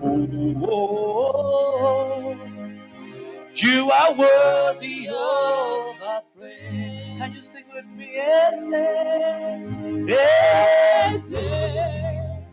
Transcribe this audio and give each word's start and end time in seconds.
Oh, 0.00 0.24
you 3.54 3.90
are 3.90 4.14
worthy 4.14 5.08
of 5.08 6.02
our 6.02 6.22
praise. 6.38 7.04
Can 7.18 7.32
you 7.34 7.42
sing 7.42 7.64
with 7.74 7.86
me? 7.86 8.12
Yes, 8.14 8.68
yes, 10.08 11.30
yes. 11.32 12.44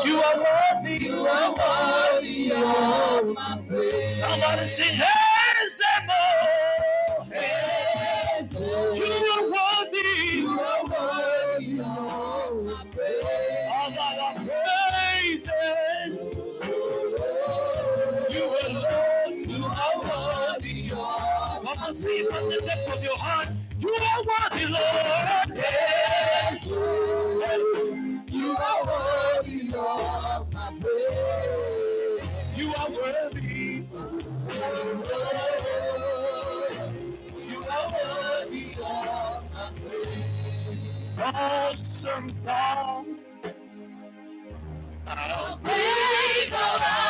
you 0.06 0.22
are 0.22 0.38
worthy. 0.38 1.04
You 1.06 1.26
are 1.26 1.54
worthy 1.54 2.52
of 2.52 3.34
my 3.34 3.62
praise. 3.68 4.04
Somebody 4.18 4.66
sing, 4.66 4.96
yes, 4.96 5.21
Lord. 24.72 25.56
Yes. 25.56 26.66
You 28.28 28.56
are 28.56 28.86
worthy 28.86 29.74
of 29.76 30.52
my 30.52 30.72
praise. 30.80 32.30
You 32.56 32.74
are 32.74 32.90
worthy. 32.90 33.84
You 37.50 37.64
are 37.64 37.94
worthy 37.94 38.66
of 38.82 39.44
my 39.54 39.70
praise. 39.88 40.24
Awesome 41.18 42.34
God. 42.46 43.06
I'll 45.08 45.58
praise 45.58 46.52
around. 46.52 47.01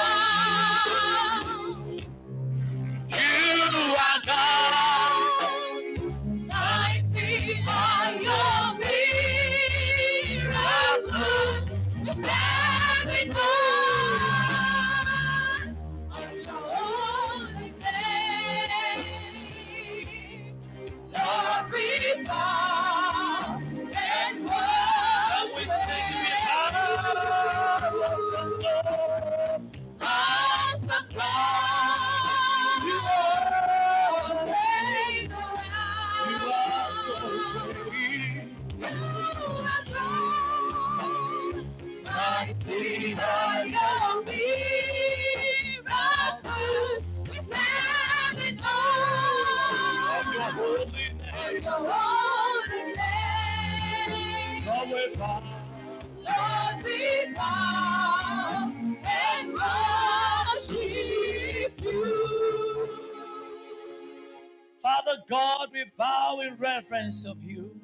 Father 65.12 65.24
God, 65.30 65.68
we 65.72 65.84
bow 65.98 66.40
in 66.46 66.56
reverence 66.58 67.26
of 67.26 67.42
you. 67.42 67.76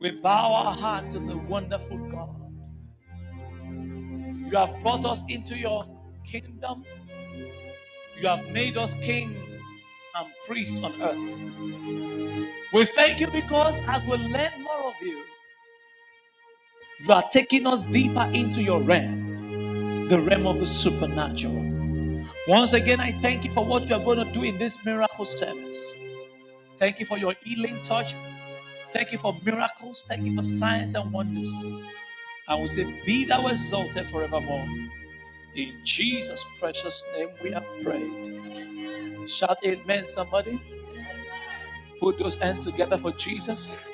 We 0.00 0.12
bow 0.12 0.54
our 0.54 0.74
heart 0.76 1.10
to 1.10 1.18
the 1.20 1.36
wonderful 1.38 1.98
God. 2.10 2.52
You 4.32 4.56
have 4.58 4.80
brought 4.82 5.04
us 5.06 5.24
into 5.28 5.56
your 5.58 5.86
kingdom. 6.26 6.84
You 8.20 8.28
have 8.28 8.50
made 8.52 8.76
us 8.76 8.94
kings 9.00 10.04
and 10.16 10.28
priests 10.46 10.82
on 10.84 11.00
earth. 11.02 11.52
We 12.72 12.84
thank 12.86 13.20
you 13.20 13.28
because 13.28 13.82
as 13.88 14.02
we 14.04 14.16
learn 14.18 14.62
more 14.62 14.84
of 14.86 14.94
you, 15.02 15.22
you 17.00 17.12
are 17.12 17.24
taking 17.30 17.66
us 17.66 17.86
deeper 17.86 18.30
into 18.34 18.62
your 18.62 18.82
realm, 18.82 19.40
the 20.08 20.20
realm 20.20 20.46
of 20.46 20.60
the 20.60 20.66
supernatural. 20.66 21.75
Once 22.48 22.74
again, 22.74 23.00
I 23.00 23.12
thank 23.22 23.44
you 23.44 23.52
for 23.52 23.64
what 23.64 23.88
you 23.88 23.96
are 23.96 24.04
going 24.04 24.24
to 24.24 24.32
do 24.32 24.44
in 24.44 24.58
this 24.58 24.84
miracle 24.86 25.24
service. 25.24 25.96
Thank 26.76 27.00
you 27.00 27.06
for 27.06 27.18
your 27.18 27.34
healing 27.44 27.80
touch. 27.82 28.14
Thank 28.92 29.12
you 29.12 29.18
for 29.18 29.36
miracles. 29.44 30.04
Thank 30.08 30.26
you 30.26 30.36
for 30.36 30.44
signs 30.44 30.94
and 30.94 31.12
wonders. 31.12 31.64
And 32.48 32.62
we 32.62 32.68
say, 32.68 32.84
Be 33.06 33.24
thou 33.26 33.48
exalted 33.48 34.06
forevermore. 34.10 34.66
In 35.56 35.74
Jesus' 35.84 36.44
precious 36.58 37.06
name 37.16 37.30
we 37.42 37.50
have 37.52 37.66
prayed. 37.82 38.36
Shout 39.28 39.58
amen, 39.66 40.04
somebody. 40.04 40.60
Put 42.00 42.18
those 42.18 42.36
hands 42.36 42.64
together 42.64 42.98
for 42.98 43.12
Jesus. 43.12 43.84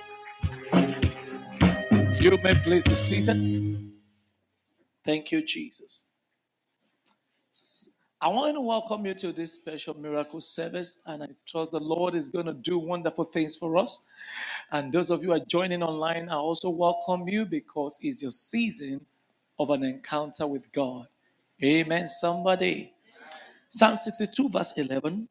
You 2.21 2.39
may 2.45 2.55
please 2.55 2.85
be 2.85 2.95
seated. 2.95 3.61
Thank 5.05 5.33
you, 5.33 5.43
Jesus. 5.45 6.11
I 8.23 8.29
want 8.29 8.55
to 8.55 8.61
welcome 8.61 9.05
you 9.05 9.15
to 9.15 9.33
this 9.33 9.55
special 9.57 9.95
miracle 9.99 10.41
service, 10.41 11.03
and 11.07 11.25
I 11.25 11.29
trust 11.45 11.73
the 11.73 11.81
Lord 11.81 12.15
is 12.15 12.31
going 12.31 12.47
to 12.47 12.53
do 12.53 12.79
wonderful 12.79 13.25
things 13.25 13.57
for 13.57 13.77
us. 13.77 14.09
And 14.71 14.93
those 14.93 15.11
of 15.11 15.23
you 15.23 15.31
who 15.31 15.35
are 15.35 15.45
joining 15.47 15.83
online, 15.83 16.29
I 16.29 16.37
also 16.37 16.71
welcome 16.71 17.29
you 17.29 17.45
because 17.45 17.99
it's 18.01 18.23
your 18.23 18.31
season 18.31 19.05
of 19.59 19.71
an 19.71 19.83
encounter 19.83 20.47
with 20.47 20.73
God. 20.73 21.09
Amen, 21.65 22.07
somebody. 22.07 22.95
Psalm 23.69 23.97
62, 23.97 24.51
verse 24.51 24.79
11 24.79 25.29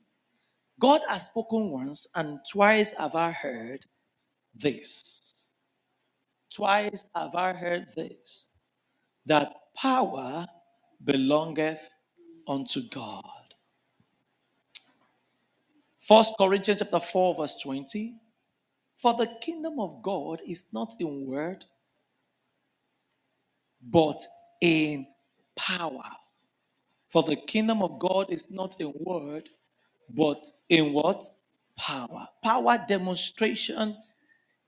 God 0.80 1.02
has 1.08 1.28
spoken 1.28 1.72
once, 1.72 2.12
and 2.16 2.40
twice 2.52 2.98
have 2.98 3.16
I 3.16 3.32
heard 3.32 3.86
this. 4.54 5.50
Twice 6.54 7.10
have 7.16 7.36
I 7.36 7.54
heard 7.54 7.88
this 7.96 8.58
that 9.26 9.54
power 9.78 10.48
belongeth 11.06 11.90
unto 12.48 12.82
God. 12.94 13.24
First 16.02 16.36
Corinthians 16.40 16.82
chapter 16.82 17.00
4, 17.00 17.36
verse 17.36 17.62
20. 17.64 18.16
For 18.98 19.14
the 19.16 19.28
kingdom 19.42 19.80
of 19.80 20.02
God 20.04 20.42
is 20.48 20.74
not 20.74 20.96
in 21.00 21.28
word, 21.28 21.66
but 23.84 24.22
in 24.62 25.08
power. 25.56 26.04
For 27.10 27.24
the 27.24 27.38
kingdom 27.38 27.84
of 27.84 28.00
God 28.00 28.32
is 28.32 28.52
not 28.52 28.76
in 28.80 28.94
word, 29.00 29.50
but 30.10 30.46
in 30.70 30.94
what? 30.94 31.24
Power. 31.78 32.28
Power 32.44 32.80
demonstration 32.88 33.98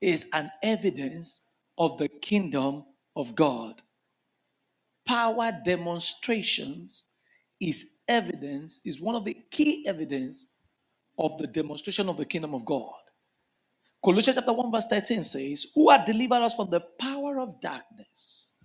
is 0.00 0.30
an 0.34 0.50
evidence 0.62 1.48
of 1.78 1.98
the 1.98 2.08
kingdom 2.08 2.84
of 3.16 3.34
God. 3.36 3.82
Power 5.06 5.52
demonstrations 5.64 7.08
is 7.60 8.00
evidence, 8.08 8.80
is 8.84 9.00
one 9.00 9.16
of 9.16 9.24
the 9.24 9.36
key 9.50 9.84
evidence 9.88 10.52
of 11.18 11.38
the 11.38 11.46
demonstration 11.48 12.08
of 12.08 12.16
the 12.18 12.26
kingdom 12.26 12.54
of 12.54 12.64
God. 12.64 12.92
Colossians 14.04 14.36
chapter 14.36 14.52
1, 14.52 14.72
verse 14.72 14.86
13 14.88 15.22
says, 15.24 15.72
Who 15.74 15.90
had 15.90 16.04
delivered 16.04 16.42
us 16.42 16.54
from 16.56 16.70
the 16.70 16.82
power 17.00 17.40
of 17.40 17.60
darkness 17.60 18.58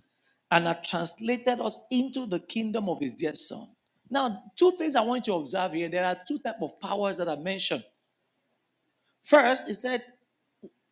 and 0.50 0.66
had 0.66 0.84
translated 0.84 1.60
us 1.60 1.86
into 1.90 2.26
the 2.26 2.40
kingdom 2.40 2.88
of 2.88 3.00
his 3.00 3.14
dear 3.14 3.34
son. 3.34 3.68
Now, 4.10 4.44
two 4.56 4.72
things 4.78 4.96
I 4.96 5.02
want 5.02 5.26
you 5.26 5.34
to 5.34 5.40
observe 5.40 5.72
here. 5.72 5.88
There 5.88 6.04
are 6.06 6.18
two 6.28 6.38
types 6.38 6.58
of 6.62 6.80
powers 6.80 7.18
that 7.18 7.28
are 7.28 7.36
mentioned. 7.38 7.84
First, 9.24 9.68
he 9.68 9.74
said, 9.74 10.04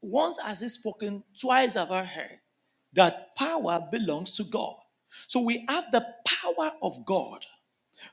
Once 0.02 0.40
has 0.40 0.60
he 0.62 0.68
spoken, 0.68 1.24
twice 1.40 1.74
have 1.74 1.92
I 1.92 2.04
heard 2.04 2.40
that 2.94 3.36
power 3.36 3.86
belongs 3.92 4.36
to 4.38 4.44
God. 4.44 4.76
So 5.28 5.42
we 5.42 5.64
have 5.68 5.86
the 5.92 6.06
power 6.26 6.72
of 6.82 7.04
God. 7.06 7.46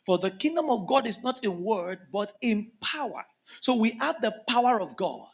For 0.05 0.17
the 0.19 0.31
kingdom 0.31 0.69
of 0.69 0.87
God 0.87 1.07
is 1.07 1.23
not 1.23 1.43
in 1.43 1.63
word, 1.63 1.99
but 2.13 2.33
in 2.41 2.71
power. 2.81 3.25
So 3.61 3.75
we 3.75 3.91
have 4.01 4.21
the 4.21 4.33
power 4.49 4.81
of 4.81 4.95
God. 4.97 5.27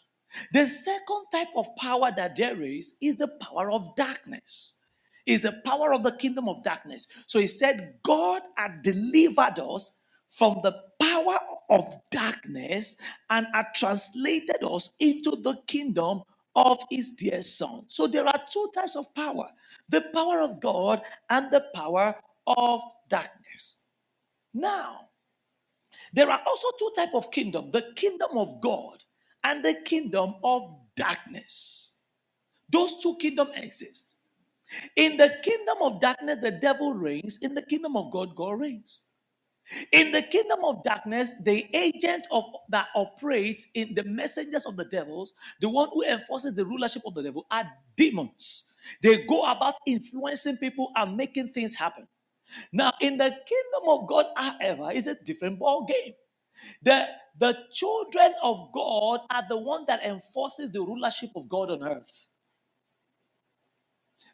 The 0.54 0.68
second 0.68 1.26
type 1.32 1.50
of 1.56 1.68
power 1.78 2.12
that 2.16 2.38
there 2.38 2.62
is 2.64 2.98
is 3.02 3.18
the 3.18 3.30
power 3.42 3.72
of 3.72 3.96
darkness. 3.96 4.82
Is 5.28 5.42
the 5.42 5.62
power 5.66 5.94
of 5.94 6.04
the 6.04 6.14
kingdom 6.18 6.50
of 6.50 6.64
darkness. 6.64 7.08
So 7.28 7.40
he 7.40 7.48
said, 7.48 7.96
God 8.04 8.44
had 8.58 8.82
delivered 8.82 9.60
us 9.60 10.02
from 10.30 10.62
the 10.64 10.74
power 11.02 11.38
of 11.70 11.96
darkness 12.12 13.02
and 13.30 13.48
had 13.54 13.68
translated 13.76 14.58
us 14.64 14.94
into 15.00 15.32
the 15.38 15.56
kingdom 15.68 16.24
of 16.56 16.80
his 16.92 17.12
dear 17.16 17.42
son. 17.44 17.86
So 17.90 18.08
there 18.08 18.28
are 18.28 18.42
two 18.52 18.72
types 18.76 18.96
of 18.98 19.14
power 19.16 19.50
the 19.90 20.02
power 20.14 20.42
of 20.42 20.62
God 20.62 21.04
and 21.30 21.52
the 21.52 21.66
power 21.76 22.16
of 22.48 22.82
darkness. 23.10 23.41
Now, 24.54 25.10
there 26.14 26.30
are 26.32 26.42
also 26.48 26.70
two 26.80 26.92
types 26.96 27.16
of 27.16 27.32
kingdom 27.32 27.72
the 27.72 27.94
kingdom 27.96 28.38
of 28.38 28.62
God 28.62 29.04
and 29.44 29.64
the 29.66 29.76
kingdom 29.86 30.36
of 30.44 30.78
darkness. 30.96 32.02
Those 32.72 33.00
two 33.02 33.18
kingdoms 33.22 33.52
exist. 33.56 34.18
In 34.96 35.18
the 35.18 35.34
kingdom 35.44 35.78
of 35.82 36.02
darkness, 36.02 36.40
the 36.42 36.52
devil 36.52 36.94
reigns. 36.94 37.40
In 37.44 37.56
the 37.56 37.64
kingdom 37.64 37.98
of 37.98 38.12
God, 38.12 38.36
God 38.36 38.60
reigns. 38.62 39.14
In 39.92 40.12
the 40.12 40.22
kingdom 40.24 40.60
of 40.66 40.84
darkness, 40.84 41.42
the 41.44 41.66
agent 41.74 42.28
of 42.32 42.46
that 42.70 42.88
operates 42.96 43.70
in 43.76 43.96
the 43.96 44.04
messengers 44.06 44.66
of 44.68 44.78
the 44.78 44.86
devils, 44.86 45.34
the 45.62 45.70
one 45.70 45.90
who 45.94 46.04
enforces 46.04 46.56
the 46.56 46.66
rulership 46.66 47.04
of 47.08 47.16
the 47.16 47.24
devil, 47.24 47.48
are 47.52 47.66
demons. 47.98 48.76
They 49.04 49.26
go 49.26 49.50
about 49.52 49.76
influencing 49.88 50.58
people 50.58 50.92
and 50.96 51.18
making 51.18 51.50
things 51.50 51.76
happen. 51.76 52.08
Now, 52.74 52.94
in 53.02 53.18
the 53.18 53.30
kingdom 53.30 53.90
of 53.90 54.08
God, 54.08 54.28
however, 54.36 54.92
is 54.94 55.08
a 55.08 55.16
different 55.24 55.60
ball 55.60 55.86
game. 55.86 56.14
The, 56.84 57.08
the 57.40 57.58
children 57.74 58.34
of 58.44 58.72
God 58.74 59.22
are 59.32 59.44
the 59.50 59.58
one 59.60 59.86
that 59.88 60.04
enforces 60.04 60.72
the 60.72 60.82
rulership 60.82 61.32
of 61.36 61.50
God 61.50 61.72
on 61.72 61.84
earth. 61.84 62.30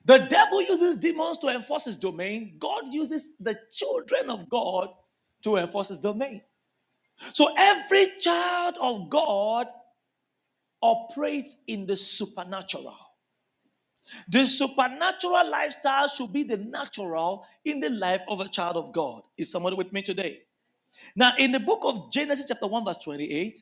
The 0.05 0.19
devil 0.29 0.61
uses 0.61 0.97
demons 0.97 1.39
to 1.39 1.49
enforce 1.49 1.85
his 1.85 1.97
domain. 1.97 2.55
God 2.59 2.93
uses 2.93 3.35
the 3.39 3.57
children 3.71 4.29
of 4.31 4.49
God 4.49 4.89
to 5.43 5.57
enforce 5.57 5.89
his 5.89 5.99
domain. 5.99 6.41
So 7.33 7.49
every 7.57 8.07
child 8.21 8.77
of 8.81 9.09
God 9.09 9.67
operates 10.81 11.57
in 11.67 11.87
the 11.87 11.97
supernatural. 11.97 12.95
The 14.27 14.47
supernatural 14.47 15.49
lifestyle 15.49 16.07
should 16.07 16.33
be 16.33 16.43
the 16.43 16.57
natural 16.57 17.45
in 17.65 17.79
the 17.79 17.89
life 17.89 18.21
of 18.27 18.39
a 18.39 18.47
child 18.47 18.77
of 18.77 18.93
God. 18.93 19.23
Is 19.37 19.51
somebody 19.51 19.75
with 19.75 19.91
me 19.93 20.01
today? 20.01 20.41
Now, 21.15 21.33
in 21.37 21.51
the 21.51 21.59
book 21.59 21.81
of 21.83 22.11
Genesis, 22.11 22.47
chapter 22.47 22.67
1, 22.67 22.85
verse 22.85 22.97
28, 23.03 23.61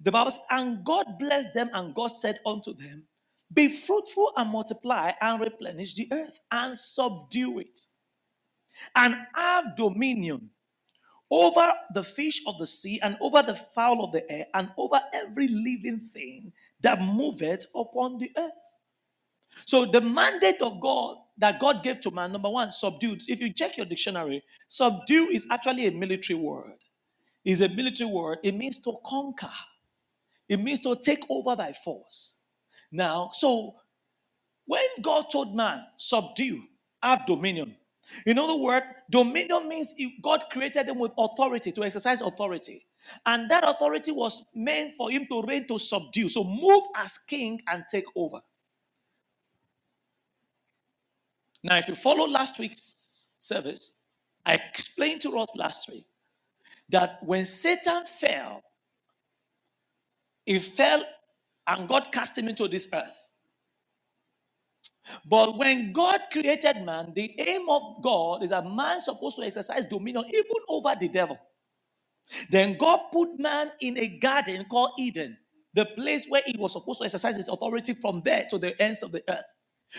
the 0.00 0.12
Bible 0.12 0.30
says, 0.30 0.42
And 0.50 0.84
God 0.84 1.18
blessed 1.18 1.54
them, 1.54 1.70
and 1.72 1.94
God 1.94 2.08
said 2.08 2.38
unto 2.46 2.72
them, 2.74 3.04
Be 3.52 3.68
fruitful 3.68 4.32
and 4.36 4.50
multiply 4.50 5.12
and 5.20 5.40
replenish 5.40 5.94
the 5.94 6.08
earth 6.12 6.38
and 6.50 6.76
subdue 6.76 7.58
it, 7.60 7.80
and 8.94 9.16
have 9.34 9.76
dominion 9.76 10.50
over 11.30 11.72
the 11.94 12.04
fish 12.04 12.42
of 12.46 12.58
the 12.58 12.66
sea, 12.66 13.00
and 13.02 13.16
over 13.20 13.42
the 13.42 13.54
fowl 13.54 14.04
of 14.04 14.12
the 14.12 14.30
air, 14.30 14.46
and 14.52 14.68
over 14.76 15.00
every 15.14 15.48
living 15.48 15.98
thing 15.98 16.52
that 16.82 17.00
moveth 17.00 17.64
upon 17.74 18.18
the 18.18 18.30
earth. 18.36 18.52
So, 19.66 19.86
the 19.86 20.00
mandate 20.00 20.62
of 20.62 20.80
God 20.80 21.16
that 21.38 21.60
God 21.60 21.82
gave 21.82 22.00
to 22.02 22.10
man, 22.10 22.32
number 22.32 22.50
one, 22.50 22.70
subdued. 22.70 23.22
If 23.28 23.40
you 23.40 23.52
check 23.52 23.76
your 23.76 23.86
dictionary, 23.86 24.42
subdue 24.68 25.28
is 25.32 25.46
actually 25.50 25.86
a 25.86 25.92
military 25.92 26.38
word. 26.38 26.74
Is 27.44 27.60
a 27.60 27.68
military 27.68 28.10
word. 28.10 28.38
It 28.44 28.54
means 28.54 28.80
to 28.82 28.94
conquer. 29.04 29.50
It 30.48 30.60
means 30.60 30.80
to 30.80 30.96
take 30.96 31.24
over 31.30 31.56
by 31.56 31.72
force. 31.72 32.44
Now, 32.92 33.30
so 33.32 33.74
when 34.66 34.82
God 35.00 35.26
told 35.32 35.54
man, 35.56 35.84
subdue, 35.98 36.62
have 37.02 37.26
dominion. 37.26 37.76
In 38.26 38.38
other 38.38 38.56
words, 38.56 38.86
dominion 39.10 39.68
means 39.68 39.94
God 40.22 40.44
created 40.50 40.86
them 40.86 40.98
with 40.98 41.12
authority 41.18 41.72
to 41.72 41.84
exercise 41.84 42.20
authority. 42.20 42.84
And 43.26 43.50
that 43.50 43.68
authority 43.68 44.12
was 44.12 44.46
meant 44.54 44.94
for 44.96 45.10
him 45.10 45.26
to 45.30 45.42
reign 45.42 45.66
to 45.68 45.78
subdue. 45.78 46.28
So 46.28 46.44
move 46.44 46.84
as 46.96 47.18
king 47.18 47.60
and 47.68 47.84
take 47.90 48.04
over. 48.16 48.40
Now, 51.62 51.76
if 51.76 51.88
you 51.88 51.94
follow 51.94 52.26
last 52.26 52.58
week's 52.58 53.34
service, 53.38 54.02
I 54.44 54.54
explained 54.54 55.22
to 55.22 55.38
us 55.38 55.48
last 55.54 55.88
week 55.90 56.06
that 56.90 57.18
when 57.24 57.44
Satan 57.44 58.04
fell, 58.04 58.62
he 60.44 60.58
fell 60.58 61.04
and 61.66 61.88
God 61.88 62.08
cast 62.12 62.36
him 62.38 62.48
into 62.48 62.68
this 62.68 62.88
earth. 62.92 63.18
But 65.26 65.58
when 65.58 65.92
God 65.92 66.22
created 66.32 66.82
man, 66.84 67.12
the 67.14 67.34
aim 67.40 67.68
of 67.68 68.02
God 68.02 68.42
is 68.42 68.50
that 68.50 68.66
man 68.66 69.00
supposed 69.00 69.36
to 69.36 69.44
exercise 69.44 69.84
dominion 69.84 70.24
even 70.28 70.62
over 70.68 70.94
the 70.98 71.08
devil. 71.08 71.38
Then 72.50 72.76
God 72.78 73.00
put 73.12 73.38
man 73.38 73.72
in 73.80 73.98
a 73.98 74.18
garden 74.18 74.64
called 74.70 74.92
Eden, 74.98 75.38
the 75.74 75.86
place 75.86 76.26
where 76.28 76.42
he 76.46 76.56
was 76.58 76.72
supposed 76.72 77.00
to 77.00 77.04
exercise 77.04 77.36
his 77.36 77.48
authority 77.48 77.94
from 77.94 78.22
there 78.24 78.46
to 78.50 78.58
the 78.58 78.80
ends 78.80 79.02
of 79.02 79.12
the 79.12 79.22
earth. 79.28 79.44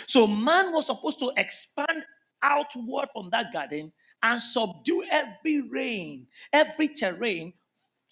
So 0.07 0.27
man 0.27 0.73
was 0.73 0.87
supposed 0.87 1.19
to 1.19 1.33
expand 1.37 2.03
outward 2.43 3.09
from 3.13 3.29
that 3.31 3.53
garden 3.53 3.93
and 4.23 4.41
subdue 4.41 5.05
every 5.11 5.61
rain, 5.61 6.27
every 6.53 6.89
terrain 6.89 7.53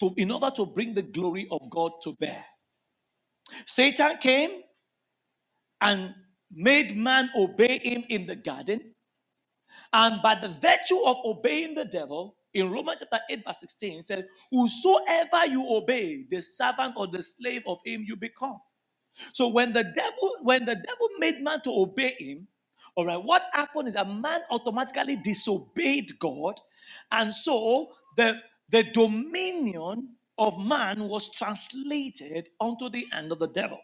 to, 0.00 0.14
in 0.16 0.30
order 0.32 0.50
to 0.56 0.66
bring 0.66 0.94
the 0.94 1.02
glory 1.02 1.48
of 1.50 1.70
God 1.70 1.92
to 2.04 2.14
bear. 2.20 2.44
Satan 3.66 4.18
came 4.18 4.62
and 5.82 6.14
made 6.52 6.96
man 6.96 7.30
obey 7.36 7.78
him 7.80 8.04
in 8.10 8.26
the 8.26 8.36
garden. 8.36 8.94
And 9.92 10.22
by 10.22 10.36
the 10.36 10.48
virtue 10.48 10.98
of 11.06 11.18
obeying 11.24 11.74
the 11.74 11.84
devil, 11.86 12.36
in 12.54 12.70
Romans 12.70 12.98
chapter 13.00 13.20
8, 13.30 13.44
verse 13.46 13.60
16, 13.60 14.00
it 14.00 14.04
says, 14.06 14.24
Whosoever 14.50 15.46
you 15.46 15.66
obey, 15.68 16.24
the 16.30 16.42
servant 16.42 16.94
or 16.96 17.06
the 17.08 17.22
slave 17.22 17.62
of 17.66 17.78
him 17.84 18.04
you 18.06 18.16
become. 18.16 18.60
So 19.32 19.48
when 19.48 19.72
the 19.72 19.84
devil, 19.84 20.32
when 20.42 20.64
the 20.64 20.76
devil 20.76 21.08
made 21.18 21.42
man 21.42 21.62
to 21.62 21.70
obey 21.72 22.16
him, 22.18 22.48
all 22.96 23.06
right, 23.06 23.22
what 23.22 23.44
happened 23.52 23.88
is 23.88 23.96
a 23.96 24.04
man 24.04 24.42
automatically 24.50 25.16
disobeyed 25.16 26.18
God, 26.20 26.60
and 27.12 27.34
so 27.34 27.92
the 28.16 28.40
the 28.70 28.84
dominion 28.84 30.10
of 30.38 30.58
man 30.58 31.08
was 31.08 31.30
translated 31.32 32.50
onto 32.60 32.90
the 32.90 33.06
hand 33.12 33.32
of 33.32 33.38
the 33.38 33.48
devil. 33.48 33.80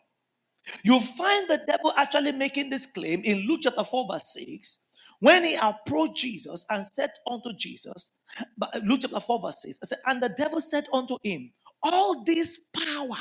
You 0.85 1.01
find 1.01 1.49
the 1.49 1.63
devil 1.67 1.93
actually 1.97 2.33
making 2.33 2.71
this 2.71 2.87
claim 2.93 3.23
in 3.25 3.47
Luke 3.49 3.61
chapter 3.63 3.85
4, 3.85 4.09
verse 4.13 4.35
6, 4.35 4.89
when 5.21 5.45
he 5.45 5.57
approached 5.61 6.17
Jesus 6.17 6.67
and 6.71 6.85
said 6.87 7.11
unto 7.31 7.53
Jesus, 7.59 8.13
but 8.59 8.75
uh, 8.77 8.81
Luke 8.85 9.01
chapter 9.03 9.21
4, 9.21 9.43
verse 9.43 9.63
6, 9.63 9.79
I 9.83 9.87
said, 9.87 9.99
and 10.07 10.23
the 10.23 10.31
devil 10.31 10.61
said 10.61 10.87
unto 10.93 11.19
him, 11.23 11.53
All 11.83 12.25
this 12.25 12.63
power, 12.77 13.19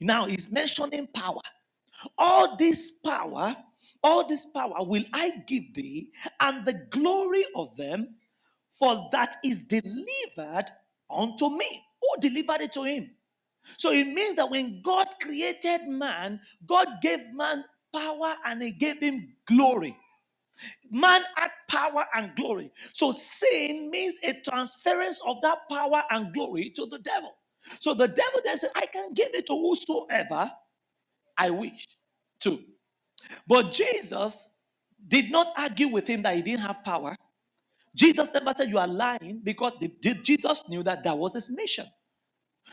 now 0.00 0.26
he's 0.26 0.52
mentioning 0.52 1.08
power, 1.14 1.42
all 2.18 2.56
this 2.56 3.00
power, 3.00 3.56
all 4.02 4.28
this 4.28 4.46
power 4.46 4.74
will 4.84 5.04
I 5.14 5.32
give 5.46 5.74
thee, 5.74 6.12
and 6.40 6.64
the 6.66 6.74
glory 6.90 7.44
of 7.56 7.76
them, 7.76 8.16
for 8.78 9.08
that 9.12 9.36
is 9.44 9.64
delivered 9.64 10.66
unto 11.10 11.50
me. 11.50 11.82
Who 12.02 12.22
delivered 12.22 12.62
it 12.62 12.72
to 12.74 12.84
him? 12.84 13.10
So 13.78 13.92
it 13.92 14.06
means 14.08 14.36
that 14.36 14.50
when 14.50 14.82
God 14.82 15.08
created 15.22 15.88
man, 15.88 16.40
God 16.66 16.88
gave 17.02 17.32
man 17.34 17.64
power 17.94 18.34
and 18.46 18.62
he 18.62 18.72
gave 18.72 19.00
him 19.00 19.34
glory. 19.46 19.96
Man 20.90 21.22
had 21.36 21.50
power 21.68 22.06
and 22.14 22.34
glory. 22.36 22.72
So 22.94 23.12
sin 23.12 23.90
means 23.90 24.16
a 24.24 24.34
transference 24.48 25.20
of 25.26 25.42
that 25.42 25.68
power 25.70 26.04
and 26.10 26.34
glory 26.34 26.70
to 26.76 26.86
the 26.86 26.98
devil. 27.00 27.34
So 27.78 27.94
the 27.94 28.08
devil 28.08 28.40
then 28.44 28.58
said, 28.58 28.70
I 28.74 28.86
can 28.86 29.14
give 29.14 29.28
it 29.32 29.46
to 29.46 29.52
whosoever 29.52 30.50
I 31.36 31.50
wish 31.50 31.86
to. 32.40 32.58
But 33.46 33.70
Jesus 33.70 34.62
did 35.06 35.30
not 35.30 35.52
argue 35.56 35.88
with 35.88 36.06
him 36.06 36.22
that 36.22 36.34
he 36.36 36.42
didn't 36.42 36.62
have 36.62 36.82
power. 36.84 37.16
Jesus 37.94 38.28
never 38.32 38.52
said 38.54 38.68
you 38.68 38.78
are 38.78 38.86
lying 38.86 39.40
because 39.42 39.72
Jesus 40.22 40.68
knew 40.68 40.82
that 40.82 41.04
that 41.04 41.16
was 41.16 41.34
his 41.34 41.50
mission. 41.50 41.86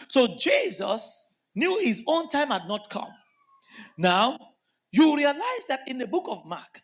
So 0.10 0.28
Jesus 0.40 1.40
knew 1.56 1.80
his 1.80 2.04
own 2.08 2.30
time 2.30 2.50
had 2.50 2.68
not 2.68 2.90
come. 2.90 3.10
Now, 3.98 4.38
you 4.92 5.16
realize 5.16 5.66
that 5.70 5.82
in 5.88 5.98
the 5.98 6.08
book 6.08 6.26
of 6.30 6.46
Mark, 6.46 6.82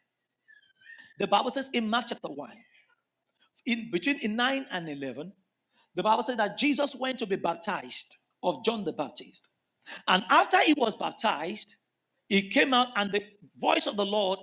the 1.20 1.28
Bible 1.28 1.52
says 1.52 1.70
in 1.74 1.90
Mark 1.90 2.06
chapter 2.10 2.28
1, 2.28 2.50
in 3.66 3.90
between 3.92 4.18
in 4.20 4.36
9 4.36 4.66
and 4.72 4.90
11, 4.90 5.32
the 5.96 6.04
Bible 6.04 6.24
says 6.24 6.38
that 6.38 6.58
Jesus 6.58 6.96
went 6.96 7.20
to 7.20 7.28
be 7.28 7.36
baptized 7.38 8.18
of 8.44 8.64
John 8.66 8.84
the 8.84 8.94
Baptist. 8.94 9.52
And 10.08 10.24
after 10.30 10.60
he 10.62 10.74
was 10.76 10.96
baptized, 10.98 11.76
he 12.30 12.50
came 12.50 12.74
out 12.74 12.90
and 12.96 13.12
the 13.12 13.24
voice 13.60 13.88
of 13.88 13.98
the 13.98 14.06
Lord 14.06 14.40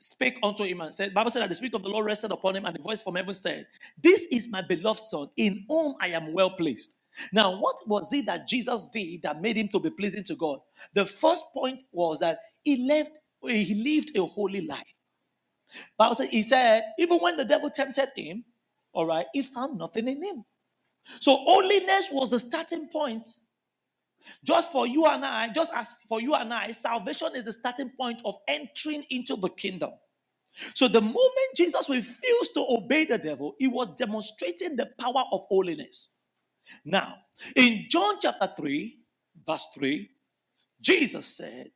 spake 0.00 0.38
unto 0.42 0.64
him 0.64 0.80
and 0.80 0.94
said, 0.94 1.14
Bible 1.14 1.30
said 1.30 1.42
that 1.42 1.48
the 1.48 1.54
Spirit 1.54 1.74
of 1.74 1.82
the 1.82 1.88
Lord 1.88 2.06
rested 2.06 2.32
upon 2.32 2.56
him, 2.56 2.64
and 2.66 2.74
the 2.76 2.82
voice 2.82 3.02
from 3.02 3.16
heaven 3.16 3.34
said, 3.34 3.66
This 4.02 4.26
is 4.30 4.50
my 4.50 4.62
beloved 4.62 5.00
Son, 5.00 5.28
in 5.36 5.64
whom 5.68 5.96
I 6.00 6.08
am 6.08 6.32
well 6.32 6.50
pleased. 6.50 7.00
Now, 7.32 7.58
what 7.60 7.76
was 7.88 8.12
it 8.12 8.26
that 8.26 8.48
Jesus 8.48 8.90
did 8.90 9.22
that 9.22 9.40
made 9.42 9.56
him 9.56 9.68
to 9.68 9.80
be 9.80 9.90
pleasing 9.90 10.24
to 10.24 10.36
God? 10.36 10.60
The 10.94 11.06
first 11.06 11.46
point 11.54 11.84
was 11.92 12.20
that 12.20 12.40
he 12.62 12.86
left, 12.88 13.18
he 13.42 13.74
lived 13.74 14.16
a 14.16 14.26
holy 14.26 14.66
life. 14.66 14.84
Bible 15.98 16.16
said, 16.16 16.30
he 16.30 16.42
said, 16.42 16.84
even 16.98 17.18
when 17.18 17.36
the 17.36 17.44
devil 17.44 17.70
tempted 17.70 18.10
him, 18.16 18.44
all 18.92 19.06
right, 19.06 19.26
he 19.34 19.42
found 19.42 19.78
nothing 19.78 20.08
in 20.08 20.22
him. 20.22 20.44
So 21.20 21.36
holiness 21.36 22.10
was 22.12 22.30
the 22.30 22.38
starting 22.38 22.88
point. 22.88 23.26
Just 24.44 24.72
for 24.72 24.86
you 24.86 25.06
and 25.06 25.24
I, 25.24 25.50
just 25.50 25.72
as 25.74 26.00
for 26.08 26.20
you 26.20 26.34
and 26.34 26.52
I, 26.54 26.72
salvation 26.72 27.30
is 27.36 27.44
the 27.44 27.52
starting 27.52 27.90
point 27.90 28.22
of 28.24 28.36
entering 28.48 29.04
into 29.10 29.36
the 29.36 29.50
kingdom. 29.50 29.92
So 30.74 30.88
the 30.88 31.02
moment 31.02 31.18
Jesus 31.56 31.90
refused 31.90 32.54
to 32.54 32.66
obey 32.68 33.06
the 33.06 33.18
devil, 33.18 33.54
he 33.58 33.68
was 33.68 33.90
demonstrating 33.96 34.76
the 34.76 34.90
power 34.98 35.24
of 35.32 35.42
holiness. 35.48 36.20
Now, 36.84 37.16
in 37.56 37.86
John 37.90 38.16
chapter 38.20 38.50
3, 38.58 38.98
verse 39.46 39.66
3, 39.74 40.10
Jesus 40.80 41.26
said, 41.26 41.68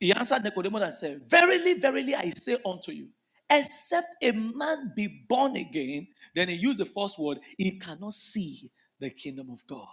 He 0.00 0.12
answered 0.12 0.44
Nicodemus 0.44 0.82
and 0.84 0.94
said, 0.94 1.22
Verily, 1.30 1.74
verily, 1.74 2.14
I 2.16 2.30
say 2.30 2.58
unto 2.66 2.92
you, 2.92 3.08
except 3.50 4.08
a 4.22 4.32
man 4.32 4.92
be 4.96 5.24
born 5.28 5.56
again, 5.56 6.08
then 6.34 6.48
he 6.50 6.56
used 6.56 6.78
the 6.78 6.86
first 6.86 7.18
word, 7.18 7.38
he 7.58 7.78
cannot 7.80 8.14
see 8.14 8.70
the 9.00 9.10
kingdom 9.10 9.50
of 9.50 9.66
God. 9.68 9.88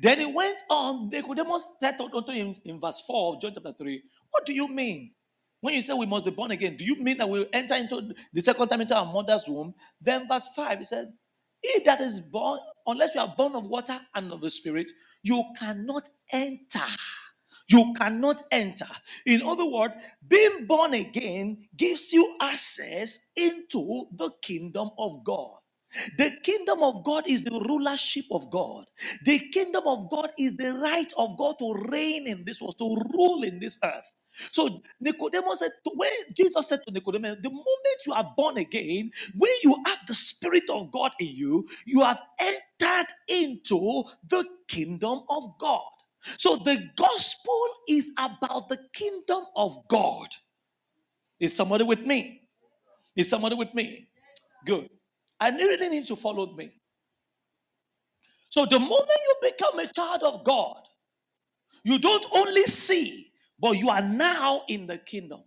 Then 0.00 0.20
he 0.20 0.26
went 0.26 0.58
on, 0.70 1.10
Nicodemus 1.10 1.68
said 1.80 2.00
unto 2.00 2.32
him 2.32 2.54
in 2.64 2.80
verse 2.80 3.02
4 3.02 3.34
of 3.36 3.42
John 3.42 3.52
chapter 3.54 3.72
3, 3.72 4.02
What 4.30 4.46
do 4.46 4.52
you 4.54 4.68
mean? 4.68 5.12
When 5.60 5.74
you 5.74 5.82
say 5.82 5.94
we 5.94 6.06
must 6.06 6.24
be 6.26 6.30
born 6.32 6.52
again, 6.52 6.76
do 6.76 6.84
you 6.84 6.96
mean 7.02 7.18
that 7.18 7.28
we'll 7.28 7.46
enter 7.52 7.74
into 7.76 8.14
the 8.32 8.42
second 8.42 8.68
time 8.68 8.82
into 8.82 8.96
our 8.96 9.06
mother's 9.12 9.46
womb? 9.48 9.74
Then 10.00 10.28
verse 10.28 10.48
5, 10.54 10.78
he 10.78 10.84
said, 10.84 11.12
He 11.62 11.80
that 11.84 12.00
is 12.00 12.20
born, 12.20 12.60
unless 12.86 13.16
you 13.16 13.22
are 13.22 13.34
born 13.36 13.56
of 13.56 13.66
water 13.66 13.98
and 14.14 14.32
of 14.32 14.42
the 14.42 14.50
spirit, 14.50 14.90
you 15.22 15.44
cannot 15.58 16.08
enter. 16.32 16.80
You 17.68 17.94
cannot 17.98 18.42
enter. 18.52 18.86
In 19.26 19.42
other 19.42 19.66
words, 19.66 19.94
being 20.28 20.66
born 20.66 20.94
again 20.94 21.68
gives 21.76 22.12
you 22.12 22.36
access 22.40 23.30
into 23.36 24.06
the 24.12 24.30
kingdom 24.42 24.90
of 24.98 25.24
God. 25.24 25.56
The 26.18 26.32
kingdom 26.44 26.82
of 26.82 27.04
God 27.04 27.24
is 27.28 27.42
the 27.42 27.52
rulership 27.68 28.26
of 28.32 28.50
God. 28.50 28.86
The 29.24 29.38
kingdom 29.52 29.84
of 29.86 30.10
God 30.10 30.30
is 30.38 30.56
the 30.56 30.74
right 30.74 31.12
of 31.18 31.38
God 31.38 31.58
to 31.60 31.74
reign 31.90 32.28
in 32.28 32.44
this 32.44 32.60
world, 32.62 32.78
to 32.78 32.96
rule 33.14 33.44
in 33.44 33.60
this 33.60 33.78
earth. 33.84 34.10
So 34.52 34.82
Nicodemus 35.00 35.60
said, 35.60 35.72
to- 35.84 35.92
when 35.96 36.10
Jesus 36.36 36.68
said 36.68 36.80
to 36.86 36.92
Nicodemus, 36.92 37.38
the 37.42 37.50
moment 37.50 37.98
you 38.06 38.14
are 38.14 38.34
born 38.36 38.58
again, 38.58 39.12
when 39.36 39.52
you 39.64 39.76
have 39.86 39.98
the 40.08 40.14
Spirit 40.14 40.70
of 40.70 40.92
God 40.92 41.12
in 41.20 41.28
you, 41.28 41.68
you 41.86 42.02
have 42.02 42.20
entered 42.38 43.08
into 43.28 44.04
the 44.28 44.44
kingdom 44.68 45.22
of 45.30 45.44
God. 45.60 45.88
So 46.38 46.56
the 46.56 46.90
gospel 46.96 47.62
is 47.88 48.12
about 48.18 48.68
the 48.68 48.78
kingdom 48.92 49.44
of 49.56 49.76
God. 49.88 50.28
Is 51.40 51.54
somebody 51.56 51.84
with 51.84 52.00
me? 52.00 52.42
Is 53.16 53.28
somebody 53.28 53.54
with 53.56 53.74
me? 53.74 54.08
Good. 54.66 54.88
I 55.40 55.50
really 55.50 55.88
need 55.88 56.06
to 56.06 56.16
follow 56.16 56.52
me. 56.54 56.72
So 58.50 58.66
the 58.66 58.78
moment 58.78 58.92
you 58.92 59.50
become 59.52 59.78
a 59.78 59.86
child 59.92 60.22
of 60.22 60.44
God, 60.44 60.80
you 61.84 61.98
don't 61.98 62.26
only 62.34 62.64
see, 62.64 63.30
but 63.58 63.72
you 63.78 63.90
are 63.90 64.02
now 64.02 64.62
in 64.68 64.86
the 64.86 64.98
kingdom. 64.98 65.42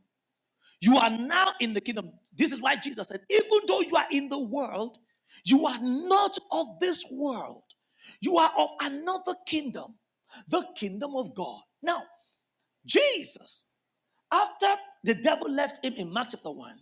You 0.82 0.98
are 0.98 1.10
now 1.10 1.54
in 1.60 1.74
the 1.74 1.82
kingdom. 1.82 2.12
This 2.36 2.52
is 2.52 2.62
why 2.62 2.76
Jesus 2.76 3.08
said, 3.08 3.22
even 3.30 3.60
though 3.68 3.82
you 3.82 3.96
are 3.96 4.08
in 4.12 4.30
the 4.30 4.40
world, 4.40 4.98
you 5.46 5.66
are 5.68 5.80
not 5.82 6.38
of 6.52 6.68
this 6.80 7.06
world. 7.12 7.64
You 8.22 8.38
are 8.38 8.52
of 8.58 8.70
another 8.82 9.36
kingdom, 9.48 9.96
the 10.50 10.66
kingdom 10.76 11.16
of 11.16 11.36
God. 11.36 11.62
Now, 11.82 12.04
Jesus, 12.86 13.78
after 14.32 14.68
the 15.04 15.16
devil 15.16 15.50
left 15.50 15.84
him 15.84 15.94
in 15.94 16.12
Mark 16.12 16.30
chapter 16.32 16.52
1, 16.52 16.76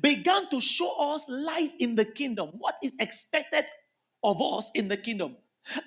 began 0.00 0.48
to 0.50 0.60
show 0.60 1.12
us 1.12 1.28
life 1.28 1.70
in 1.78 1.94
the 1.94 2.04
kingdom, 2.04 2.50
what 2.58 2.76
is 2.82 2.96
expected 3.00 3.64
of 4.22 4.40
us 4.40 4.70
in 4.74 4.88
the 4.88 4.96
kingdom, 4.96 5.36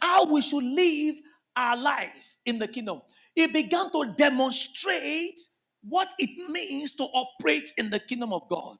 how 0.01 0.25
we 0.25 0.41
should 0.41 0.63
live 0.63 1.15
our 1.55 1.75
life 1.75 2.37
in 2.45 2.59
the 2.59 2.67
kingdom. 2.67 3.01
He 3.33 3.47
began 3.47 3.91
to 3.91 4.13
demonstrate 4.17 5.39
what 5.81 6.13
it 6.19 6.49
means 6.49 6.93
to 6.93 7.03
operate 7.03 7.71
in 7.77 7.89
the 7.89 7.99
kingdom 7.99 8.33
of 8.33 8.47
God. 8.49 8.77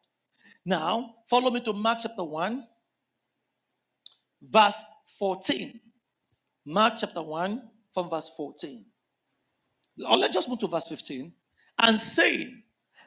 Now, 0.65 1.15
follow 1.29 1.49
me 1.49 1.61
to 1.61 1.73
Mark 1.73 1.99
chapter 2.01 2.23
1, 2.23 2.65
verse 4.41 4.83
14. 5.17 5.79
Mark 6.65 6.95
chapter 6.99 7.23
1, 7.23 7.61
from 7.97 8.11
verse 8.11 8.29
14. 8.37 8.85
Or 10.07 10.17
let's 10.17 10.31
just 10.31 10.47
move 10.47 10.59
to 10.59 10.67
verse 10.67 10.87
15. 10.87 11.33
And 11.81 11.97
saying, 11.97 12.61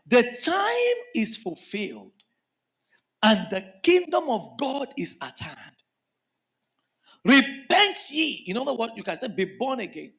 The 0.05 0.23
time 0.23 1.05
is 1.15 1.37
fulfilled, 1.37 2.11
and 3.23 3.39
the 3.53 3.73
kingdom 3.85 4.29
of 4.29 4.59
God 4.59 4.89
is 4.99 5.17
at 5.23 5.39
hand. 5.39 5.77
Repent 7.25 7.99
ye. 8.11 8.43
In 8.49 8.57
other 8.57 8.75
words, 8.75 8.95
you 8.97 9.05
can 9.05 9.17
say, 9.17 9.29
Be 9.29 9.57
born 9.61 9.79
again. 9.79 10.13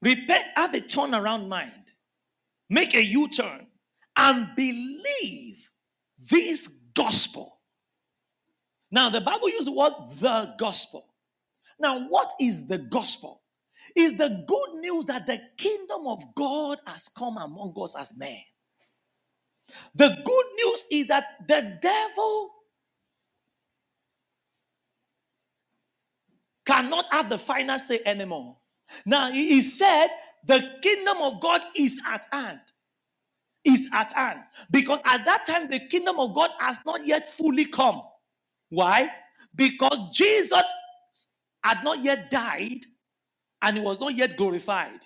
Repent, 0.00 0.44
have 0.56 0.74
a 0.74 0.80
turnaround 0.80 1.46
mind, 1.46 1.92
make 2.68 2.96
a 2.96 3.04
U 3.04 3.28
turn, 3.28 3.68
and 4.16 4.48
believe 4.56 5.70
this 6.32 6.66
gospel. 6.96 7.60
Now, 8.90 9.08
the 9.08 9.20
Bible 9.20 9.48
used 9.50 9.68
the 9.68 9.72
word 9.72 9.92
the 10.18 10.52
gospel. 10.58 11.14
Now, 11.78 12.08
what 12.08 12.32
is 12.40 12.66
the 12.66 12.78
gospel? 12.78 13.41
Is 13.96 14.16
the 14.18 14.44
good 14.46 14.80
news 14.80 15.06
that 15.06 15.26
the 15.26 15.40
kingdom 15.56 16.06
of 16.06 16.22
God 16.34 16.78
has 16.86 17.08
come 17.08 17.36
among 17.36 17.74
us 17.80 17.96
as 17.98 18.18
men. 18.18 18.38
The 19.94 20.08
good 20.24 20.46
news 20.56 20.86
is 20.90 21.08
that 21.08 21.24
the 21.48 21.78
devil 21.80 22.50
cannot 26.66 27.06
have 27.10 27.28
the 27.28 27.38
final 27.38 27.78
say 27.78 28.00
anymore. 28.04 28.56
Now, 29.06 29.30
he 29.30 29.62
said 29.62 30.08
the 30.46 30.78
kingdom 30.82 31.18
of 31.20 31.40
God 31.40 31.62
is 31.76 32.00
at 32.08 32.26
hand. 32.32 32.60
Is 33.64 33.88
at 33.92 34.12
hand. 34.12 34.40
Because 34.70 35.00
at 35.04 35.24
that 35.24 35.46
time, 35.46 35.70
the 35.70 35.80
kingdom 35.80 36.18
of 36.18 36.34
God 36.34 36.50
has 36.58 36.80
not 36.84 37.06
yet 37.06 37.28
fully 37.28 37.64
come. 37.66 38.02
Why? 38.70 39.10
Because 39.54 39.98
Jesus 40.12 40.62
had 41.62 41.84
not 41.84 42.02
yet 42.02 42.30
died 42.30 42.80
and 43.62 43.76
he 43.76 43.82
was 43.82 44.00
not 44.00 44.14
yet 44.14 44.36
glorified. 44.36 45.00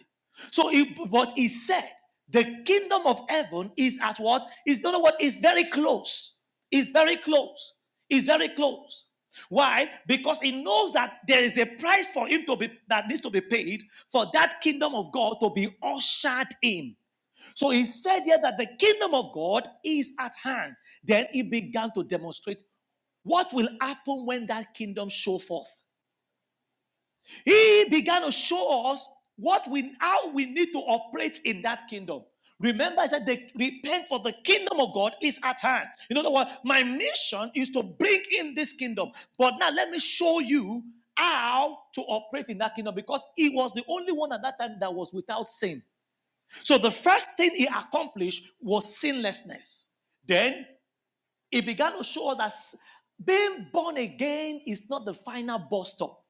So, 0.51 0.69
he, 0.69 0.97
but 1.11 1.33
he 1.37 1.49
said, 1.49 1.89
the 2.29 2.45
kingdom 2.65 3.03
of 3.07 3.25
heaven 3.29 3.71
is 3.77 3.99
at 4.03 4.19
what? 4.19 4.49
Is 4.67 4.83
not 4.83 5.01
what 5.01 5.21
is 5.21 5.39
very 5.39 5.65
close. 5.65 6.43
Is 6.71 6.91
very 6.91 7.17
close. 7.17 7.81
Is 8.11 8.27
very 8.27 8.49
close. 8.49 9.13
Why? 9.49 9.89
Because 10.07 10.41
he 10.41 10.63
knows 10.63 10.95
that 10.95 11.19
there 11.29 11.43
is 11.43 11.59
a 11.59 11.67
price 11.67 12.09
for 12.09 12.27
him 12.27 12.45
to 12.47 12.57
be 12.57 12.71
that 12.89 13.07
needs 13.07 13.21
to 13.21 13.31
be 13.31 13.41
paid 13.41 13.83
for 14.11 14.27
that 14.33 14.61
kingdom 14.61 14.95
of 14.95 15.13
God 15.13 15.37
to 15.41 15.51
be 15.51 15.69
ushered 15.83 16.49
in. 16.63 16.97
So 17.55 17.71
he 17.71 17.85
said 17.85 18.23
here 18.23 18.39
that 18.43 18.59
the 18.59 18.67
kingdom 18.79 19.15
of 19.15 19.33
God 19.33 19.69
is 19.85 20.15
at 20.19 20.35
hand. 20.43 20.75
Then 21.05 21.27
he 21.33 21.43
began 21.43 21.91
to 21.95 22.03
demonstrate 22.03 22.59
what 23.23 23.53
will 23.53 23.69
happen 23.81 24.25
when 24.27 24.47
that 24.47 24.75
kingdom 24.75 25.09
show 25.09 25.39
forth. 25.39 25.69
He 27.45 27.87
began 27.91 28.23
to 28.23 28.33
show 28.33 28.93
us 28.93 29.09
what 29.37 29.69
we 29.71 29.93
how 30.01 30.33
we 30.33 30.47
need 30.47 30.73
to 30.73 30.79
operate 30.79 31.41
in 31.45 31.63
that 31.63 31.89
kingdom. 31.89 32.23
Remember, 32.59 33.03
I 33.03 33.07
said, 33.07 33.27
the, 33.27 33.39
repent 33.55 34.09
for 34.09 34.19
the 34.21 34.33
kingdom 34.45 34.81
of 34.81 34.95
God 34.95 35.15
is 35.21 35.39
at 35.45 35.61
hand. 35.61 35.89
In 36.09 36.17
other 36.17 36.31
words, 36.31 36.51
my 36.65 36.83
mission 36.83 37.51
is 37.55 37.69
to 37.71 37.83
bring 37.83 38.23
in 38.39 38.55
this 38.55 38.73
kingdom. 38.73 39.11
But 39.37 39.55
now 39.61 39.71
let 39.71 39.91
me 39.91 39.99
show 39.99 40.39
you 40.39 40.83
how 41.17 41.79
to 41.95 42.01
operate 42.03 42.49
in 42.49 42.59
that 42.59 42.75
kingdom 42.75 42.95
because 42.95 43.25
he 43.37 43.51
was 43.51 43.75
the 43.75 43.85
only 43.89 44.13
one 44.13 44.33
at 44.33 44.43
that 44.43 44.59
time 44.59 44.77
that 44.81 44.95
was 44.95 45.13
without 45.13 45.47
sin. 45.47 45.83
So 46.49 46.79
the 46.79 46.91
first 46.91 47.37
thing 47.37 47.51
he 47.55 47.67
accomplished 47.67 48.53
was 48.61 48.97
sinlessness. 48.97 49.97
Then 50.27 50.65
he 51.51 51.61
began 51.61 51.97
to 51.97 52.05
show 52.05 52.31
us 52.31 52.37
that 52.39 52.79
being 53.25 53.69
born 53.73 53.97
again 53.97 54.61
is 54.67 54.89
not 54.91 55.07
the 55.07 55.15
final 55.15 55.59
bus 55.59 55.95
stop. 55.95 56.23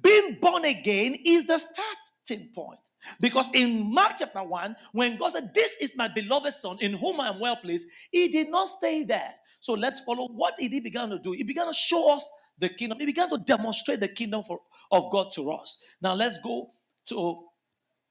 Being 0.00 0.38
born 0.40 0.64
again 0.64 1.16
is 1.24 1.46
the 1.46 1.58
starting 1.58 2.48
point. 2.54 2.78
Because 3.20 3.48
in 3.52 3.92
Mark 3.92 4.14
chapter 4.18 4.42
1, 4.42 4.76
when 4.92 5.16
God 5.18 5.32
said, 5.32 5.52
This 5.54 5.76
is 5.80 5.96
my 5.96 6.08
beloved 6.08 6.52
son 6.52 6.78
in 6.80 6.92
whom 6.94 7.20
I 7.20 7.28
am 7.28 7.40
well 7.40 7.56
pleased, 7.56 7.88
he 8.10 8.28
did 8.28 8.48
not 8.48 8.68
stay 8.68 9.04
there. 9.04 9.34
So 9.60 9.74
let's 9.74 10.00
follow 10.00 10.28
what 10.28 10.56
did 10.56 10.72
he 10.72 10.80
began 10.80 11.10
to 11.10 11.18
do? 11.18 11.32
He 11.32 11.42
began 11.42 11.66
to 11.66 11.72
show 11.72 12.14
us 12.14 12.30
the 12.58 12.68
kingdom. 12.68 12.98
He 13.00 13.06
began 13.06 13.28
to 13.30 13.38
demonstrate 13.38 14.00
the 14.00 14.08
kingdom 14.08 14.44
for, 14.44 14.60
of 14.90 15.10
God 15.10 15.32
to 15.34 15.52
us. 15.52 15.84
Now 16.00 16.14
let's 16.14 16.40
go 16.42 16.72
to 17.06 17.44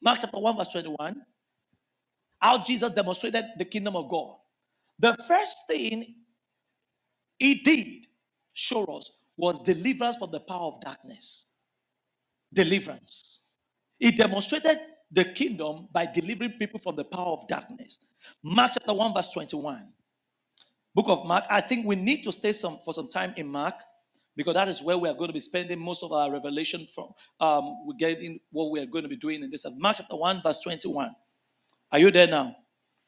Mark 0.01 0.19
chapter 0.21 0.39
1, 0.39 0.57
verse 0.57 0.71
21. 0.71 1.21
How 2.39 2.63
Jesus 2.63 2.91
demonstrated 2.91 3.45
the 3.57 3.65
kingdom 3.65 3.95
of 3.95 4.09
God. 4.09 4.35
The 4.99 5.15
first 5.27 5.67
thing 5.67 6.15
he 7.37 7.55
did 7.55 8.05
show 8.53 8.85
us 8.85 9.11
was 9.37 9.59
deliverance 9.59 10.17
from 10.17 10.31
the 10.31 10.39
power 10.39 10.67
of 10.67 10.81
darkness 10.81 11.50
deliverance. 12.53 13.49
He 13.99 14.11
demonstrated 14.11 14.79
the 15.11 15.25
kingdom 15.25 15.87
by 15.91 16.05
delivering 16.05 16.53
people 16.53 16.79
from 16.79 16.95
the 16.95 17.03
power 17.03 17.33
of 17.33 17.47
darkness. 17.47 17.99
Mark 18.43 18.71
chapter 18.73 18.93
1, 18.93 19.13
verse 19.13 19.31
21. 19.31 19.87
Book 20.95 21.05
of 21.09 21.25
Mark. 21.25 21.45
I 21.49 21.61
think 21.61 21.85
we 21.85 21.95
need 21.95 22.23
to 22.23 22.31
stay 22.31 22.51
some 22.51 22.79
for 22.83 22.93
some 22.93 23.07
time 23.07 23.33
in 23.37 23.47
Mark 23.47 23.75
because 24.35 24.53
that 24.55 24.67
is 24.67 24.81
where 24.81 24.97
we 24.97 25.09
are 25.09 25.13
going 25.13 25.29
to 25.29 25.33
be 25.33 25.39
spending 25.39 25.79
most 25.79 26.03
of 26.03 26.11
our 26.11 26.31
revelation 26.31 26.87
from. 26.93 27.09
Um, 27.39 27.77
we're 27.85 27.97
getting 27.97 28.39
what 28.51 28.71
we 28.71 28.79
are 28.79 28.85
going 28.85 29.03
to 29.03 29.09
be 29.09 29.17
doing 29.17 29.43
in 29.43 29.49
this. 29.49 29.65
Mark 29.77 29.97
chapter 29.97 30.15
1, 30.15 30.41
verse 30.43 30.61
21. 30.61 31.11
Are 31.91 31.99
you 31.99 32.11
there 32.11 32.27
now? 32.27 32.55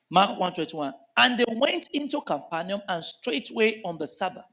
Mark 0.10 0.40
1 0.40 0.54
21. 0.54 0.94
And 1.18 1.40
they 1.40 1.46
went 1.48 1.90
into 1.94 2.22
Capernaum, 2.22 2.82
and 2.88 3.04
straightway 3.04 3.82
on 3.86 3.98
the 3.98 4.08
Sabbath, 4.08 4.46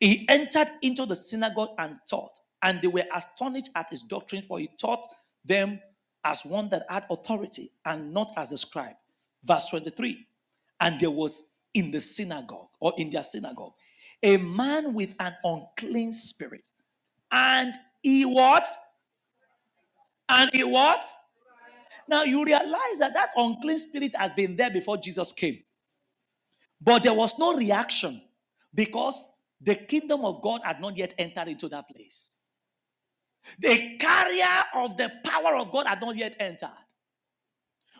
he 0.00 0.26
entered 0.28 0.68
into 0.82 1.06
the 1.06 1.16
synagogue 1.16 1.70
and 1.78 1.96
taught. 2.08 2.36
And 2.64 2.80
they 2.80 2.88
were 2.88 3.04
astonished 3.14 3.70
at 3.76 3.90
his 3.90 4.00
doctrine, 4.00 4.42
for 4.42 4.58
he 4.58 4.68
taught 4.80 5.14
them 5.44 5.78
as 6.24 6.44
one 6.44 6.70
that 6.70 6.84
had 6.88 7.04
authority 7.10 7.68
and 7.84 8.12
not 8.12 8.32
as 8.36 8.50
a 8.52 8.58
scribe. 8.58 8.96
Verse 9.44 9.68
23. 9.68 10.26
And 10.80 10.98
there 10.98 11.10
was 11.10 11.54
in 11.74 11.90
the 11.90 12.00
synagogue, 12.00 12.68
or 12.80 12.94
in 12.96 13.10
their 13.10 13.22
synagogue, 13.22 13.74
a 14.22 14.38
man 14.38 14.94
with 14.94 15.14
an 15.20 15.34
unclean 15.44 16.12
spirit. 16.12 16.68
And 17.30 17.74
he 18.02 18.24
what? 18.24 18.66
And 20.28 20.50
he 20.52 20.64
what? 20.64 21.04
Now 22.08 22.22
you 22.22 22.44
realize 22.44 22.98
that 22.98 23.12
that 23.14 23.30
unclean 23.36 23.78
spirit 23.78 24.16
has 24.16 24.32
been 24.32 24.56
there 24.56 24.70
before 24.70 24.96
Jesus 24.96 25.32
came. 25.32 25.58
But 26.80 27.02
there 27.02 27.14
was 27.14 27.38
no 27.38 27.54
reaction 27.54 28.20
because 28.74 29.28
the 29.60 29.74
kingdom 29.74 30.24
of 30.24 30.42
God 30.42 30.60
had 30.64 30.80
not 30.80 30.96
yet 30.96 31.14
entered 31.18 31.48
into 31.48 31.68
that 31.68 31.84
place. 31.94 32.38
The 33.58 33.96
carrier 33.98 34.64
of 34.74 34.96
the 34.96 35.12
power 35.24 35.56
of 35.56 35.72
God 35.72 35.86
had 35.86 36.00
not 36.00 36.16
yet 36.16 36.36
entered. 36.40 36.70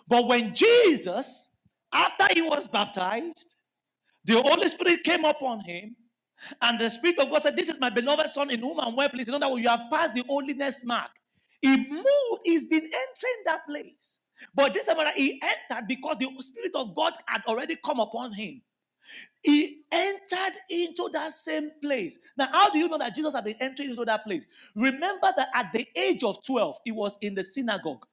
But 0.09 0.29
when 0.29 0.55
Jesus, 0.55 1.61
after 1.93 2.27
he 2.35 2.43
was 2.43 2.69
baptized, 2.69 3.57
the 4.25 4.41
Holy 4.43 4.69
Spirit 4.69 5.05
came 5.05 5.25
upon 5.25 5.61
him, 5.61 5.97
and 6.63 6.79
the 6.81 6.91
Spirit 6.91 7.19
of 7.21 7.31
God 7.31 7.43
said, 7.43 7.57
This 7.57 7.71
is 7.71 7.81
my 7.81 7.91
beloved 7.91 8.29
Son 8.29 8.51
in 8.51 8.61
whom 8.61 8.81
I'm 8.81 8.97
well 8.97 9.09
pleased. 9.09 9.29
You 9.29 9.39
know 9.39 9.41
that 9.41 9.63
you 9.63 9.69
have 9.69 9.83
passed 9.93 10.15
the 10.15 10.25
holiness 10.29 10.85
mark. 10.87 11.11
He 11.63 11.77
moved, 11.77 12.07
he's 12.45 12.67
been 12.67 12.83
entering 12.85 13.43
that 13.47 13.67
place. 13.69 14.21
But 14.55 14.75
this 14.75 14.85
time 14.87 14.99
he 15.17 15.43
entered 15.43 15.89
because 15.89 16.19
the 16.19 16.29
Spirit 16.43 16.73
of 16.75 16.95
God 16.95 17.15
had 17.27 17.43
already 17.49 17.77
come 17.85 18.01
upon 18.01 18.35
him. 18.35 18.63
He 19.43 19.83
entered 19.93 20.59
into 20.71 21.11
that 21.13 21.33
same 21.33 21.71
place. 21.83 22.19
Now, 22.37 22.49
how 22.51 22.71
do 22.71 22.79
you 22.79 22.89
know 22.89 22.99
that 22.99 23.15
Jesus 23.15 23.35
had 23.35 23.45
been 23.45 23.57
entering 23.61 23.91
into 23.91 24.05
that 24.05 24.25
place? 24.25 24.47
Remember 24.75 25.33
that 25.37 25.49
at 25.55 25.73
the 25.73 25.87
age 25.97 26.25
of 26.25 26.43
12, 26.45 26.79
he 26.85 26.93
was 26.93 27.19
in 27.21 27.35
the 27.35 27.45
synagogue, 27.45 28.07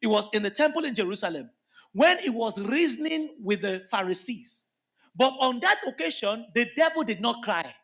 he 0.00 0.06
was 0.06 0.28
in 0.34 0.42
the 0.42 0.50
temple 0.50 0.84
in 0.84 0.94
Jerusalem 0.94 1.50
when 1.92 2.18
he 2.18 2.28
was 2.28 2.60
reasoning 2.62 3.36
with 3.42 3.62
the 3.62 3.84
Pharisees. 3.90 4.66
But 5.16 5.34
on 5.40 5.60
that 5.60 5.80
occasion, 5.86 6.46
the 6.54 6.66
devil 6.76 7.04
did 7.04 7.20
not 7.20 7.42
cry. 7.42 7.74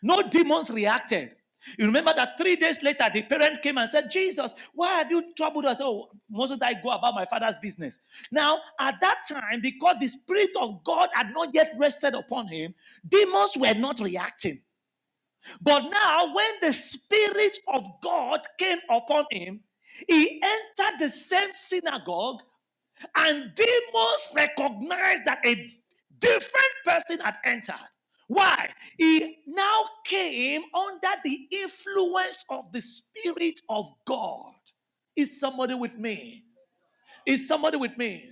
No 0.00 0.22
demons 0.22 0.70
reacted. 0.70 1.34
You 1.78 1.86
remember 1.86 2.12
that 2.16 2.38
three 2.38 2.56
days 2.56 2.82
later, 2.82 3.06
the 3.12 3.22
parent 3.22 3.62
came 3.62 3.78
and 3.78 3.88
said, 3.88 4.10
Jesus, 4.10 4.54
why 4.74 4.94
have 4.98 5.10
you 5.10 5.32
troubled 5.36 5.66
us? 5.66 5.80
Oh, 5.82 6.10
mustn't 6.30 6.62
I 6.62 6.74
go 6.74 6.90
about 6.90 7.14
my 7.14 7.24
father's 7.24 7.58
business? 7.58 8.06
Now, 8.32 8.60
at 8.80 9.00
that 9.00 9.18
time, 9.30 9.60
because 9.62 9.96
the 10.00 10.08
Spirit 10.08 10.50
of 10.60 10.84
God 10.84 11.10
had 11.14 11.32
not 11.32 11.50
yet 11.54 11.72
rested 11.78 12.14
upon 12.14 12.48
him, 12.48 12.74
demons 13.08 13.56
were 13.56 13.74
not 13.74 14.00
reacting. 14.00 14.58
But 15.62 15.90
now, 15.90 16.34
when 16.34 16.50
the 16.62 16.72
Spirit 16.72 17.58
of 17.68 17.86
God 18.02 18.40
came 18.58 18.78
upon 18.90 19.26
him, 19.30 19.60
he 20.08 20.42
entered 20.42 21.00
the 21.00 21.08
same 21.08 21.50
synagogue, 21.52 22.40
and 23.16 23.52
demons 23.54 24.32
recognized 24.34 25.24
that 25.26 25.40
a 25.46 25.72
different 26.20 26.74
person 26.86 27.20
had 27.20 27.36
entered. 27.44 27.74
Why? 28.32 28.70
He 28.98 29.38
now 29.46 29.84
came 30.06 30.62
under 30.74 31.08
the 31.24 31.38
influence 31.52 32.44
of 32.50 32.72
the 32.72 32.82
Spirit 32.82 33.60
of 33.68 33.92
God. 34.06 34.54
Is 35.16 35.40
somebody 35.40 35.74
with 35.74 35.98
me? 35.98 36.44
Is 37.26 37.48
somebody 37.48 37.78
with 37.78 37.96
me? 37.98 38.30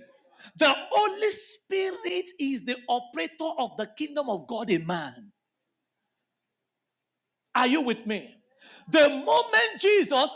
The 0.57 0.73
Holy 0.91 1.31
Spirit 1.31 2.25
is 2.39 2.65
the 2.65 2.77
operator 2.89 3.51
of 3.59 3.77
the 3.77 3.87
kingdom 3.97 4.29
of 4.29 4.47
God 4.47 4.69
in 4.71 4.87
man. 4.87 5.31
Are 7.55 7.67
you 7.67 7.81
with 7.81 8.07
me? 8.07 8.35
The 8.91 9.09
moment 9.09 9.81
Jesus, 9.81 10.35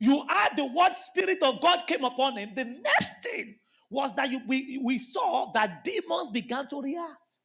you 0.00 0.24
had 0.28 0.56
the 0.56 0.66
word 0.66 0.94
Spirit 0.96 1.42
of 1.42 1.60
God 1.60 1.86
came 1.86 2.04
upon 2.04 2.38
him, 2.38 2.52
the 2.56 2.64
next 2.64 3.22
thing 3.22 3.56
was 3.90 4.12
that 4.16 4.30
you, 4.30 4.40
we, 4.48 4.80
we 4.84 4.98
saw 4.98 5.52
that 5.52 5.84
demons 5.84 6.30
began 6.30 6.68
to 6.68 6.82
react 6.82 7.40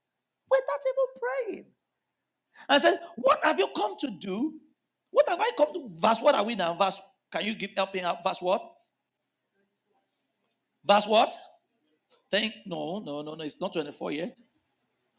without 0.53 0.81
even 0.87 1.55
praying. 1.55 1.65
I 2.69 2.77
said, 2.79 2.99
What 3.17 3.43
have 3.43 3.59
you 3.59 3.69
come 3.75 3.95
to 3.99 4.11
do? 4.11 4.59
What 5.11 5.29
have 5.29 5.39
I 5.41 5.51
come 5.57 5.73
to? 5.73 5.89
Verse 5.95 6.21
what 6.21 6.35
are 6.35 6.43
we 6.43 6.55
now? 6.55 6.73
Verse, 6.75 6.99
can 7.31 7.45
you 7.45 7.55
give 7.55 7.71
help 7.77 7.93
me 7.93 8.01
out? 8.01 8.23
Verse 8.23 8.41
what? 8.41 8.63
Verse 10.85 11.07
what? 11.07 11.35
Thank 12.31 12.53
no, 12.65 12.99
no, 12.99 13.21
no, 13.21 13.35
no, 13.35 13.43
it's 13.43 13.61
not 13.61 13.73
24 13.73 14.11
yet. 14.11 14.39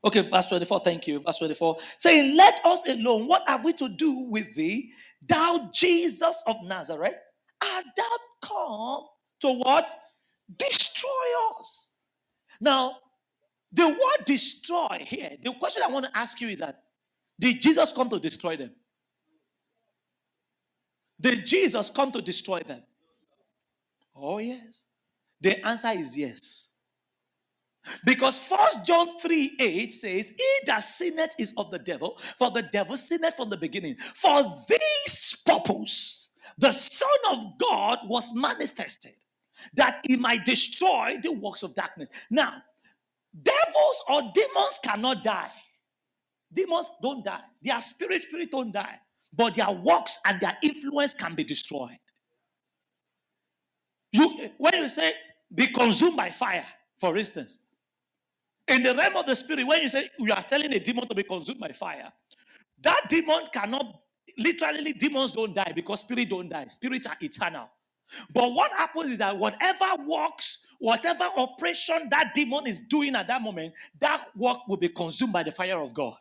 Okay, 0.04 0.20
verse 0.20 0.48
24, 0.50 0.80
thank 0.80 1.06
you. 1.06 1.20
Verse 1.20 1.38
24. 1.38 1.78
Saying, 1.98 2.36
Let 2.36 2.60
us 2.64 2.86
alone. 2.88 3.26
What 3.26 3.42
have 3.48 3.64
we 3.64 3.72
to 3.74 3.88
do 3.88 4.28
with 4.30 4.54
thee, 4.54 4.92
thou 5.26 5.70
Jesus 5.72 6.42
of 6.46 6.56
Nazareth? 6.64 7.14
Art 7.62 7.84
thou 7.96 8.16
come 8.42 9.04
to 9.40 9.52
what? 9.64 9.90
Destroy 10.58 11.10
us. 11.58 11.96
Now, 12.60 12.96
the 13.74 13.88
word 13.88 14.24
destroy 14.24 15.04
here, 15.04 15.32
the 15.42 15.52
question 15.54 15.82
I 15.84 15.90
want 15.90 16.06
to 16.06 16.16
ask 16.16 16.40
you 16.40 16.48
is 16.48 16.60
that 16.60 16.82
did 17.38 17.60
Jesus 17.60 17.92
come 17.92 18.08
to 18.10 18.20
destroy 18.20 18.56
them? 18.56 18.70
Did 21.20 21.44
Jesus 21.44 21.90
come 21.90 22.12
to 22.12 22.22
destroy 22.22 22.60
them? 22.60 22.82
Oh, 24.14 24.38
yes. 24.38 24.84
The 25.40 25.64
answer 25.66 25.90
is 25.90 26.16
yes. 26.16 26.78
Because 28.04 28.38
First 28.38 28.86
John 28.86 29.18
3 29.18 29.56
8 29.60 29.92
says, 29.92 30.30
He 30.30 30.66
that 30.66 30.82
sinneth 30.82 31.34
is 31.38 31.52
of 31.56 31.70
the 31.70 31.78
devil, 31.78 32.18
for 32.38 32.50
the 32.50 32.62
devil 32.62 32.96
sinneth 32.96 33.36
from 33.36 33.50
the 33.50 33.56
beginning. 33.56 33.96
For 33.96 34.42
this 34.68 35.34
purpose, 35.44 36.32
the 36.56 36.72
Son 36.72 37.08
of 37.32 37.58
God 37.58 37.98
was 38.06 38.34
manifested, 38.34 39.14
that 39.74 40.00
he 40.06 40.16
might 40.16 40.44
destroy 40.44 41.16
the 41.22 41.32
works 41.32 41.62
of 41.62 41.74
darkness. 41.74 42.08
Now, 42.30 42.62
Devils 43.42 44.02
or 44.08 44.22
demons 44.34 44.80
cannot 44.84 45.24
die. 45.24 45.50
Demons 46.52 46.90
don't 47.02 47.24
die. 47.24 47.40
Their 47.62 47.80
spirit, 47.80 48.22
spirit 48.22 48.50
don't 48.50 48.72
die. 48.72 49.00
But 49.32 49.56
their 49.56 49.70
works 49.72 50.20
and 50.26 50.40
their 50.40 50.56
influence 50.62 51.14
can 51.14 51.34
be 51.34 51.44
destroyed. 51.44 51.98
You 54.12 54.50
when 54.58 54.74
you 54.74 54.88
say 54.88 55.12
be 55.54 55.66
consumed 55.68 56.16
by 56.16 56.30
fire, 56.30 56.66
for 57.00 57.16
instance, 57.18 57.66
in 58.68 58.82
the 58.82 58.94
realm 58.94 59.16
of 59.16 59.26
the 59.26 59.34
spirit, 59.34 59.66
when 59.66 59.82
you 59.82 59.88
say 59.88 60.08
you 60.18 60.32
are 60.32 60.42
telling 60.42 60.72
a 60.72 60.78
demon 60.78 61.08
to 61.08 61.14
be 61.14 61.24
consumed 61.24 61.60
by 61.60 61.72
fire, 61.72 62.12
that 62.82 63.02
demon 63.08 63.44
cannot 63.52 64.00
literally 64.38 64.92
demons 64.92 65.32
don't 65.32 65.54
die 65.54 65.72
because 65.74 66.00
spirit 66.00 66.28
don't 66.30 66.48
die. 66.48 66.66
Spirits 66.68 67.08
are 67.08 67.16
eternal. 67.20 67.68
But 68.32 68.52
what 68.52 68.70
happens 68.72 69.12
is 69.12 69.18
that 69.18 69.36
whatever 69.36 69.86
works, 70.06 70.66
whatever 70.78 71.24
operation 71.36 72.08
that 72.10 72.32
demon 72.34 72.66
is 72.66 72.86
doing 72.86 73.14
at 73.14 73.28
that 73.28 73.42
moment, 73.42 73.74
that 74.00 74.26
work 74.36 74.58
will 74.68 74.76
be 74.76 74.88
consumed 74.88 75.32
by 75.32 75.42
the 75.42 75.52
fire 75.52 75.78
of 75.78 75.94
God. 75.94 76.16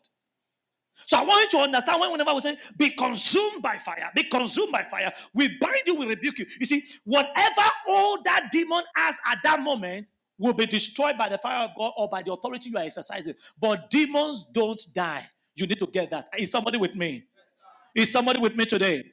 So 1.06 1.18
I 1.18 1.24
want 1.24 1.52
you 1.52 1.60
to 1.60 1.64
understand 1.66 2.00
when 2.00 2.12
whenever 2.12 2.34
we 2.34 2.42
say 2.42 2.58
be 2.78 2.92
consumed 2.92 3.62
by 3.62 3.78
fire, 3.78 4.10
be 4.16 4.24
consumed 4.24 4.72
by 4.72 4.84
fire, 4.84 5.12
we 5.34 5.58
bind 5.58 5.82
you, 5.86 5.96
we 5.96 6.06
rebuke 6.06 6.40
you. 6.40 6.46
You 6.60 6.66
see, 6.66 6.84
whatever 7.04 7.62
all 7.88 8.22
that 8.24 8.50
demon 8.52 8.84
has 8.96 9.20
at 9.28 9.40
that 9.44 9.60
moment 9.60 10.08
will 10.38 10.54
be 10.54 10.66
destroyed 10.66 11.18
by 11.18 11.30
the 11.30 11.38
fire 11.38 11.66
of 11.66 11.72
God 11.78 11.94
or 11.98 12.10
by 12.10 12.22
the 12.22 12.32
authority 12.32 12.70
you 12.70 12.78
are 12.78 12.86
exercising. 12.86 13.34
But 13.60 13.90
demons 13.90 14.50
don't 14.52 14.82
die. 14.94 15.28
You 15.56 15.68
need 15.68 15.80
to 15.80 15.88
get 15.88 16.10
that. 16.12 16.30
Is 16.38 16.52
somebody 16.52 16.78
with 16.78 16.96
me? 16.96 17.24
Is 17.96 18.12
somebody 18.12 18.40
with 18.40 18.56
me 18.56 18.66
today? 18.66 19.04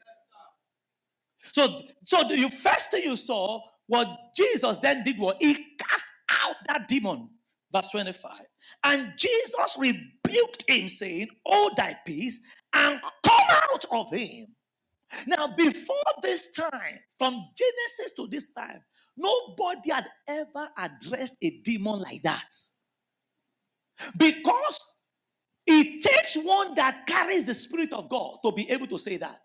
So, 1.52 1.80
so 2.04 2.24
the 2.28 2.48
first 2.50 2.90
thing 2.90 3.04
you 3.04 3.16
saw, 3.16 3.60
what 3.86 4.08
Jesus 4.36 4.78
then 4.78 5.04
did 5.04 5.18
was 5.18 5.36
he 5.40 5.54
cast 5.78 6.06
out 6.44 6.56
that 6.68 6.88
demon. 6.88 7.30
Verse 7.72 7.88
25. 7.90 8.32
And 8.84 9.12
Jesus 9.18 9.76
rebuked 9.78 10.64
him, 10.68 10.88
saying, 10.88 11.28
Hold 11.46 11.76
thy 11.76 11.96
peace 12.06 12.44
and 12.74 13.00
come 13.24 13.46
out 13.72 13.84
of 13.92 14.12
him. 14.12 14.46
Now, 15.26 15.48
before 15.56 15.96
this 16.22 16.52
time, 16.52 16.98
from 17.18 17.34
Genesis 17.56 18.12
to 18.16 18.28
this 18.28 18.52
time, 18.52 18.80
nobody 19.16 19.90
had 19.90 20.08
ever 20.28 20.68
addressed 20.78 21.36
a 21.42 21.50
demon 21.64 22.00
like 22.00 22.22
that. 22.22 22.54
Because 24.16 24.80
it 25.66 26.02
takes 26.02 26.36
one 26.36 26.74
that 26.76 27.06
carries 27.06 27.46
the 27.46 27.54
Spirit 27.54 27.92
of 27.92 28.08
God 28.10 28.38
to 28.44 28.52
be 28.52 28.70
able 28.70 28.88
to 28.88 28.98
say 28.98 29.18
that. 29.18 29.40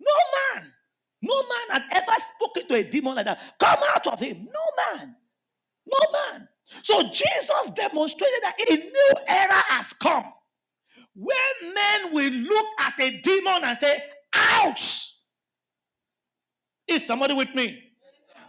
No 0.00 0.12
man 0.54 0.72
no 1.22 1.42
man 1.42 1.80
had 1.80 2.02
ever 2.02 2.12
spoken 2.20 2.68
to 2.68 2.74
a 2.74 2.84
demon 2.84 3.16
like 3.16 3.26
that. 3.26 3.40
Come 3.58 3.78
out 3.94 4.06
of 4.06 4.20
him. 4.20 4.46
No 4.46 4.96
man. 4.96 5.16
No 5.86 5.98
man. 6.12 6.48
So 6.82 7.02
Jesus 7.10 7.70
demonstrated 7.74 8.38
that 8.42 8.56
a 8.68 8.76
new 8.76 9.14
era 9.28 9.62
has 9.68 9.92
come 9.92 10.24
where 11.14 11.72
men 11.74 12.12
will 12.12 12.32
look 12.32 12.66
at 12.80 13.00
a 13.00 13.20
demon 13.20 13.64
and 13.64 13.78
say, 13.78 14.02
ouch. 14.34 15.14
Is 16.86 17.06
somebody 17.06 17.34
with 17.34 17.54
me? 17.54 17.82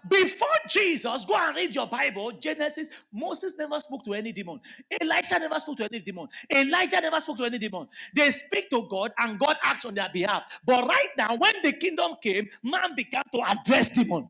Before 0.09 0.47
Jesus, 0.69 1.25
go 1.25 1.35
and 1.37 1.55
read 1.55 1.75
your 1.75 1.87
Bible. 1.87 2.31
Genesis, 2.33 2.89
Moses 3.13 3.55
never 3.57 3.79
spoke 3.79 4.05
to 4.05 4.13
any 4.13 4.31
demon. 4.31 4.59
Elijah 5.01 5.39
never 5.39 5.59
spoke 5.59 5.77
to 5.77 5.85
any 5.85 5.99
demon. 5.99 6.27
Elijah 6.53 7.01
never 7.01 7.21
spoke 7.21 7.37
to 7.37 7.45
any 7.45 7.57
demon. 7.59 7.87
They 8.15 8.31
speak 8.31 8.69
to 8.71 8.87
God 8.89 9.11
and 9.19 9.39
God 9.39 9.57
acts 9.63 9.85
on 9.85 9.95
their 9.95 10.09
behalf. 10.13 10.45
But 10.65 10.87
right 10.87 11.09
now, 11.17 11.35
when 11.35 11.53
the 11.63 11.73
kingdom 11.73 12.13
came, 12.23 12.49
man 12.63 12.95
began 12.95 13.23
to 13.33 13.41
address 13.49 13.89
demon. 13.89 14.29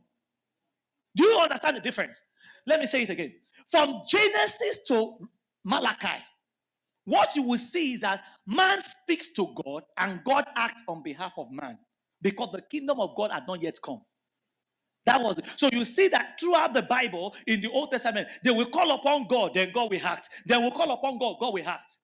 Do 1.15 1.25
you 1.25 1.39
understand 1.39 1.77
the 1.77 1.81
difference? 1.81 2.23
Let 2.65 2.79
me 2.79 2.85
say 2.87 3.03
it 3.03 3.09
again. 3.09 3.33
From 3.69 4.03
Genesis 4.07 4.83
to 4.89 5.17
Malachi, 5.65 6.23
what 7.05 7.35
you 7.35 7.43
will 7.43 7.57
see 7.59 7.93
is 7.93 8.01
that 8.01 8.23
man 8.47 8.79
speaks 8.81 9.33
to 9.33 9.53
God 9.65 9.83
and 9.97 10.23
God 10.25 10.45
acts 10.55 10.83
on 10.87 11.03
behalf 11.03 11.33
of 11.37 11.51
man 11.51 11.77
because 12.21 12.49
the 12.53 12.61
kingdom 12.63 12.99
of 12.99 13.15
God 13.15 13.31
had 13.31 13.43
not 13.47 13.63
yet 13.63 13.77
come. 13.83 14.01
That 15.07 15.23
was 15.23 15.39
it. 15.39 15.45
So 15.57 15.69
you 15.73 15.85
see 15.85 16.09
that 16.09 16.39
throughout 16.39 16.75
the 16.75 16.83
Bible 16.83 17.35
in 17.47 17.61
the 17.61 17.71
Old 17.71 17.91
Testament, 17.91 18.29
they 18.45 18.51
will 18.51 18.67
call 18.67 18.93
upon 18.95 19.27
God, 19.29 19.55
then 19.55 19.71
God 19.73 19.91
will 19.91 20.05
act. 20.05 20.29
Then 20.47 20.63
will 20.63 20.71
call 20.71 20.91
upon 20.91 21.19
God, 21.19 21.37
God 21.41 21.55
will 21.55 21.67
act. 21.67 21.97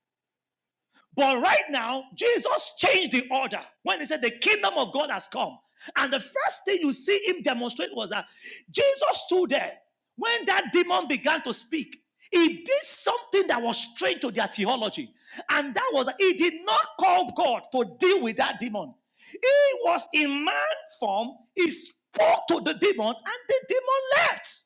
But 1.15 1.41
right 1.41 1.65
now, 1.69 2.05
Jesus 2.15 2.73
changed 2.77 3.13
the 3.13 3.27
order 3.31 3.61
when 3.83 3.99
he 4.01 4.07
said 4.07 4.21
the 4.21 4.31
kingdom 4.31 4.73
of 4.77 4.93
God 4.93 5.11
has 5.11 5.27
come. 5.29 5.59
And 5.97 6.13
the 6.13 6.21
first 6.21 6.65
thing 6.65 6.79
you 6.81 6.93
see 6.93 7.19
him 7.27 7.43
demonstrate 7.43 7.95
was 7.95 8.11
that 8.11 8.25
Jesus 8.71 9.23
stood 9.27 9.51
there 9.51 9.73
when 10.17 10.45
that 10.47 10.71
demon 10.73 11.07
began 11.09 11.43
to 11.43 11.53
speak. 11.53 11.97
He 12.31 12.63
did 12.63 12.83
something 12.83 13.47
that 13.47 13.61
was 13.61 13.77
strange 13.77 14.21
to 14.21 14.31
their 14.31 14.47
theology. 14.47 15.13
And 15.51 15.75
that 15.75 15.91
was 15.93 16.09
he 16.19 16.33
did 16.35 16.65
not 16.65 16.85
call 16.99 17.31
God 17.33 17.63
to 17.73 17.85
deal 17.99 18.23
with 18.23 18.37
that 18.37 18.59
demon. 18.59 18.95
He 19.31 19.79
was 19.85 20.07
in 20.13 20.45
man 20.45 20.55
form. 20.99 21.31
He 21.55 21.71
spoke 21.71 22.02
to 22.19 22.59
the 22.61 22.73
demon, 22.73 23.07
and 23.07 23.39
the 23.47 23.59
demon 23.67 24.01
left. 24.17 24.63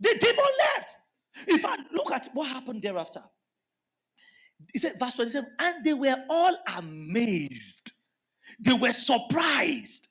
The 0.00 0.18
demon 0.20 0.44
left. 0.74 0.96
If 1.48 1.64
I 1.64 1.76
look 1.92 2.12
at 2.12 2.28
what 2.34 2.48
happened 2.48 2.82
thereafter, 2.82 3.22
he 4.72 4.78
said, 4.78 4.98
verse 4.98 5.14
27, 5.14 5.50
and 5.58 5.84
they 5.84 5.94
were 5.94 6.16
all 6.28 6.56
amazed. 6.76 7.92
They 8.60 8.72
were 8.74 8.92
surprised. 8.92 10.08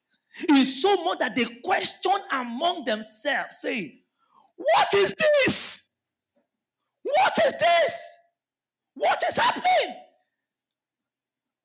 In 0.48 0.64
so 0.64 1.04
much 1.04 1.20
that 1.20 1.36
they 1.36 1.46
questioned 1.64 2.24
among 2.32 2.86
themselves, 2.86 3.58
saying, 3.60 4.00
What 4.56 4.94
is 4.94 5.14
this? 5.46 5.90
What 7.04 7.34
is 7.46 7.60
this? 7.60 8.18
What 8.94 9.22
is 9.30 9.38
happening? 9.38 9.96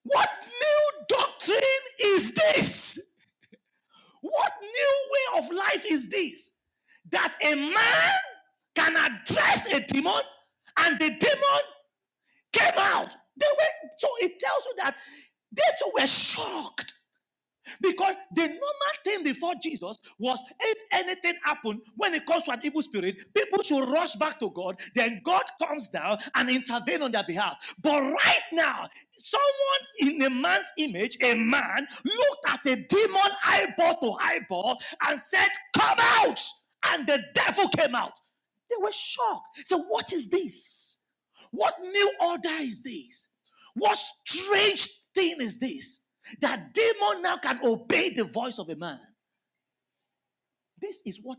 What 0.03 0.29
new 0.45 1.07
doctrine 1.09 1.61
is 2.03 2.33
this? 2.33 3.01
What 4.27 4.53
new 4.61 4.95
way 5.13 5.41
of 5.41 5.53
life 5.57 5.85
is 5.91 6.11
this? 6.11 6.59
That 7.13 7.35
a 7.43 7.55
man 7.55 8.15
can 8.75 8.97
address 8.97 9.73
a 9.73 9.81
demon 9.87 10.23
and 10.79 10.99
the 10.99 11.11
demon 11.11 11.63
came 12.53 12.79
out. 12.79 13.15
They 13.39 13.47
were 13.51 13.91
so 13.99 14.09
it 14.21 14.41
tells 14.41 14.65
you 14.67 14.75
that 14.79 14.97
they 15.53 15.63
too 15.79 15.93
were 16.01 16.07
shocked. 16.07 16.93
Because 17.81 18.15
the 18.35 18.47
normal 18.47 18.95
thing 19.05 19.25
before 19.25 19.55
Jesus 19.63 19.99
was 20.19 20.43
if 20.61 20.79
anything 20.93 21.35
happened 21.45 21.81
when 21.97 22.15
it 22.15 22.27
comes 22.27 22.45
to 22.45 22.53
an 22.53 22.61
evil 22.65 22.83
spirit, 22.83 23.17
people 23.35 23.63
should 23.63 23.89
rush 23.89 24.15
back 24.17 24.39
to 24.41 24.51
God. 24.51 24.81
Then 24.95 25.21
God 25.25 25.43
comes 25.63 25.89
down 25.91 26.19
and 26.35 26.51
intervene 26.51 27.03
on 27.03 27.13
their 27.13 27.25
behalf. 27.25 27.57
But 27.83 28.03
right 28.03 28.43
now, 28.53 28.89
someone 29.17 29.83
in 30.01 30.23
a 30.23 30.31
man's 30.31 30.67
image, 30.79 31.19
a 31.23 31.35
man, 31.35 31.87
looked 32.05 32.49
at 32.49 32.67
a 32.67 32.77
demon 32.89 33.33
eyeball 33.47 33.97
to 34.01 34.13
eyeball 34.21 34.79
and 35.09 35.19
said, 35.21 35.49
Come 35.77 35.99
out! 36.01 36.41
And 36.87 37.07
the 37.07 37.23
devil 37.35 37.69
came 37.71 37.95
out. 37.95 38.13
They 38.71 38.77
were 38.83 38.93
shocked. 38.93 39.61
So, 39.67 39.81
what 39.85 40.13
is 40.13 40.31
this? 40.31 41.05
What 41.51 41.75
new 41.83 42.13
order 42.23 42.51
is 42.63 42.83
this? 42.83 43.35
What 43.75 43.99
strange 44.27 44.89
thing 45.15 45.37
is 45.41 45.59
this? 45.61 46.06
That 46.41 46.75
demon 46.75 47.23
now 47.23 47.39
can 47.39 47.61
obey 47.65 48.11
the 48.15 48.25
voice 48.25 48.59
of 48.59 48.69
a 48.71 48.77
man. 48.77 49.01
This 50.81 51.03
is 51.07 51.21
what 51.23 51.39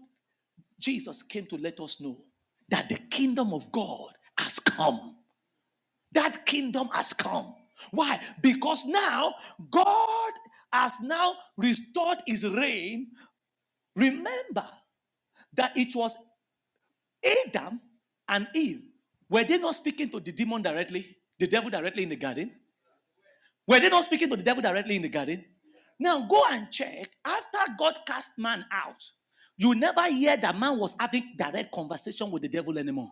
Jesus 0.80 1.23
came 1.23 1.47
to 1.47 1.58
let 1.58 1.80
us 1.80 2.02
know 2.02 2.17
that 2.69 2.89
the 2.89 2.97
kingdom 3.12 3.54
of 3.54 3.71
God 3.71 4.12
has 4.39 4.60
come. 4.60 5.17
That 6.13 6.45
kingdom 6.45 6.89
has 6.93 7.13
come. 7.13 7.56
Why? 7.91 8.19
Because 8.41 8.86
now 8.86 9.36
God 9.71 10.34
has 10.73 11.00
now 11.02 11.36
restored 11.58 12.19
his 12.28 12.47
reign. 12.47 13.10
Remember 13.95 14.67
that 15.56 15.78
it 15.78 15.95
was 15.95 16.15
Adam 17.47 17.82
and 18.30 18.47
Eve. 18.56 18.84
Were 19.30 19.43
they 19.45 19.58
not 19.58 19.76
speaking 19.76 20.10
to 20.12 20.19
the 20.19 20.32
demon 20.34 20.62
directly, 20.63 21.17
the 21.39 21.47
devil 21.47 21.69
directly 21.69 22.04
in 22.04 22.10
the 22.10 22.15
garden? 22.17 22.52
Were 23.67 23.80
they 23.80 23.89
not 23.89 24.06
speaking 24.06 24.30
to 24.30 24.36
the 24.36 24.43
devil 24.43 24.62
directly 24.62 24.95
in 24.95 25.01
the 25.01 25.10
garden? 25.10 25.43
Now 25.99 26.25
go 26.27 26.41
and 26.51 26.71
check. 26.71 27.10
After 27.25 27.73
God 27.77 27.99
cast 28.06 28.38
man 28.38 28.65
out, 28.71 29.03
you 29.58 29.75
never 29.75 30.03
hear 30.10 30.38
that 30.38 30.58
man 30.58 30.77
was 30.77 30.95
having 30.99 31.34
direct 31.38 31.71
conversation 31.71 32.32
with 32.32 32.43
the 32.43 32.49
devil 32.49 32.77
anymore. 32.77 33.12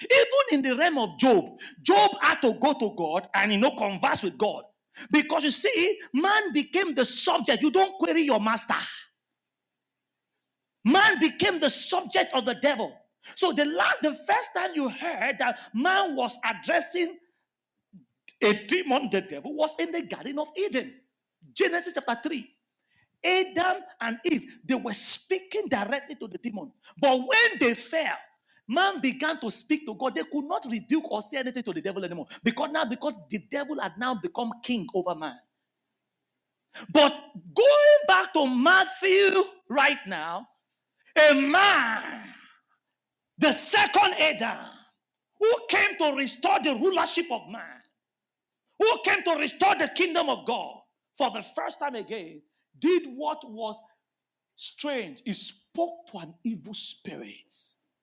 Even 0.00 0.58
in 0.58 0.62
the 0.62 0.76
realm 0.76 0.98
of 0.98 1.18
Job, 1.18 1.58
Job 1.82 2.10
had 2.20 2.40
to 2.42 2.54
go 2.54 2.72
to 2.74 2.94
God 2.96 3.26
and 3.34 3.52
you 3.52 3.58
know 3.58 3.70
converse 3.76 4.22
with 4.22 4.38
God. 4.38 4.64
Because 5.10 5.44
you 5.44 5.50
see, 5.50 5.98
man 6.12 6.52
became 6.52 6.94
the 6.94 7.04
subject. 7.04 7.62
You 7.62 7.70
don't 7.70 7.98
query 7.98 8.22
your 8.22 8.40
master. 8.40 8.74
Man 10.84 11.18
became 11.20 11.60
the 11.60 11.70
subject 11.70 12.34
of 12.34 12.44
the 12.44 12.54
devil. 12.54 12.94
So 13.36 13.52
the 13.52 13.64
last, 13.64 13.98
the 14.02 14.14
first 14.14 14.50
time 14.56 14.70
you 14.74 14.88
heard 14.88 15.38
that 15.38 15.58
man 15.74 16.16
was 16.16 16.36
addressing 16.44 17.16
a 18.42 18.52
demon, 18.66 19.08
the 19.10 19.22
devil, 19.22 19.56
was 19.56 19.76
in 19.80 19.92
the 19.92 20.02
Garden 20.02 20.38
of 20.38 20.50
Eden. 20.56 20.94
Genesis 21.54 21.94
chapter 21.94 22.28
3. 22.30 22.48
Adam 23.24 23.82
and 24.00 24.18
Eve, 24.24 24.58
they 24.64 24.74
were 24.74 24.94
speaking 24.94 25.68
directly 25.68 26.16
to 26.16 26.28
the 26.28 26.38
demon. 26.38 26.72
But 27.00 27.18
when 27.18 27.58
they 27.60 27.74
fell, 27.74 28.16
man 28.68 29.00
began 29.00 29.38
to 29.40 29.50
speak 29.50 29.86
to 29.86 29.94
God. 29.94 30.14
They 30.16 30.24
could 30.24 30.44
not 30.46 30.66
rebuke 30.70 31.10
or 31.10 31.22
say 31.22 31.38
anything 31.38 31.62
to 31.64 31.72
the 31.72 31.82
devil 31.82 32.04
anymore. 32.04 32.26
Because 32.44 32.70
now, 32.72 32.84
because 32.84 33.14
the 33.30 33.40
devil 33.50 33.80
had 33.80 33.94
now 33.98 34.14
become 34.16 34.52
king 34.62 34.86
over 34.94 35.14
man. 35.14 35.36
But 36.92 37.12
going 37.54 37.98
back 38.08 38.32
to 38.34 38.46
Matthew 38.46 39.44
right 39.70 39.98
now, 40.06 40.48
a 41.30 41.34
man, 41.34 42.24
the 43.38 43.52
second 43.52 44.14
Adam, 44.20 44.66
who 45.38 45.52
came 45.68 45.98
to 45.98 46.16
restore 46.16 46.60
the 46.64 46.74
rulership 46.76 47.26
of 47.30 47.42
man, 47.50 47.81
who 48.82 48.98
came 49.04 49.22
to 49.22 49.36
restore 49.38 49.74
the 49.76 49.88
kingdom 49.88 50.28
of 50.28 50.44
God 50.44 50.74
for 51.16 51.30
the 51.30 51.42
first 51.42 51.78
time 51.78 51.94
again, 51.94 52.42
did 52.78 53.06
what 53.14 53.38
was 53.48 53.80
strange. 54.56 55.22
He 55.24 55.32
spoke 55.34 56.08
to 56.10 56.18
an 56.18 56.34
evil 56.44 56.74
spirit 56.74 57.54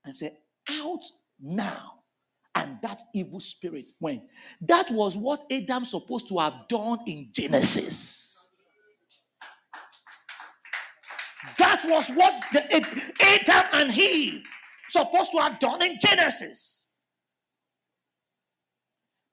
and 0.06 0.15
said, 0.15 0.38
Out 0.72 1.04
now. 1.39 1.96
And 2.56 2.78
that 2.82 3.04
evil 3.13 3.39
spirit 3.39 3.92
went. 4.00 4.24
That 4.62 4.89
was 4.92 5.15
what 5.15 5.46
Adam 5.52 5.86
supposed 5.86 6.28
to 6.30 6.39
have 6.39 6.68
done 6.68 7.00
in 7.06 7.30
Genesis. 7.32 8.56
That 11.58 11.82
was 11.86 12.10
what 12.10 12.44
the, 12.52 12.63
Adam 13.22 13.70
and 13.74 13.98
Eve 13.98 14.44
supposed 14.88 15.32
to 15.32 15.39
have 15.39 15.60
done 15.60 15.84
in 15.84 15.98
Genesis. 16.00 16.88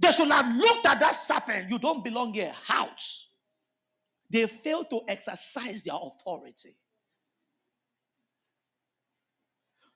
They 0.07 0.13
should 0.13 0.31
have 0.31 0.55
looked 0.55 0.87
at 0.87 1.01
that 1.01 1.17
serpent. 1.17 1.69
You 1.69 1.81
don't 1.81 2.05
belong 2.05 2.33
here. 2.33 2.53
House. 2.65 3.33
They 4.31 4.47
failed 4.47 4.89
to 4.91 5.01
exercise 5.09 5.83
their 5.83 5.97
authority. 6.01 6.69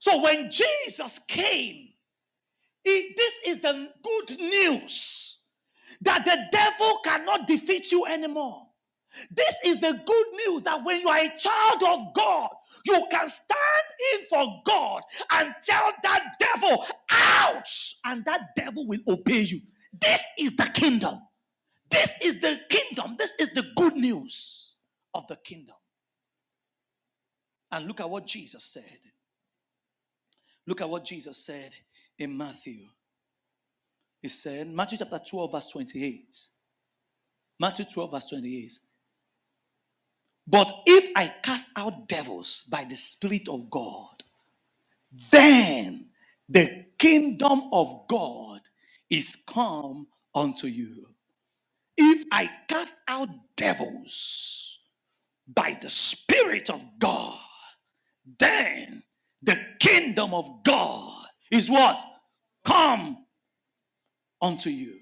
So 0.00 0.20
when 0.20 0.50
Jesus 0.50 1.20
came, 1.20 1.90
he, 2.82 3.12
this 3.16 3.40
is 3.46 3.60
the 3.60 3.92
good 4.02 4.40
news 4.40 5.44
that 6.00 6.24
the 6.24 6.38
devil 6.50 6.98
cannot 7.04 7.46
defeat 7.46 7.92
you 7.92 8.04
anymore. 8.06 8.66
This 9.30 9.60
is 9.64 9.80
the 9.80 9.92
good 9.92 10.26
news 10.44 10.64
that 10.64 10.84
when 10.84 11.02
you 11.02 11.08
are 11.08 11.18
a 11.18 11.38
child 11.38 11.82
of 11.84 12.14
God, 12.14 12.48
you 12.84 13.06
can 13.12 13.28
stand 13.28 13.86
in 14.14 14.24
for 14.24 14.60
God 14.64 15.02
and 15.30 15.54
tell 15.62 15.92
that 16.02 16.34
devil, 16.40 16.84
out, 17.12 17.68
and 18.06 18.24
that 18.24 18.56
devil 18.56 18.88
will 18.88 19.02
obey 19.06 19.42
you. 19.42 19.60
This 20.00 20.24
is 20.38 20.56
the 20.56 20.70
kingdom. 20.74 21.20
This 21.90 22.18
is 22.22 22.40
the 22.40 22.58
kingdom. 22.70 23.16
This 23.18 23.34
is 23.40 23.52
the 23.54 23.64
good 23.76 23.94
news 23.94 24.78
of 25.14 25.26
the 25.28 25.36
kingdom. 25.36 25.76
And 27.72 27.86
look 27.86 28.00
at 28.00 28.10
what 28.10 28.26
Jesus 28.26 28.64
said. 28.64 28.98
Look 30.66 30.80
at 30.80 30.88
what 30.90 31.04
Jesus 31.04 31.44
said 31.44 31.74
in 32.18 32.36
Matthew. 32.36 32.80
He 34.22 34.28
said, 34.28 34.68
Matthew 34.68 34.98
chapter 34.98 35.20
12, 35.30 35.52
verse 35.52 35.70
28. 35.72 36.36
Matthew 37.60 37.86
12, 37.86 38.10
verse 38.12 38.26
28. 38.30 38.72
But 40.48 40.72
if 40.86 41.10
I 41.16 41.34
cast 41.42 41.68
out 41.76 42.08
devils 42.08 42.68
by 42.70 42.84
the 42.84 42.96
Spirit 42.96 43.48
of 43.48 43.70
God, 43.70 44.24
then 45.32 46.10
the 46.48 46.86
kingdom 46.98 47.62
of 47.72 48.06
God 48.08 48.59
is 49.10 49.36
come 49.48 50.08
unto 50.34 50.68
you. 50.68 51.06
If 51.96 52.24
I 52.32 52.50
cast 52.68 52.96
out 53.08 53.28
devils 53.56 54.80
by 55.48 55.78
the 55.80 55.90
Spirit 55.90 56.70
of 56.70 56.84
God, 56.98 57.38
then 58.38 59.02
the 59.42 59.58
kingdom 59.80 60.34
of 60.34 60.64
God 60.64 61.26
is 61.50 61.70
what? 61.70 62.02
Come 62.64 63.18
unto 64.42 64.70
you. 64.70 64.98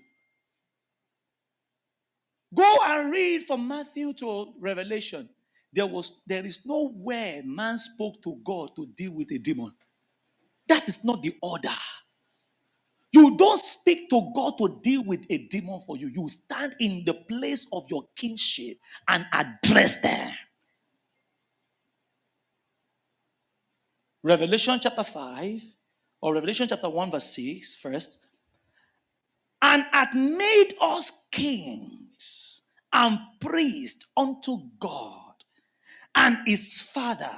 Go 2.55 2.79
and 2.87 3.12
read 3.12 3.42
from 3.44 3.68
Matthew 3.68 4.14
to 4.14 4.55
Revelation. 4.61 5.29
There 5.73 5.87
was 5.87 6.23
there 6.27 6.47
is 6.47 6.66
nowhere 6.66 7.42
man 7.44 7.79
spoke 7.79 8.23
to 8.25 8.37
God 8.44 8.71
to 8.77 8.87
deal 8.97 9.14
with 9.16 9.31
a 9.33 9.38
demon. 9.38 9.73
That 10.68 10.88
is 10.88 11.05
not 11.05 11.23
the 11.23 11.35
order. 11.42 11.71
You 13.12 13.37
don't 13.37 13.61
speak 13.61 14.11
to 14.11 14.31
God 14.35 14.59
to 14.59 14.79
deal 14.83 15.03
with 15.05 15.25
a 15.31 15.38
demon 15.49 15.81
for 15.87 15.97
you. 15.97 16.09
You 16.09 16.29
stand 16.29 16.77
in 16.79 17.05
the 17.07 17.14
place 17.14 17.66
of 17.73 17.87
your 17.88 18.05
kinship 18.16 18.79
and 19.09 19.27
address 19.33 20.03
them. 20.03 20.33
Revelation 24.23 24.79
chapter 24.83 25.05
5 25.05 25.62
or 26.21 26.35
Revelation 26.35 26.68
chapter 26.68 26.88
1, 26.90 27.11
verse 27.11 27.35
6 27.35 27.77
first. 27.77 28.27
And 29.62 29.87
hath 29.92 30.14
made 30.14 30.71
us 30.81 31.29
kings 31.33 32.71
and 32.92 33.18
priests 33.40 34.07
unto 34.16 34.59
God 34.79 35.35
and 36.14 36.38
his 36.47 36.81
Father. 36.81 37.31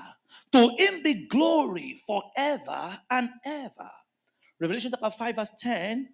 To 0.52 0.68
him 0.78 1.02
be 1.02 1.28
glory 1.28 2.00
forever 2.06 2.98
and 3.10 3.30
ever. 3.44 3.90
Revelation 4.60 4.90
chapter 4.90 5.10
5, 5.10 5.36
verse 5.36 5.54
10. 5.58 6.08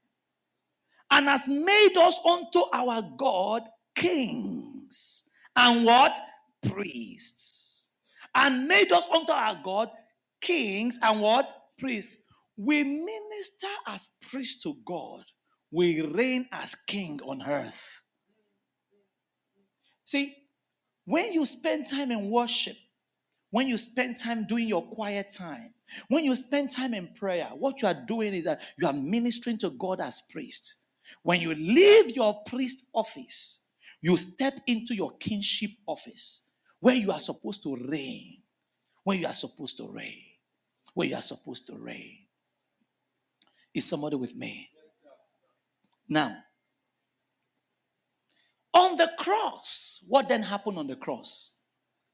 And 1.11 1.29
has 1.29 1.49
made 1.49 1.95
us 1.99 2.21
unto 2.25 2.63
our 2.73 3.03
God 3.17 3.63
kings 3.95 5.31
and 5.57 5.85
what? 5.85 6.17
Priests. 6.69 7.95
And 8.35 8.69
made 8.69 8.93
us 8.93 9.09
unto 9.13 9.33
our 9.33 9.59
God 9.63 9.91
kings 10.41 10.99
and 11.03 11.21
what? 11.21 11.49
Priests. 11.79 12.23
We 12.57 12.85
minister 12.85 13.67
as 13.87 14.17
priests 14.31 14.63
to 14.63 14.77
God. 14.85 15.25
We 15.73 16.03
reign 16.03 16.49
as 16.53 16.75
king 16.75 17.21
on 17.25 17.43
earth. 17.43 18.03
See, 20.05 20.37
when 21.05 21.33
you 21.33 21.45
spend 21.47 21.89
time 21.89 22.11
in 22.13 22.31
worship, 22.31 22.77
when 23.51 23.67
you 23.67 23.77
spend 23.77 24.17
time 24.19 24.47
doing 24.47 24.69
your 24.69 24.83
quiet 24.83 25.31
time, 25.31 25.75
when 26.09 26.25
you 26.25 26.35
spend 26.35 26.71
time 26.71 26.95
in 26.95 27.09
prayer, 27.15 27.49
what 27.55 27.83
you 27.83 27.89
are 27.89 28.07
doing 28.07 28.35
is 28.35 28.45
that 28.45 28.61
you 28.79 28.87
are 28.87 28.93
ministering 28.93 29.59
to 29.59 29.71
God 29.71 30.01
as 30.01 30.23
priest. 30.31 30.85
When 31.23 31.41
you 31.41 31.55
leave 31.55 32.15
your 32.17 32.43
priest 32.45 32.91
office, 32.95 33.71
you 34.01 34.17
step 34.17 34.61
into 34.67 34.95
your 34.95 35.17
kingship 35.19 35.71
office 35.87 36.51
where 36.81 36.95
you 36.95 37.11
are 37.13 37.21
supposed 37.21 37.63
to 37.63 37.77
reign. 37.89 38.39
Where 39.05 39.17
you 39.17 39.27
are 39.27 39.33
supposed 39.33 39.77
to 39.79 39.89
reign. 39.91 40.23
Where 40.95 41.09
you 41.09 41.17
are 41.17 41.23
supposed 41.23 41.67
to 41.69 41.77
reign. 41.77 42.19
Is 43.75 43.85
somebody 43.85 44.17
with 44.17 44.35
me? 44.35 44.69
Now, 46.09 46.37
on 48.73 48.97
the 48.97 49.11
cross, 49.19 50.05
what 50.09 50.29
then 50.29 50.43
happened 50.43 50.79
on 50.79 50.87
the 50.87 50.97
cross? 50.97 51.63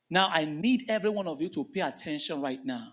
Now, 0.08 0.30
I 0.32 0.44
need 0.44 0.84
every 0.88 1.10
one 1.10 1.26
of 1.26 1.40
you 1.40 1.48
to 1.50 1.64
pay 1.64 1.80
attention 1.80 2.40
right 2.40 2.64
now. 2.64 2.92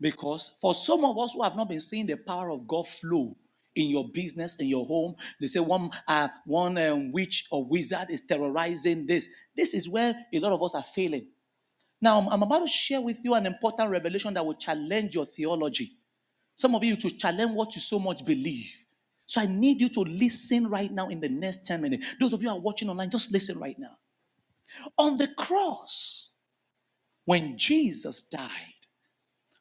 Because 0.00 0.56
for 0.60 0.74
some 0.74 1.04
of 1.04 1.18
us 1.18 1.34
who 1.34 1.42
have 1.42 1.56
not 1.56 1.68
been 1.68 1.80
seeing 1.80 2.06
the 2.06 2.16
power 2.16 2.50
of 2.50 2.66
God 2.66 2.86
flow 2.86 3.34
in 3.74 3.88
your 3.88 4.08
business, 4.08 4.60
in 4.60 4.66
your 4.66 4.86
home, 4.86 5.14
they 5.40 5.46
say 5.46 5.60
one 5.60 5.90
uh, 6.08 6.28
one 6.44 6.76
um, 6.78 7.12
witch 7.12 7.46
or 7.50 7.66
wizard 7.66 8.10
is 8.10 8.26
terrorizing 8.26 9.06
this. 9.06 9.28
This 9.56 9.74
is 9.74 9.88
where 9.88 10.14
a 10.32 10.38
lot 10.38 10.52
of 10.52 10.62
us 10.62 10.74
are 10.74 10.82
failing. 10.82 11.28
Now, 12.02 12.26
I'm, 12.30 12.42
about 12.42 12.60
to 12.60 12.68
share 12.68 13.00
with 13.00 13.18
you 13.22 13.34
an 13.34 13.44
important 13.44 13.90
revelation 13.90 14.32
that 14.34 14.44
will 14.44 14.54
challenge 14.54 15.14
your 15.14 15.26
theology. 15.26 15.98
Some 16.56 16.74
of 16.74 16.82
you 16.82 16.96
to 16.96 17.10
challenge 17.10 17.52
what 17.52 17.74
you 17.74 17.80
so 17.80 17.98
much 17.98 18.24
believe. 18.24 18.84
So 19.26 19.42
I 19.42 19.46
need 19.46 19.80
you 19.80 19.90
to 19.90 20.00
listen 20.00 20.68
right 20.68 20.90
now 20.90 21.08
in 21.08 21.20
the 21.20 21.28
next 21.28 21.66
10 21.66 21.82
minutes. 21.82 22.14
Those 22.18 22.32
of 22.32 22.42
you 22.42 22.48
who 22.48 22.56
are 22.56 22.60
watching 22.60 22.88
online, 22.88 23.10
just 23.10 23.32
listen 23.32 23.58
right 23.60 23.78
now. 23.78 23.98
On 24.98 25.18
the 25.18 25.28
cross, 25.28 26.36
when 27.26 27.56
Jesus 27.58 28.22
died, 28.22 28.79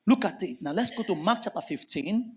look 0.09 0.25
at 0.25 0.41
it. 0.41 0.57
Now 0.61 0.71
let's 0.71 0.95
go 0.95 1.03
to 1.03 1.15
Mark 1.15 1.39
chapter 1.43 1.61
15. 1.61 2.35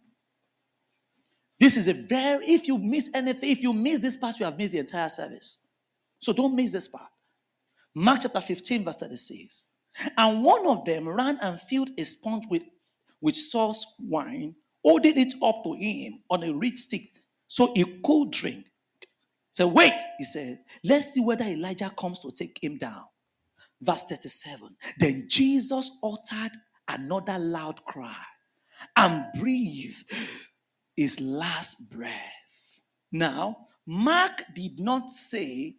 This 1.59 1.77
is 1.77 1.89
a 1.89 1.95
very, 1.95 2.45
if 2.47 2.69
you 2.69 2.77
miss 2.77 3.11
anything, 3.15 3.51
if 3.51 3.63
you 3.63 3.73
miss 3.73 4.01
this 4.01 4.17
part, 4.17 4.39
you 4.39 4.45
have 4.45 4.59
missed 4.59 4.73
the 4.73 4.81
entire 4.81 5.09
service. 5.09 5.71
So 6.19 6.33
don't 6.33 6.55
miss 6.55 6.73
this 6.73 6.89
part. 6.89 7.09
Mark 7.95 8.21
chapter 8.23 8.41
15, 8.41 8.85
verse 8.85 8.99
36. 8.99 9.71
And 10.17 10.43
one 10.43 10.67
of 10.67 10.85
them 10.85 11.09
ran 11.09 11.39
and 11.41 11.61
filled 11.61 11.91
a 11.99 12.05
sponge 12.05 12.45
with, 12.51 12.63
with 13.21 13.37
sauce 13.37 13.97
wine, 14.01 14.55
holding 14.85 15.19
it 15.19 15.35
up 15.43 15.63
to 15.65 15.75
him 15.75 16.21
on 16.31 16.43
a 16.43 16.53
reed 16.53 16.79
stick 16.79 17.03
so 17.47 17.73
he 17.75 17.85
could 18.05 18.31
drink. 18.31 18.67
So 19.53 19.69
wait, 19.69 19.99
he 20.19 20.25
said, 20.25 20.59
let's 20.85 21.13
see 21.13 21.21
whether 21.21 21.45
Elijah 21.45 21.93
comes 21.97 22.19
to 22.21 22.31
take 22.33 22.63
him 22.63 22.79
down. 22.79 23.05
Verse 23.81 24.05
37. 24.05 24.77
Then 24.99 25.27
Jesus 25.29 25.99
uttered 26.03 26.53
another 26.89 27.39
loud 27.39 27.85
cry 27.85 28.17
and 28.97 29.25
breathed 29.41 30.13
his 30.97 31.21
last 31.21 31.91
breath. 31.93 32.81
Now, 33.13 33.67
Mark 33.87 34.43
did 34.55 34.81
not 34.81 35.11
say 35.11 35.77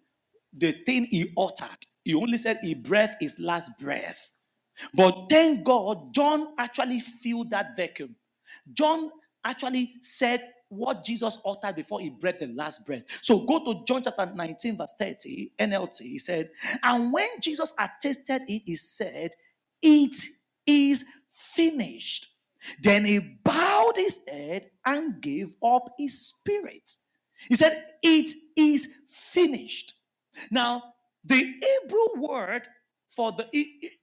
the 0.54 0.72
thing 0.72 1.06
he 1.06 1.34
uttered, 1.38 1.78
he 2.04 2.14
only 2.16 2.38
said 2.38 2.60
he 2.62 2.76
breathed 2.76 3.16
his 3.20 3.40
last 3.40 3.80
breath. 3.80 4.32
But 4.94 5.28
thank 5.30 5.64
God, 5.66 6.14
John 6.14 6.54
actually 6.58 7.00
filled 7.00 7.52
that 7.52 7.76
vacuum. 7.78 8.16
John 8.74 9.12
actually 9.46 9.94
said 10.02 10.42
what 10.70 11.04
Jesus 11.04 11.40
uttered 11.46 11.76
before 11.76 12.00
he 12.02 12.10
breathed 12.10 12.40
the 12.42 12.48
last 12.48 12.86
breath. 12.86 13.04
So 13.22 13.46
go 13.46 13.64
to 13.66 13.86
John 13.86 14.04
chapter 14.04 14.26
19, 14.34 14.78
verse 14.78 14.94
30, 15.00 15.52
NLT. 15.60 16.02
He 16.02 16.20
said, 16.20 16.50
And 16.84 17.14
when 17.14 17.28
Jesus 17.42 17.74
had 17.78 17.92
tasted 18.02 18.42
it, 18.48 18.64
he 18.66 18.76
said, 18.76 19.32
It 19.82 20.16
is 20.68 21.06
finished. 21.30 22.30
Then 22.82 23.06
he 23.06 23.20
bowed 23.44 23.94
his 23.96 24.26
head 24.28 24.72
and 24.86 25.22
gave 25.22 25.54
up 25.64 25.90
his 25.98 26.28
spirit. 26.28 26.92
He 27.50 27.56
said, 27.56 27.86
It 28.04 28.32
is 28.58 28.88
finished. 29.10 29.94
Now, 30.52 30.84
the 31.26 31.36
Hebrew 31.38 32.28
word 32.28 32.68
for 33.16 33.32
the 33.32 33.48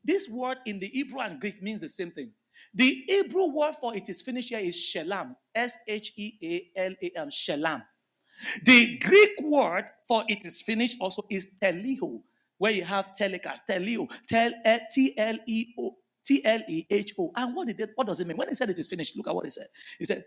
this 0.04 0.28
word 0.30 0.58
in 0.66 0.78
the 0.80 0.86
Hebrew 0.88 1.20
and 1.20 1.40
Greek 1.40 1.62
means 1.62 1.80
the 1.82 1.88
same 1.88 2.10
thing. 2.10 2.32
The 2.74 3.04
Hebrew 3.08 3.46
word 3.54 3.74
for 3.80 3.94
it 3.96 4.08
is 4.08 4.22
finished 4.22 4.50
here 4.50 4.60
is 4.60 4.76
shelam, 4.76 5.36
S 5.54 5.78
H 5.88 6.12
E 6.16 6.34
A 6.76 6.80
L 6.80 6.94
A 7.02 7.12
M, 7.16 7.28
shelam. 7.30 7.82
The 8.64 8.98
Greek 8.98 9.40
word 9.42 9.86
for 10.08 10.24
it 10.28 10.44
is 10.44 10.62
finished 10.62 10.98
also 11.00 11.24
is 11.30 11.58
teleo, 11.62 12.22
where 12.58 12.72
you 12.72 12.84
have 12.84 13.14
telecast, 13.14 13.62
teleo, 13.68 14.10
T 14.28 15.14
L 15.18 15.38
E 15.46 15.74
O, 15.78 15.96
T 16.24 16.42
L 16.44 16.60
E 16.68 16.86
H 16.90 17.14
O. 17.18 17.32
And 17.36 17.54
what 17.56 17.68
did 17.68 17.80
it, 17.80 17.90
what 17.94 18.06
does 18.06 18.20
it 18.20 18.26
mean? 18.26 18.36
When 18.36 18.48
he 18.48 18.54
said 18.54 18.70
it 18.70 18.78
is 18.78 18.86
finished, 18.88 19.16
look 19.16 19.28
at 19.28 19.34
what 19.34 19.44
he 19.44 19.50
said. 19.50 19.66
He 19.98 20.04
said, 20.04 20.24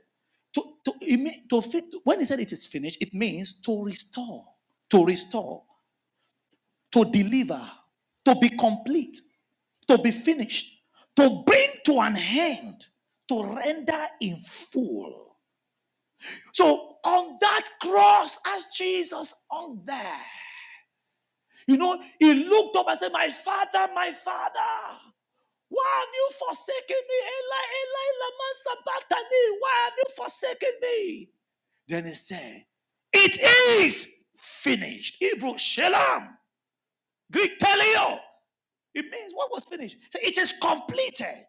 to, 0.55 0.63
to, 0.85 0.93
to 1.49 1.61
fit, 1.61 1.85
when 2.03 2.19
he 2.19 2.25
said 2.25 2.39
it 2.39 2.51
is 2.51 2.67
finished, 2.67 3.01
it 3.01 3.13
means 3.13 3.59
to 3.61 3.83
restore, 3.85 4.45
to 4.91 5.05
restore, 5.05 5.63
to 6.93 7.05
deliver, 7.05 7.61
to 8.25 8.35
be 8.35 8.49
complete, 8.49 9.17
to 9.87 9.97
be 9.97 10.11
finished, 10.11 10.83
to 11.15 11.43
bring 11.45 11.67
to 11.85 11.99
an 11.99 12.17
end, 12.17 12.85
to 13.29 13.43
render 13.55 14.07
in 14.21 14.37
full. 14.37 15.37
So 16.53 16.97
on 17.03 17.37
that 17.41 17.69
cross, 17.81 18.39
as 18.55 18.67
Jesus 18.75 19.45
on 19.51 19.81
there, 19.85 20.21
you 21.67 21.77
know, 21.77 21.99
he 22.19 22.33
looked 22.33 22.75
up 22.75 22.87
and 22.89 22.97
said, 22.99 23.11
My 23.11 23.29
father, 23.29 23.91
my 23.93 24.11
father, 24.11 24.99
why 25.73 25.91
have 25.99 26.09
you 26.13 26.29
forsaken 26.39 27.01
me? 27.09 27.19
Eli, 27.37 27.65
Eli, 27.81 28.07
lama 28.21 28.49
sabachthani. 28.63 29.59
Why 29.59 29.75
have 29.85 29.93
you 29.97 30.05
forsaken 30.15 30.71
me? 30.81 31.29
Then 31.87 32.05
he 32.05 32.13
said, 32.15 32.65
It 33.13 33.39
is 33.81 34.13
finished. 34.37 35.17
Hebrew, 35.19 35.57
shalom. 35.57 36.29
Greek, 37.31 37.57
teleo. 37.59 38.19
It 38.93 39.05
means 39.11 39.33
what 39.33 39.51
was 39.51 39.65
finished. 39.65 39.97
So 40.11 40.19
it 40.21 40.37
is 40.37 40.53
completed. 40.61 41.45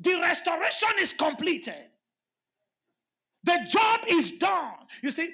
The 0.00 0.18
restoration 0.22 0.90
is 1.00 1.12
completed. 1.12 1.90
The 3.44 3.58
job 3.68 4.00
is 4.08 4.38
done. 4.38 4.74
You 5.02 5.10
see, 5.10 5.30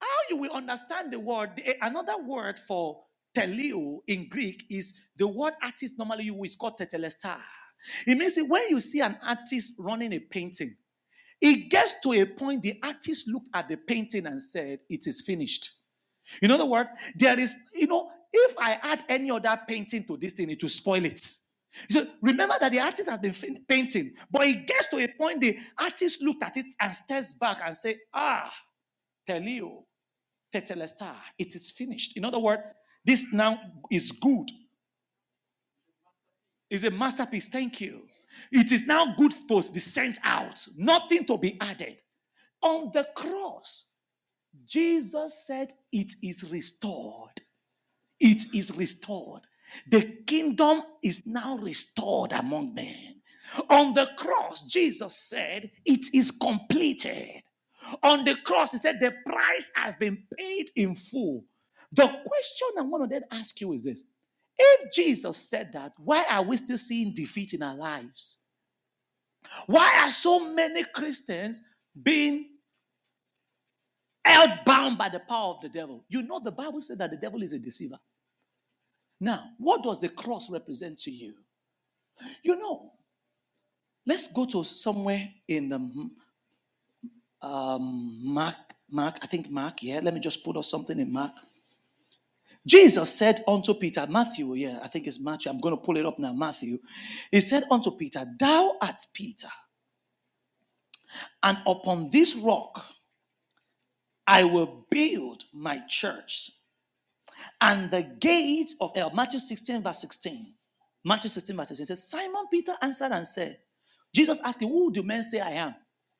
how 0.00 0.08
you 0.30 0.38
will 0.38 0.52
understand 0.52 1.12
the 1.12 1.20
word, 1.20 1.62
another 1.82 2.22
word 2.26 2.58
for 2.58 3.03
teleo 3.34 4.00
in 4.06 4.28
Greek 4.28 4.64
is 4.70 5.00
the 5.16 5.26
word 5.26 5.54
artist 5.62 5.98
normally 5.98 6.24
you 6.24 6.42
called 6.58 6.78
tetelestai. 6.78 7.38
It 8.06 8.16
means 8.16 8.34
that 8.36 8.46
when 8.46 8.68
you 8.70 8.80
see 8.80 9.00
an 9.00 9.18
artist 9.22 9.74
running 9.78 10.12
a 10.14 10.18
painting, 10.18 10.74
it 11.40 11.68
gets 11.70 12.00
to 12.02 12.12
a 12.14 12.24
point 12.24 12.62
the 12.62 12.78
artist 12.82 13.28
looked 13.28 13.48
at 13.52 13.68
the 13.68 13.76
painting 13.76 14.26
and 14.26 14.40
said, 14.40 14.80
It 14.88 15.06
is 15.06 15.22
finished. 15.22 15.70
In 16.40 16.50
other 16.50 16.64
words, 16.64 16.88
there 17.16 17.38
is, 17.38 17.54
you 17.74 17.86
know, 17.86 18.10
if 18.32 18.56
I 18.58 18.78
add 18.82 19.04
any 19.08 19.30
other 19.30 19.60
painting 19.68 20.04
to 20.04 20.16
this 20.16 20.32
thing, 20.32 20.50
it 20.50 20.62
will 20.62 20.70
spoil 20.70 21.04
it. 21.04 21.20
So 21.90 22.06
remember 22.22 22.54
that 22.60 22.72
the 22.72 22.80
artist 22.80 23.10
has 23.10 23.18
been 23.18 23.64
painting, 23.68 24.12
but 24.30 24.42
it 24.46 24.66
gets 24.66 24.88
to 24.88 24.98
a 24.98 25.08
point 25.08 25.40
the 25.40 25.58
artist 25.78 26.22
looked 26.22 26.42
at 26.42 26.56
it 26.56 26.66
and 26.80 26.94
steps 26.94 27.34
back 27.34 27.58
and 27.64 27.76
say, 27.76 27.96
Ah, 28.12 28.52
Teleo, 29.28 29.84
Tetelestai, 30.52 31.14
it 31.38 31.54
is 31.54 31.72
finished. 31.72 32.16
In 32.16 32.24
other 32.24 32.38
words, 32.38 32.62
this 33.04 33.32
now 33.32 33.60
is 33.90 34.12
good. 34.12 34.48
It's 36.70 36.84
a 36.84 36.90
masterpiece. 36.90 37.48
Thank 37.48 37.80
you. 37.80 38.02
It 38.50 38.72
is 38.72 38.86
now 38.86 39.14
good 39.16 39.32
for 39.32 39.62
to 39.62 39.72
be 39.72 39.78
sent 39.78 40.18
out, 40.24 40.66
nothing 40.76 41.24
to 41.26 41.38
be 41.38 41.56
added. 41.60 41.98
On 42.62 42.90
the 42.92 43.06
cross, 43.14 43.86
Jesus 44.66 45.46
said, 45.46 45.72
It 45.92 46.12
is 46.22 46.44
restored. 46.50 47.40
It 48.20 48.54
is 48.54 48.74
restored. 48.76 49.42
The 49.90 50.02
kingdom 50.26 50.82
is 51.02 51.26
now 51.26 51.58
restored 51.58 52.32
among 52.32 52.74
men. 52.74 53.16
On 53.70 53.92
the 53.92 54.08
cross, 54.16 54.64
Jesus 54.64 55.16
said, 55.28 55.70
It 55.84 56.06
is 56.14 56.30
completed. 56.30 57.42
On 58.02 58.24
the 58.24 58.36
cross, 58.44 58.72
he 58.72 58.78
said, 58.78 58.98
The 59.00 59.14
price 59.26 59.70
has 59.76 59.94
been 59.96 60.24
paid 60.38 60.66
in 60.76 60.94
full. 60.94 61.44
The 61.92 62.06
question 62.06 62.68
I 62.78 62.82
want 62.82 63.04
to 63.04 63.08
then 63.08 63.24
ask 63.30 63.60
you 63.60 63.72
is 63.72 63.84
this 63.84 64.04
If 64.58 64.92
Jesus 64.92 65.36
said 65.36 65.72
that, 65.72 65.92
why 65.98 66.24
are 66.30 66.42
we 66.42 66.56
still 66.56 66.78
seeing 66.78 67.14
defeat 67.14 67.54
in 67.54 67.62
our 67.62 67.76
lives? 67.76 68.46
Why 69.66 70.00
are 70.02 70.10
so 70.10 70.52
many 70.52 70.84
Christians 70.84 71.60
being 72.00 72.48
held 74.24 74.50
bound 74.64 74.98
by 74.98 75.08
the 75.08 75.20
power 75.20 75.54
of 75.54 75.60
the 75.60 75.68
devil? 75.68 76.04
You 76.08 76.22
know, 76.22 76.40
the 76.40 76.52
Bible 76.52 76.80
said 76.80 76.98
that 76.98 77.10
the 77.10 77.16
devil 77.16 77.42
is 77.42 77.52
a 77.52 77.58
deceiver. 77.58 77.98
Now, 79.20 79.50
what 79.58 79.82
does 79.82 80.00
the 80.00 80.08
cross 80.08 80.50
represent 80.50 80.98
to 80.98 81.10
you? 81.10 81.34
You 82.42 82.56
know, 82.56 82.92
let's 84.06 84.32
go 84.32 84.44
to 84.46 84.64
somewhere 84.64 85.28
in 85.48 85.68
the 85.68 86.10
um, 87.42 88.18
Mark, 88.22 88.56
Mark, 88.90 89.18
I 89.22 89.26
think 89.26 89.50
Mark, 89.50 89.82
yeah, 89.82 90.00
let 90.02 90.14
me 90.14 90.20
just 90.20 90.44
put 90.44 90.56
up 90.56 90.64
something 90.64 90.98
in 90.98 91.12
Mark. 91.12 91.32
Jesus 92.66 93.14
said 93.14 93.44
unto 93.48 93.74
Peter, 93.74 94.06
Matthew, 94.08 94.54
yeah, 94.54 94.80
I 94.82 94.88
think 94.88 95.06
it's 95.06 95.22
Matthew, 95.22 95.50
I'm 95.50 95.60
going 95.60 95.76
to 95.76 95.82
pull 95.82 95.96
it 95.98 96.06
up 96.06 96.18
now, 96.18 96.32
Matthew. 96.32 96.78
He 97.30 97.40
said 97.40 97.64
unto 97.70 97.90
Peter, 97.96 98.24
Thou 98.38 98.76
art 98.80 99.00
Peter, 99.14 99.48
and 101.42 101.58
upon 101.66 102.10
this 102.10 102.36
rock 102.36 102.84
I 104.26 104.44
will 104.44 104.86
build 104.90 105.44
my 105.54 105.82
church, 105.88 106.50
and 107.60 107.90
the 107.90 108.02
gates 108.20 108.76
of 108.80 108.96
hell. 108.96 109.12
Matthew 109.14 109.40
16, 109.40 109.82
verse 109.82 110.00
16. 110.00 110.54
Matthew 111.04 111.30
16, 111.30 111.56
verse 111.56 111.68
16 111.68 111.86
says, 111.86 112.10
Simon 112.10 112.46
Peter 112.50 112.74
answered 112.82 113.12
and 113.12 113.26
said, 113.26 113.56
Jesus 114.14 114.40
asked 114.44 114.62
him, 114.62 114.70
Who 114.70 114.92
do 114.92 115.02
men 115.02 115.22
say 115.22 115.40
I 115.40 115.50
am? 115.52 115.74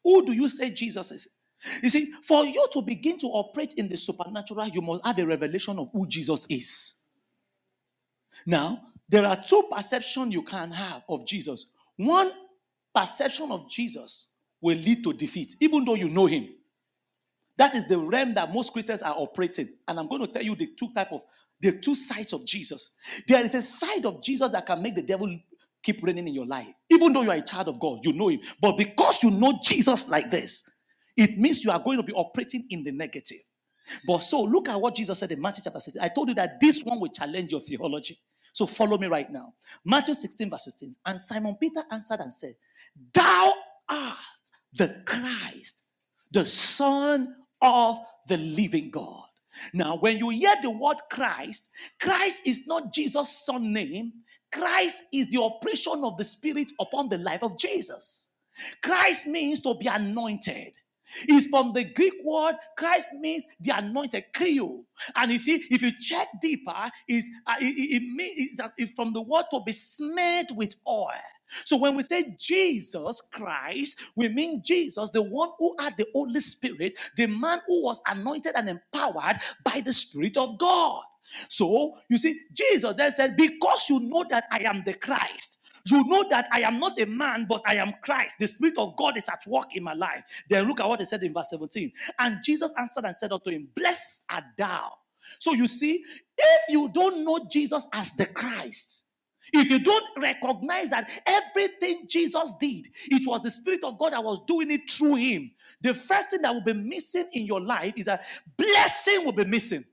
Who 0.04 0.26
do 0.26 0.32
you 0.32 0.48
say 0.48 0.70
Jesus 0.70 1.10
is? 1.12 1.43
You 1.82 1.88
see, 1.88 2.12
for 2.22 2.44
you 2.44 2.66
to 2.72 2.82
begin 2.82 3.18
to 3.18 3.26
operate 3.26 3.74
in 3.76 3.88
the 3.88 3.96
supernatural, 3.96 4.68
you 4.68 4.82
must 4.82 5.04
have 5.04 5.18
a 5.18 5.26
revelation 5.26 5.78
of 5.78 5.88
who 5.92 6.06
Jesus 6.06 6.46
is. 6.50 7.10
Now, 8.46 8.80
there 9.08 9.26
are 9.26 9.36
two 9.36 9.68
perceptions 9.70 10.32
you 10.32 10.42
can 10.42 10.70
have 10.70 11.02
of 11.08 11.26
Jesus. 11.26 11.72
One 11.96 12.30
perception 12.94 13.50
of 13.50 13.70
Jesus 13.70 14.34
will 14.60 14.76
lead 14.76 15.04
to 15.04 15.12
defeat, 15.12 15.56
even 15.60 15.84
though 15.84 15.94
you 15.94 16.08
know 16.08 16.26
him. 16.26 16.48
That 17.56 17.74
is 17.74 17.86
the 17.86 17.98
realm 17.98 18.34
that 18.34 18.52
most 18.52 18.72
Christians 18.72 19.02
are 19.02 19.14
operating. 19.16 19.68
And 19.86 19.98
I'm 19.98 20.08
going 20.08 20.22
to 20.22 20.26
tell 20.26 20.42
you 20.42 20.56
the 20.56 20.66
two 20.78 20.88
type 20.94 21.12
of 21.12 21.22
the 21.60 21.72
two 21.80 21.94
sides 21.94 22.32
of 22.32 22.44
Jesus. 22.44 22.98
There 23.28 23.42
is 23.42 23.54
a 23.54 23.62
side 23.62 24.04
of 24.04 24.22
Jesus 24.22 24.50
that 24.50 24.66
can 24.66 24.82
make 24.82 24.96
the 24.96 25.02
devil 25.02 25.38
keep 25.82 26.02
reigning 26.02 26.28
in 26.28 26.34
your 26.34 26.46
life. 26.46 26.66
Even 26.90 27.12
though 27.12 27.22
you 27.22 27.30
are 27.30 27.36
a 27.36 27.42
child 27.42 27.68
of 27.68 27.78
God, 27.78 28.00
you 28.02 28.12
know 28.12 28.28
him. 28.28 28.40
But 28.60 28.76
because 28.76 29.22
you 29.22 29.30
know 29.30 29.58
Jesus 29.62 30.10
like 30.10 30.30
this, 30.30 30.73
it 31.16 31.38
means 31.38 31.64
you 31.64 31.70
are 31.70 31.80
going 31.80 31.98
to 31.98 32.02
be 32.02 32.12
operating 32.12 32.66
in 32.70 32.84
the 32.84 32.92
negative. 32.92 33.38
But 34.06 34.20
so 34.24 34.42
look 34.42 34.68
at 34.68 34.80
what 34.80 34.96
Jesus 34.96 35.18
said 35.18 35.32
in 35.32 35.40
Matthew 35.40 35.62
chapter 35.64 35.80
16. 35.80 36.02
I 36.02 36.08
told 36.08 36.28
you 36.28 36.34
that 36.36 36.60
this 36.60 36.82
one 36.82 37.00
will 37.00 37.08
challenge 37.10 37.52
your 37.52 37.60
theology. 37.60 38.16
So 38.52 38.66
follow 38.66 38.98
me 38.98 39.06
right 39.08 39.30
now. 39.30 39.54
Matthew 39.84 40.14
16, 40.14 40.50
verse 40.50 40.64
16. 40.64 40.94
And 41.06 41.20
Simon 41.20 41.56
Peter 41.60 41.82
answered 41.90 42.20
and 42.20 42.32
said, 42.32 42.54
Thou 43.12 43.52
art 43.88 44.16
the 44.74 45.02
Christ, 45.06 45.88
the 46.32 46.46
Son 46.46 47.34
of 47.60 47.98
the 48.28 48.38
living 48.38 48.90
God. 48.90 49.24
Now, 49.72 49.96
when 49.98 50.18
you 50.18 50.30
hear 50.30 50.54
the 50.62 50.70
word 50.70 50.96
Christ, 51.10 51.70
Christ 52.00 52.46
is 52.46 52.66
not 52.66 52.92
Jesus' 52.92 53.44
son 53.46 53.72
name. 53.72 54.12
Christ 54.52 55.04
is 55.12 55.30
the 55.30 55.40
operation 55.42 56.02
of 56.04 56.16
the 56.18 56.24
Spirit 56.24 56.72
upon 56.80 57.08
the 57.08 57.18
life 57.18 57.42
of 57.42 57.58
Jesus. 57.58 58.34
Christ 58.82 59.26
means 59.28 59.60
to 59.60 59.74
be 59.74 59.86
anointed 59.86 60.72
is 61.28 61.46
from 61.46 61.72
the 61.72 61.84
Greek 61.84 62.14
word 62.24 62.54
Christ 62.76 63.10
means 63.14 63.46
the 63.60 63.76
anointed 63.76 64.24
chrio. 64.34 64.84
And 65.16 65.32
if 65.32 65.46
you 65.46 65.60
if 65.70 65.82
you 65.82 65.92
check 66.00 66.28
deeper, 66.40 66.90
is 67.08 67.30
uh, 67.46 67.56
it, 67.60 68.02
it, 68.02 68.02
means 68.02 68.58
it's 68.78 68.92
from 68.94 69.12
the 69.12 69.22
word 69.22 69.44
to 69.50 69.60
be 69.64 69.72
smeared 69.72 70.48
with 70.54 70.76
oil. 70.86 71.10
So 71.64 71.76
when 71.76 71.96
we 71.96 72.02
say 72.02 72.34
Jesus 72.38 73.28
Christ, 73.32 74.00
we 74.16 74.28
mean 74.28 74.62
Jesus, 74.64 75.10
the 75.10 75.22
one 75.22 75.50
who 75.58 75.76
had 75.78 75.96
the 75.96 76.06
Holy 76.14 76.40
Spirit, 76.40 76.98
the 77.16 77.26
man 77.26 77.60
who 77.66 77.82
was 77.82 78.02
anointed 78.06 78.52
and 78.56 78.68
empowered 78.68 79.38
by 79.64 79.80
the 79.80 79.92
Spirit 79.92 80.36
of 80.36 80.58
God. 80.58 81.02
So 81.48 81.96
you 82.08 82.18
see, 82.18 82.40
Jesus 82.52 82.94
then 82.96 83.10
said, 83.10 83.36
Because 83.36 83.88
you 83.90 84.00
know 84.00 84.24
that 84.30 84.44
I 84.50 84.60
am 84.60 84.82
the 84.84 84.94
Christ, 84.94 85.60
you 85.86 86.04
know 86.08 86.26
that 86.30 86.48
I 86.52 86.60
am 86.60 86.78
not 86.78 86.98
a 86.98 87.06
man, 87.06 87.46
but 87.48 87.62
I 87.66 87.76
am 87.76 87.92
Christ. 88.02 88.38
The 88.38 88.46
Spirit 88.46 88.78
of 88.78 88.96
God 88.96 89.16
is 89.16 89.28
at 89.28 89.42
work 89.46 89.76
in 89.76 89.82
my 89.82 89.92
life. 89.94 90.22
Then 90.48 90.66
look 90.66 90.80
at 90.80 90.88
what 90.88 91.00
he 91.00 91.04
said 91.04 91.22
in 91.22 91.32
verse 91.32 91.50
17. 91.50 91.92
And 92.18 92.38
Jesus 92.42 92.72
answered 92.78 93.04
and 93.04 93.14
said 93.14 93.32
unto 93.32 93.50
him, 93.50 93.68
Blessed 93.74 94.24
art 94.30 94.44
thou. 94.56 94.92
So 95.38 95.52
you 95.52 95.68
see, 95.68 96.04
if 96.36 96.62
you 96.70 96.88
don't 96.92 97.24
know 97.24 97.46
Jesus 97.50 97.86
as 97.92 98.16
the 98.16 98.26
Christ, 98.26 99.08
if 99.52 99.70
you 99.70 99.78
don't 99.78 100.06
recognize 100.16 100.90
that 100.90 101.10
everything 101.26 102.06
Jesus 102.08 102.54
did, 102.58 102.88
it 103.10 103.26
was 103.26 103.42
the 103.42 103.50
Spirit 103.50 103.84
of 103.84 103.98
God 103.98 104.12
that 104.12 104.24
was 104.24 104.40
doing 104.46 104.70
it 104.70 104.90
through 104.90 105.16
him, 105.16 105.50
the 105.80 105.94
first 105.94 106.30
thing 106.30 106.42
that 106.42 106.54
will 106.54 106.64
be 106.64 106.72
missing 106.72 107.28
in 107.32 107.44
your 107.44 107.60
life 107.60 107.92
is 107.96 108.06
that 108.06 108.24
blessing 108.56 109.24
will 109.24 109.32
be 109.32 109.44
missing. 109.44 109.84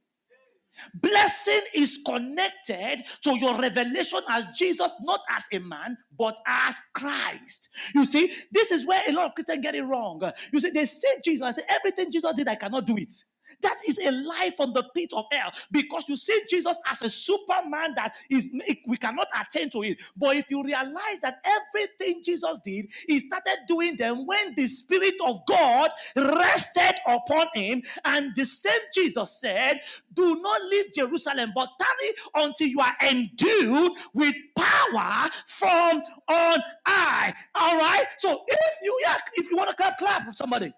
Blessing 0.96 1.62
is 1.76 2.00
connected 2.06 3.04
to 3.24 3.38
your 3.38 3.58
revelation 3.58 4.20
as 4.30 4.46
Jesus, 4.56 4.94
not 5.02 5.22
as 5.30 5.46
a 5.54 5.60
man, 5.60 5.98
but 6.18 6.38
as 6.48 6.80
Christ. 6.94 7.70
You 7.94 8.06
see, 8.06 8.32
this 8.52 8.72
is 8.72 8.86
where 8.88 9.02
a 9.08 9.12
lot 9.12 9.28
of 9.28 9.36
Christians 9.36 9.62
get 9.62 9.76
it 9.76 9.84
wrong. 9.84 10.22
You 10.52 10.60
see, 10.60 10.72
they 10.72 10.86
say 10.86 11.08
Jesus, 11.24 11.42
I 11.42 11.52
say 11.52 11.64
everything 11.70 12.12
Jesus 12.12 12.34
did, 12.36 12.48
I 12.48 12.56
cannot 12.56 12.86
do 12.86 12.98
it. 12.98 13.14
That 13.62 13.78
is 13.88 14.00
a 14.06 14.12
lie 14.12 14.52
from 14.58 14.74
the 14.74 14.84
pit 14.96 15.12
of 15.14 15.26
hell 15.32 15.52
because 15.72 16.10
you 16.10 16.16
see 16.16 16.42
Jesus 16.50 16.80
as 16.90 17.02
a 17.04 17.10
superman 17.10 17.94
that 17.96 18.14
is 18.30 18.54
we 18.88 18.98
cannot 18.98 19.28
attain 19.40 19.70
to 19.72 19.84
it. 19.84 20.00
But 20.18 20.38
if 20.38 20.50
you 20.52 20.64
realize 20.64 21.20
that 21.22 21.44
everything 21.46 22.22
Jesus 22.24 22.60
did, 22.64 22.88
he 23.08 23.20
started 23.20 23.60
doing 23.68 23.98
them 23.98 24.26
when 24.26 24.56
the 24.56 24.68
Spirit 24.68 25.16
of 25.26 25.46
God 25.48 25.92
rested 26.16 26.96
upon 27.08 27.48
him, 27.56 27.84
and 28.06 28.36
the 28.36 28.46
same 28.46 28.72
Jesus 28.94 29.40
said, 29.40 29.82
Do 30.14 30.42
not 30.42 30.62
leave 30.64 30.94
Jerusalem, 30.94 31.52
but 31.56 31.70
tarry 31.80 32.46
until 32.46 32.68
you 32.68 32.80
are 32.80 32.96
endued 33.10 33.94
with 34.14 34.36
power 34.58 35.30
from 35.48 36.02
on 36.30 36.60
high. 36.86 37.34
All 37.56 37.78
right. 37.78 38.06
So 38.18 38.44
if 38.48 38.76
you 38.84 39.00
if 39.36 39.50
you 39.52 39.58
want 39.58 39.70
to 39.70 39.76
clap, 39.76 39.98
clap 39.98 40.28
with 40.28 40.38
somebody. 40.38 40.74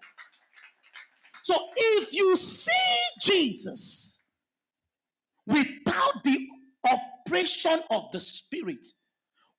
So 1.44 1.54
if 1.76 2.14
you 2.14 2.34
see 2.36 2.72
Jesus 3.20 4.30
without 5.46 6.24
the 6.24 6.48
operation 6.88 7.82
of 7.90 8.10
the 8.12 8.18
Spirit, 8.18 8.86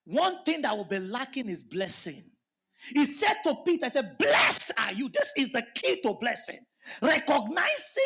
one 0.04 0.44
thing 0.44 0.64
that 0.64 0.76
will 0.76 0.86
be 0.86 0.98
lacking 0.98 1.48
is 1.48 1.62
blessing. 1.62 2.24
He 2.90 3.06
said 3.06 3.36
to 3.44 3.56
Peter, 3.64 3.86
I 3.86 3.90
said, 3.90 4.18
Blessed 4.18 4.72
are 4.80 4.94
you. 4.94 5.10
This 5.10 5.32
is 5.38 5.52
the 5.52 5.64
key 5.76 6.02
to 6.02 6.16
blessing. 6.20 6.58
Recognizing 7.04 8.04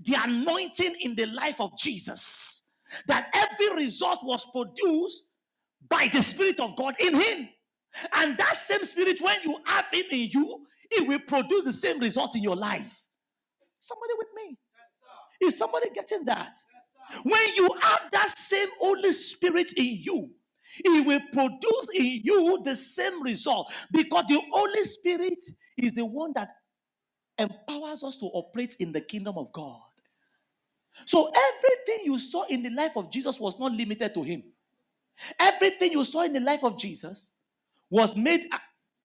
the 0.00 0.16
anointing 0.24 0.94
in 1.00 1.14
the 1.14 1.26
life 1.26 1.60
of 1.60 1.76
Jesus. 1.78 2.74
That 3.06 3.28
every 3.34 3.84
result 3.84 4.20
was 4.22 4.50
produced 4.50 5.28
by 5.90 6.08
the 6.10 6.22
Spirit 6.22 6.58
of 6.58 6.74
God 6.74 6.96
in 6.98 7.14
him. 7.14 7.50
And 8.16 8.38
that 8.38 8.56
same 8.56 8.82
Spirit, 8.84 9.20
when 9.20 9.36
you 9.44 9.58
have 9.66 9.90
Him 9.92 10.06
in 10.10 10.30
you, 10.32 10.64
it 10.90 11.06
will 11.06 11.20
produce 11.20 11.64
the 11.64 11.72
same 11.72 11.98
result 11.98 12.34
in 12.34 12.42
your 12.42 12.56
life. 12.56 13.04
Somebody 13.80 14.14
with 14.18 14.28
me? 14.36 14.58
Is 15.42 15.58
somebody 15.58 15.90
getting 15.94 16.24
that? 16.26 16.56
When 17.24 17.54
you 17.56 17.70
have 17.82 18.08
that 18.12 18.30
same 18.30 18.68
Holy 18.80 19.12
Spirit 19.12 19.72
in 19.76 19.98
you, 20.02 20.30
it 20.84 21.06
will 21.06 21.20
produce 21.32 21.88
in 21.94 22.22
you 22.24 22.62
the 22.64 22.76
same 22.76 23.22
result 23.22 23.72
because 23.92 24.24
the 24.28 24.40
Holy 24.52 24.84
Spirit 24.84 25.44
is 25.78 25.92
the 25.94 26.04
one 26.06 26.32
that 26.36 26.50
empowers 27.38 28.04
us 28.04 28.18
to 28.18 28.26
operate 28.26 28.76
in 28.80 28.92
the 28.92 29.00
kingdom 29.00 29.38
of 29.38 29.52
God. 29.52 29.80
So 31.06 31.30
everything 31.30 32.06
you 32.06 32.18
saw 32.18 32.44
in 32.48 32.62
the 32.62 32.70
life 32.70 32.96
of 32.96 33.10
Jesus 33.12 33.40
was 33.40 33.58
not 33.60 33.72
limited 33.72 34.14
to 34.14 34.22
him. 34.22 34.44
Everything 35.40 35.92
you 35.92 36.04
saw 36.04 36.22
in 36.22 36.32
the 36.32 36.40
life 36.40 36.64
of 36.64 36.78
Jesus 36.78 37.34
was 37.90 38.16
made 38.16 38.48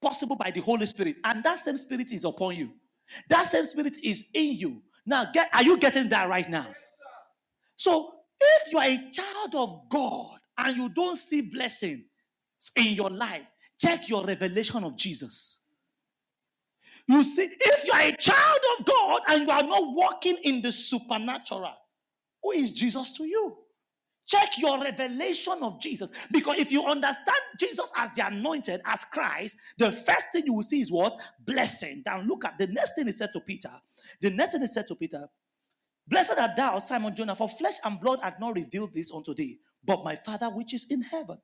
possible 0.01 0.35
by 0.35 0.51
the 0.51 0.61
Holy 0.61 0.85
Spirit, 0.85 1.17
and 1.23 1.43
that 1.43 1.59
same 1.59 1.77
spirit 1.77 2.11
is 2.11 2.25
upon 2.25 2.55
you. 2.55 2.73
That 3.29 3.47
same 3.47 3.65
spirit 3.65 3.97
is 4.03 4.29
in 4.33 4.55
you. 4.55 4.81
Now, 5.05 5.25
get 5.31 5.49
are 5.53 5.63
you 5.63 5.77
getting 5.77 6.09
that 6.09 6.29
right 6.29 6.49
now? 6.49 6.67
So, 7.75 8.13
if 8.39 8.71
you 8.71 8.79
are 8.79 8.85
a 8.85 9.09
child 9.11 9.55
of 9.55 9.89
God 9.89 10.37
and 10.57 10.77
you 10.77 10.89
don't 10.89 11.15
see 11.15 11.41
blessing 11.41 12.03
in 12.75 12.93
your 12.93 13.09
life, 13.09 13.43
check 13.79 14.09
your 14.09 14.25
revelation 14.25 14.83
of 14.83 14.97
Jesus. 14.97 15.69
You 17.07 17.23
see, 17.23 17.49
if 17.59 17.85
you 17.85 17.93
are 17.93 18.01
a 18.01 18.17
child 18.17 18.59
of 18.79 18.85
God 18.85 19.21
and 19.29 19.43
you 19.43 19.51
are 19.51 19.63
not 19.63 19.93
walking 19.93 20.37
in 20.43 20.61
the 20.61 20.71
supernatural, 20.71 21.73
who 22.41 22.51
is 22.51 22.71
Jesus 22.71 23.11
to 23.17 23.25
you? 23.25 23.57
Check 24.27 24.57
your 24.57 24.81
revelation 24.81 25.57
of 25.61 25.79
Jesus. 25.79 26.11
Because 26.31 26.57
if 26.57 26.71
you 26.71 26.83
understand 26.85 27.37
Jesus 27.59 27.91
as 27.97 28.09
the 28.11 28.25
anointed, 28.25 28.81
as 28.85 29.05
Christ, 29.05 29.57
the 29.77 29.91
first 29.91 30.31
thing 30.33 30.45
you 30.45 30.53
will 30.53 30.63
see 30.63 30.81
is 30.81 30.91
what? 30.91 31.19
Blessing. 31.45 32.01
Now 32.05 32.21
look 32.21 32.43
at 32.45 32.57
the 32.57 32.67
next 32.67 32.95
thing 32.95 33.05
he 33.05 33.11
said 33.11 33.29
to 33.33 33.39
Peter. 33.39 33.69
The 34.21 34.31
next 34.31 34.53
thing 34.53 34.61
he 34.61 34.67
said 34.67 34.87
to 34.87 34.95
Peter, 34.95 35.27
Blessed 36.07 36.39
art 36.39 36.55
thou, 36.55 36.79
Simon 36.79 37.15
Jonah, 37.15 37.35
for 37.35 37.49
flesh 37.49 37.75
and 37.83 37.99
blood 37.99 38.19
had 38.21 38.39
not 38.39 38.55
revealed 38.55 38.93
this 38.93 39.11
unto 39.13 39.33
thee, 39.33 39.57
but 39.83 40.03
my 40.03 40.15
Father 40.15 40.47
which 40.47 40.73
is 40.73 40.91
in 40.91 41.01
heaven. 41.01 41.37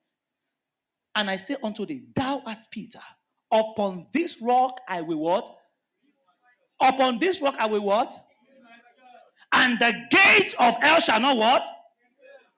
And 1.15 1.29
I 1.29 1.35
say 1.35 1.55
unto 1.63 1.85
thee, 1.85 2.03
Thou 2.15 2.41
art 2.45 2.63
Peter. 2.71 2.99
Upon 3.51 4.07
this 4.13 4.41
rock 4.41 4.79
I 4.87 5.01
will 5.01 5.19
what? 5.19 5.47
Upon 6.79 7.19
this 7.19 7.41
rock 7.41 7.55
I 7.59 7.67
will 7.67 7.83
what? 7.83 8.13
And 9.53 9.77
the 9.79 9.93
gates 10.09 10.55
of 10.59 10.75
hell 10.81 11.01
shall 11.01 11.19
not 11.19 11.37
what? 11.37 11.65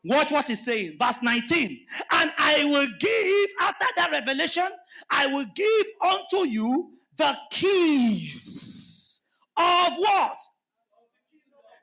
Watch 0.06 0.32
what 0.32 0.48
he's 0.48 0.66
saying. 0.66 0.98
Verse 1.00 1.24
19. 1.24 1.80
And 2.12 2.32
I 2.38 2.66
will 2.66 2.88
give, 3.00 3.50
after 3.62 3.86
that 3.96 4.12
revelation, 4.12 4.68
I 5.10 5.28
will 5.28 5.46
give 5.56 5.86
unto 6.02 6.48
you 6.48 6.92
the 7.18 7.38
keys 7.52 9.26
of 9.56 9.94
what? 9.98 10.38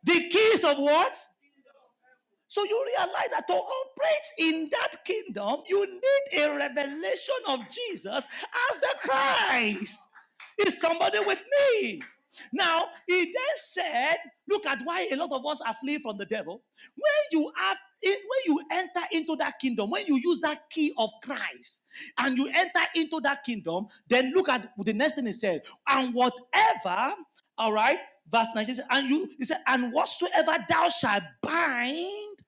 The 0.04 0.28
keys 0.28 0.64
of 0.64 0.78
what? 0.78 1.16
So 2.48 2.64
you 2.64 2.84
realize 2.98 3.28
that 3.30 3.46
to 3.46 3.54
operate 3.54 4.26
in 4.38 4.68
that 4.72 5.04
kingdom, 5.04 5.62
you 5.68 5.86
need 5.86 6.40
a 6.42 6.50
revelation 6.54 7.36
of 7.48 7.60
Jesus 7.70 8.26
as 8.70 8.80
the 8.80 8.94
Christ. 9.00 10.02
Is 10.58 10.80
somebody 10.80 11.20
with 11.20 11.42
me? 11.70 12.02
Now, 12.52 12.86
he 13.06 13.24
then 13.24 13.56
said, 13.56 14.16
look 14.48 14.66
at 14.66 14.80
why 14.84 15.08
a 15.12 15.16
lot 15.16 15.32
of 15.32 15.46
us 15.46 15.60
are 15.60 15.74
fleeing 15.74 16.00
from 16.00 16.18
the 16.18 16.26
devil. 16.26 16.62
When 16.96 17.40
you 17.40 17.52
have 17.56 17.76
when 18.02 18.40
you 18.46 18.62
enter 18.70 19.00
into 19.12 19.36
that 19.36 19.58
kingdom, 19.58 19.90
when 19.90 20.06
you 20.06 20.16
use 20.22 20.40
that 20.40 20.70
key 20.70 20.92
of 20.96 21.10
Christ 21.22 21.84
and 22.18 22.36
you 22.36 22.48
enter 22.48 22.80
into 22.94 23.20
that 23.22 23.44
kingdom, 23.44 23.88
then 24.08 24.32
look 24.32 24.48
at 24.48 24.70
the 24.78 24.92
next 24.92 25.14
thing 25.14 25.26
he 25.26 25.32
said, 25.32 25.62
and 25.88 26.14
whatever, 26.14 27.14
all 27.58 27.72
right, 27.72 27.98
verse 28.28 28.48
19, 28.54 28.76
and 28.90 29.08
you 29.08 29.28
he 29.38 29.44
said, 29.44 29.58
and 29.66 29.92
whatsoever 29.92 30.56
thou 30.68 30.88
shalt 30.88 31.22
bind 31.42 32.38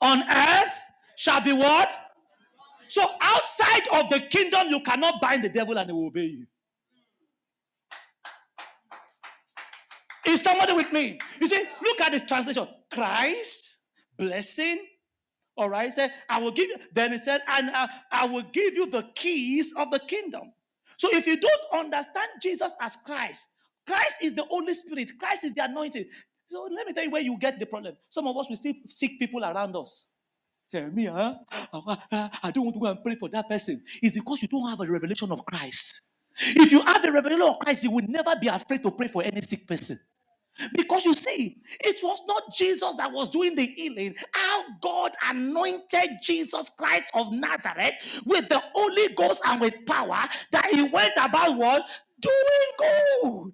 on 0.00 0.22
earth 0.22 0.80
shall 1.16 1.40
be 1.42 1.52
what? 1.52 1.94
So 2.88 3.02
outside 3.20 3.88
of 3.92 4.10
the 4.10 4.20
kingdom, 4.20 4.68
you 4.68 4.80
cannot 4.80 5.20
bind 5.20 5.42
the 5.44 5.48
devil 5.48 5.76
and 5.76 5.90
he 5.90 5.92
will 5.92 6.06
obey 6.06 6.26
you. 6.26 6.46
Is 10.26 10.42
somebody 10.42 10.72
with 10.72 10.92
me? 10.92 11.18
You 11.40 11.46
see, 11.46 11.62
look 11.82 12.00
at 12.00 12.12
this 12.12 12.24
translation 12.24 12.66
Christ, 12.90 13.75
blessing. 14.16 14.78
All 15.56 15.70
right, 15.70 15.86
he 15.86 15.90
said, 15.90 16.12
I 16.28 16.38
will 16.38 16.50
give 16.50 16.68
you, 16.68 16.76
then 16.92 17.12
he 17.12 17.18
said, 17.18 17.40
and 17.48 17.70
uh, 17.70 17.86
I 18.12 18.26
will 18.26 18.42
give 18.52 18.74
you 18.74 18.90
the 18.90 19.08
keys 19.14 19.74
of 19.78 19.90
the 19.90 19.98
kingdom. 20.00 20.52
So 20.98 21.08
if 21.12 21.26
you 21.26 21.40
don't 21.40 21.84
understand 21.84 22.28
Jesus 22.42 22.76
as 22.80 22.96
Christ, 22.96 23.54
Christ 23.86 24.22
is 24.22 24.34
the 24.34 24.44
Holy 24.44 24.74
Spirit, 24.74 25.18
Christ 25.18 25.44
is 25.44 25.54
the 25.54 25.64
anointing. 25.64 26.04
So 26.48 26.68
let 26.70 26.86
me 26.86 26.92
tell 26.92 27.04
you 27.04 27.10
where 27.10 27.22
you 27.22 27.38
get 27.38 27.58
the 27.58 27.66
problem. 27.66 27.96
Some 28.08 28.26
of 28.26 28.36
us 28.36 28.48
will 28.48 28.56
see 28.56 28.82
sick 28.88 29.18
people 29.18 29.44
around 29.44 29.74
us. 29.76 30.12
Tell 30.70 30.90
me, 30.90 31.06
huh? 31.06 31.36
I 31.72 32.50
don't 32.52 32.64
want 32.64 32.74
to 32.74 32.80
go 32.80 32.86
and 32.86 33.02
pray 33.02 33.14
for 33.14 33.28
that 33.30 33.48
person. 33.48 33.82
It's 34.02 34.14
because 34.14 34.42
you 34.42 34.48
don't 34.48 34.68
have 34.68 34.80
a 34.80 34.90
revelation 34.90 35.32
of 35.32 35.44
Christ. 35.46 36.12
If 36.38 36.70
you 36.70 36.82
have 36.82 37.04
a 37.04 37.12
revelation 37.12 37.42
of 37.42 37.58
Christ, 37.60 37.84
you 37.84 37.90
will 37.90 38.04
never 38.06 38.34
be 38.38 38.48
afraid 38.48 38.82
to 38.82 38.90
pray 38.90 39.08
for 39.08 39.22
any 39.22 39.40
sick 39.42 39.66
person. 39.66 39.98
Because 40.74 41.04
you 41.04 41.14
see, 41.14 41.58
it 41.80 41.98
was 42.02 42.20
not 42.26 42.42
Jesus 42.54 42.96
that 42.96 43.12
was 43.12 43.30
doing 43.30 43.54
the 43.54 43.66
healing. 43.66 44.14
How 44.32 44.64
God 44.80 45.12
anointed 45.28 46.10
Jesus 46.22 46.70
Christ 46.70 47.10
of 47.14 47.32
Nazareth 47.32 47.94
with 48.26 48.48
the 48.48 48.62
Holy 48.74 49.14
Ghost 49.14 49.42
and 49.46 49.60
with 49.60 49.74
power 49.86 50.18
that 50.52 50.66
he 50.72 50.82
went 50.84 51.12
about 51.20 51.56
what? 51.56 51.84
Doing 52.20 52.32
good. 52.78 53.52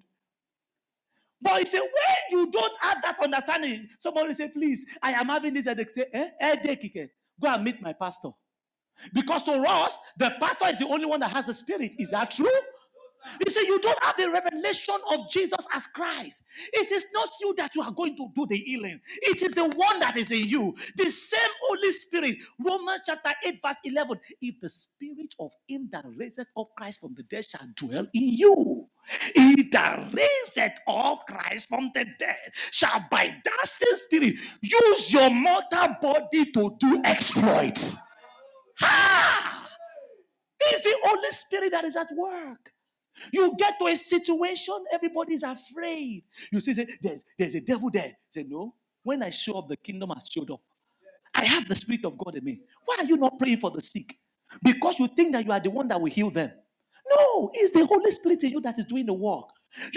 But 1.41 1.59
he 1.59 1.65
said, 1.65 1.81
when 1.81 2.39
you 2.39 2.51
don't 2.51 2.73
have 2.81 3.01
that 3.03 3.17
understanding, 3.23 3.89
somebody 3.99 4.33
say, 4.33 4.49
please, 4.49 4.85
I 5.01 5.11
am 5.13 5.27
having 5.27 5.53
this 5.53 5.65
headache. 5.65 5.89
Say, 5.91 6.05
eh? 6.13 6.29
Headache. 6.39 7.09
Go 7.41 7.49
and 7.49 7.63
meet 7.63 7.81
my 7.81 7.93
pastor. 7.93 8.29
Because 9.13 9.43
to 9.43 9.53
us, 9.53 9.99
the 10.17 10.35
pastor 10.39 10.67
is 10.69 10.77
the 10.77 10.87
only 10.87 11.05
one 11.05 11.19
that 11.21 11.31
has 11.31 11.45
the 11.45 11.53
spirit. 11.53 11.95
Is 11.99 12.11
that 12.11 12.31
true? 12.31 12.47
You 13.45 13.51
see, 13.51 13.67
you 13.67 13.79
don't 13.81 14.03
have 14.03 14.17
the 14.17 14.29
revelation 14.31 14.95
of 15.11 15.29
Jesus 15.31 15.67
as 15.73 15.87
Christ. 15.87 16.45
It 16.73 16.91
is 16.91 17.07
not 17.13 17.29
you 17.41 17.53
that 17.57 17.75
you 17.75 17.83
are 17.83 17.91
going 17.91 18.15
to 18.17 18.27
do 18.35 18.45
the 18.47 18.57
healing, 18.57 18.99
it 19.23 19.41
is 19.43 19.53
the 19.53 19.65
one 19.75 19.99
that 19.99 20.17
is 20.17 20.31
in 20.31 20.47
you. 20.47 20.75
The 20.97 21.05
same 21.09 21.51
Holy 21.63 21.91
Spirit. 21.91 22.37
Romans 22.59 23.01
chapter 23.05 23.31
8, 23.45 23.59
verse 23.65 23.77
11. 23.85 24.19
If 24.41 24.59
the 24.61 24.69
spirit 24.69 25.35
of 25.39 25.51
him 25.67 25.89
that 25.91 26.05
raised 26.17 26.39
up 26.39 26.69
Christ 26.77 27.01
from 27.01 27.15
the 27.15 27.23
dead 27.23 27.45
shall 27.49 27.67
dwell 27.75 28.07
in 28.13 28.23
you, 28.33 28.87
he 29.35 29.63
that 29.71 29.99
raised 30.13 30.59
up 30.87 31.27
Christ 31.27 31.69
from 31.69 31.91
the 31.93 32.05
dead 32.19 32.37
shall 32.71 33.05
by 33.11 33.35
that 33.45 33.67
same 33.67 33.95
spirit 33.95 34.35
use 34.61 35.13
your 35.13 35.29
mortal 35.29 35.95
body 36.01 36.45
to 36.53 36.75
do 36.79 37.01
exploits. 37.05 37.99
Ha! 38.79 39.69
It's 40.61 40.83
the 40.83 40.95
Holy 41.05 41.31
Spirit 41.31 41.71
that 41.73 41.85
is 41.85 41.97
at 41.97 42.09
work. 42.15 42.72
You 43.31 43.55
get 43.57 43.79
to 43.79 43.87
a 43.87 43.95
situation, 43.95 44.75
everybody's 44.93 45.43
afraid. 45.43 46.23
You 46.51 46.61
see, 46.61 46.73
say, 46.73 46.87
there's, 47.01 47.25
there's 47.37 47.55
a 47.55 47.61
devil 47.61 47.89
there. 47.91 48.11
Say, 48.31 48.45
no. 48.47 48.75
When 49.03 49.23
I 49.23 49.29
show 49.31 49.55
up, 49.59 49.69
the 49.69 49.77
kingdom 49.77 50.11
has 50.11 50.29
showed 50.29 50.51
up. 50.51 50.61
I 51.33 51.45
have 51.45 51.67
the 51.67 51.75
Spirit 51.75 52.05
of 52.05 52.17
God 52.17 52.35
in 52.35 52.43
me. 52.43 52.61
Why 52.85 52.97
are 52.99 53.05
you 53.05 53.17
not 53.17 53.39
praying 53.39 53.57
for 53.57 53.71
the 53.71 53.81
sick? 53.81 54.15
Because 54.63 54.99
you 54.99 55.07
think 55.07 55.33
that 55.33 55.45
you 55.45 55.51
are 55.51 55.59
the 55.59 55.69
one 55.71 55.87
that 55.89 55.99
will 55.99 56.11
heal 56.11 56.29
them. 56.29 56.51
No, 57.15 57.51
it's 57.53 57.73
the 57.73 57.85
Holy 57.85 58.11
Spirit 58.11 58.43
in 58.43 58.51
you 58.51 58.61
that 58.61 58.77
is 58.79 58.85
doing 58.85 59.05
the 59.05 59.13
work. 59.13 59.45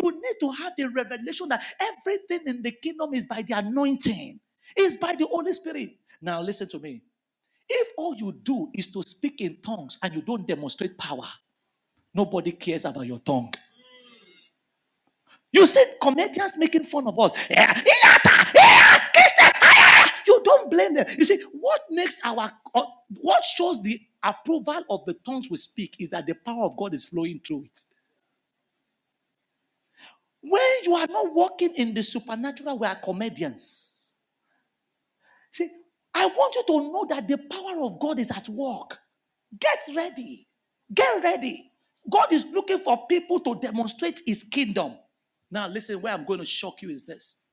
You 0.03 0.11
need 0.11 0.37
to 0.41 0.51
have 0.53 0.73
the 0.77 0.89
revelation 0.89 1.49
that 1.51 1.62
everything 1.81 2.41
in 2.47 2.62
the 2.62 2.73
kingdom 2.73 3.14
is 3.14 3.27
by 3.27 3.43
the 3.43 3.59
anointing, 3.59 4.41
is 4.77 4.97
by 4.97 5.14
the 5.14 5.27
Holy 5.27 5.53
Spirit. 5.53 5.91
Now, 6.23 6.41
listen 6.43 6.69
to 6.71 6.79
me. 6.79 7.03
If 7.69 7.89
all 7.99 8.14
you 8.17 8.33
do 8.43 8.71
is 8.75 8.93
to 8.93 9.03
speak 9.03 9.41
in 9.41 9.61
tongues 9.62 9.99
and 10.03 10.14
you 10.14 10.23
don't 10.23 10.47
demonstrate 10.47 10.99
power, 10.99 11.27
Nobody 12.17 12.53
cares 12.53 12.87
about 12.87 13.07
your 13.07 13.19
tongue. 13.19 13.53
You 15.53 15.67
see 15.67 15.85
comedians 16.01 16.57
making 16.59 16.85
fun 16.85 17.07
of 17.07 17.19
us. 17.19 17.33
Eh, 17.51 17.55
eh, 17.59 18.19
eh, 18.57 20.05
you 20.27 20.41
don't 20.45 20.71
blame 20.71 20.95
them. 20.95 21.07
You 21.17 21.25
see, 21.25 21.43
what 21.61 21.81
makes 21.91 22.21
our 22.25 22.51
uh, 22.75 22.85
what 23.21 23.45
shows 23.45 23.83
the 23.83 24.01
approval 24.23 24.83
of 24.91 25.05
the 25.05 25.14
tongues 25.27 25.51
we 25.51 25.57
speak 25.59 25.97
is 25.99 26.11
that 26.11 26.27
the 26.27 26.35
power 26.35 26.64
of 26.64 26.77
God 26.77 26.95
is 26.95 27.05
flowing 27.05 27.41
through 27.41 27.64
it. 27.64 27.81
When 30.43 30.62
you 30.85 30.95
are 30.95 31.07
not 31.09 31.35
walking 31.35 31.75
in 31.75 31.95
the 31.95 32.03
supernatural, 32.03 32.79
we 32.79 32.87
are 32.87 32.95
comedians. 32.97 34.14
See, 35.53 35.69
I 36.14 36.27
want 36.27 36.55
you 36.55 36.64
to 36.67 36.93
know 36.93 37.07
that 37.09 37.29
the 37.29 37.39
power 37.39 37.85
of 37.85 37.99
God 38.01 38.19
is 38.19 38.31
at 38.31 38.49
work. 38.49 38.99
Get 39.59 39.79
ready. 39.95 40.47
Get 40.93 41.23
ready. 41.23 41.73
God 42.11 42.33
is 42.33 42.47
looking 42.53 42.79
for 42.79 43.07
people 43.07 43.41
to 43.41 43.57
demonstrate 43.57 44.21
his 44.27 44.45
kingdom. 44.45 44.95
Now, 45.51 45.69
listen, 45.69 46.01
where 46.03 46.13
I'm 46.13 46.25
going 46.25 46.41
to 46.41 46.47
shock 46.47 46.83
you 46.83 46.91
is 46.91 47.07
this 47.07 47.47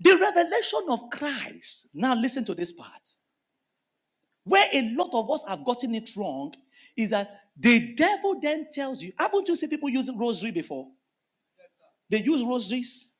the 0.00 0.16
revelation 0.16 0.80
of 0.90 1.10
Christ. 1.10 1.90
Now, 1.94 2.14
listen 2.14 2.44
to 2.46 2.54
this 2.54 2.72
part. 2.72 3.14
Where 4.44 4.66
a 4.72 4.94
lot 4.94 5.10
of 5.12 5.30
us 5.30 5.44
have 5.48 5.64
gotten 5.64 5.94
it 5.94 6.10
wrong 6.16 6.54
is 6.96 7.10
that 7.10 7.40
the 7.58 7.94
devil 7.94 8.40
then 8.40 8.68
tells 8.72 9.02
you, 9.02 9.12
haven't 9.18 9.48
you 9.48 9.56
seen 9.56 9.68
people 9.68 9.88
using 9.88 10.18
rosary 10.18 10.52
before? 10.52 10.88
They 12.10 12.22
use 12.22 12.42
rosaries 12.42 13.16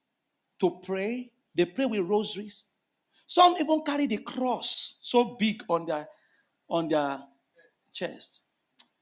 to 0.61 0.81
pray. 0.85 1.31
They 1.55 1.67
pray 1.67 1.87
with 1.87 2.01
rosaries. 2.01 2.71
Some 3.27 3.57
even 3.61 3.83
carry 3.85 4.07
the 4.07 4.19
cross 4.19 4.99
so 5.03 5.37
big 5.39 5.63
on 5.69 5.85
their 5.87 6.09
on 6.71 6.89
their 6.89 7.21
chest. 7.93 8.48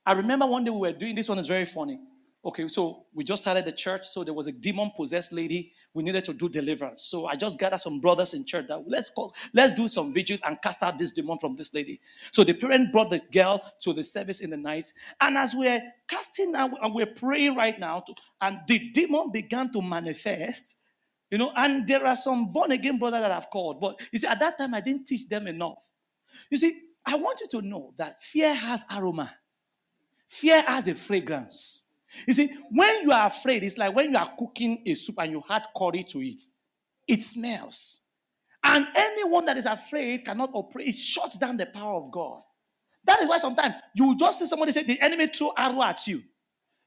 I 0.07 0.13
remember 0.13 0.47
one 0.47 0.63
day 0.63 0.71
we 0.71 0.79
were 0.79 0.93
doing 0.93 1.17
this 1.17 1.29
one 1.29 1.39
is 1.39 1.49
very 1.49 1.67
funny. 1.67 1.99
Okay, 2.45 2.69
so 2.69 3.07
we 3.13 3.25
just 3.25 3.43
started 3.43 3.65
the 3.65 3.73
church, 3.73 4.07
so 4.07 4.23
there 4.23 4.33
was 4.33 4.47
a 4.47 4.53
demon 4.53 4.93
possessed 4.95 5.33
lady. 5.33 5.73
We 5.95 6.05
needed 6.05 6.25
to 6.27 6.33
do 6.33 6.49
deliverance. 6.49 7.03
So 7.03 7.27
I 7.27 7.35
just 7.35 7.59
gathered 7.59 7.81
some 7.81 7.99
brothers 7.99 8.35
in 8.35 8.45
church 8.45 8.69
that 8.69 8.89
let's 8.89 9.11
call, 9.11 9.35
let's 9.53 9.73
do 9.73 9.89
some 9.89 10.15
vigil 10.15 10.39
and 10.45 10.63
cast 10.63 10.85
out 10.85 10.97
this 10.97 11.11
demon 11.11 11.39
from 11.39 11.57
this 11.57 11.75
lady. 11.75 12.01
So 12.31 12.45
the 12.45 12.55
parent 12.55 12.93
brought 12.93 13.11
the 13.11 13.21
girl 13.33 13.61
to 13.81 13.93
the 13.93 14.05
service 14.05 14.41
in 14.41 14.51
the 14.51 14.57
night, 14.57 14.93
and 15.21 15.37
as 15.37 15.57
we're 15.57 15.83
casting 16.07 16.55
out 16.55 16.71
and 16.81 16.95
we're 16.95 17.07
praying 17.07 17.57
right 17.57 17.77
now, 17.81 18.05
to, 18.07 18.15
and 18.41 18.61
the 18.69 18.93
demon 18.93 19.33
began 19.33 19.73
to 19.73 19.83
manifest. 19.83 20.85
You 21.33 21.39
know, 21.39 21.51
and 21.57 21.89
there 21.89 22.07
are 22.07 22.15
some 22.15 22.53
born 22.53 22.71
again 22.71 23.01
brothers 23.01 23.23
that 23.23 23.33
I've 23.33 23.51
called, 23.51 23.81
but 23.81 24.01
you 24.13 24.21
see, 24.21 24.29
at 24.29 24.39
that 24.39 24.57
time 24.57 24.73
I 24.73 24.81
didn't 24.81 25.09
teach 25.09 25.29
them 25.29 25.49
enough. 25.49 25.91
You 26.49 26.59
see, 26.59 26.81
I 27.05 27.17
want 27.17 27.41
you 27.41 27.61
to 27.61 27.67
know 27.67 27.93
that 27.97 28.23
fear 28.23 28.55
has 28.55 28.85
aroma, 28.95 29.33
fear 30.29 30.63
has 30.63 30.89
a 30.89 30.95
fragrance. 30.95 31.99
You 32.27 32.35
see, 32.35 32.49
when 32.71 33.03
you 33.03 33.13
are 33.13 33.27
afraid, 33.27 33.63
it's 33.63 33.79
like 33.79 33.95
when 33.95 34.11
you 34.13 34.17
are 34.17 34.33
cooking 34.39 34.83
a 34.87 34.95
soup 34.95 35.17
and 35.19 35.33
you 35.33 35.43
add 35.49 35.65
curry 35.77 36.03
to 36.05 36.19
it, 36.19 36.43
it 37.07 37.23
smells. 37.23 38.09
And 38.65 38.87
anyone 38.97 39.45
that 39.45 39.57
is 39.59 39.67
afraid 39.67 40.25
cannot 40.25 40.51
operate, 40.53 40.89
it 40.89 40.95
shuts 40.97 41.39
down 41.39 41.57
the 41.57 41.67
power 41.67 42.03
of 42.03 42.11
God. 42.11 42.43
That 43.05 43.21
is 43.21 43.29
why 43.29 43.39
sometimes 43.39 43.75
you 43.95 44.17
just 44.17 44.41
see 44.41 44.47
somebody 44.47 44.73
say 44.73 44.83
the 44.83 45.01
enemy 45.01 45.29
throw 45.29 45.53
arrow 45.57 45.83
at 45.83 46.07
you. 46.07 46.23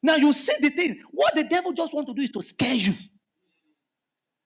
Now 0.03 0.15
you 0.15 0.33
see 0.33 0.55
the 0.59 0.69
thing. 0.69 0.99
What 1.11 1.35
the 1.35 1.45
devil 1.45 1.71
just 1.71 1.93
want 1.93 2.07
to 2.07 2.13
do 2.13 2.21
is 2.21 2.31
to 2.31 2.41
scare 2.41 2.73
you. 2.73 2.93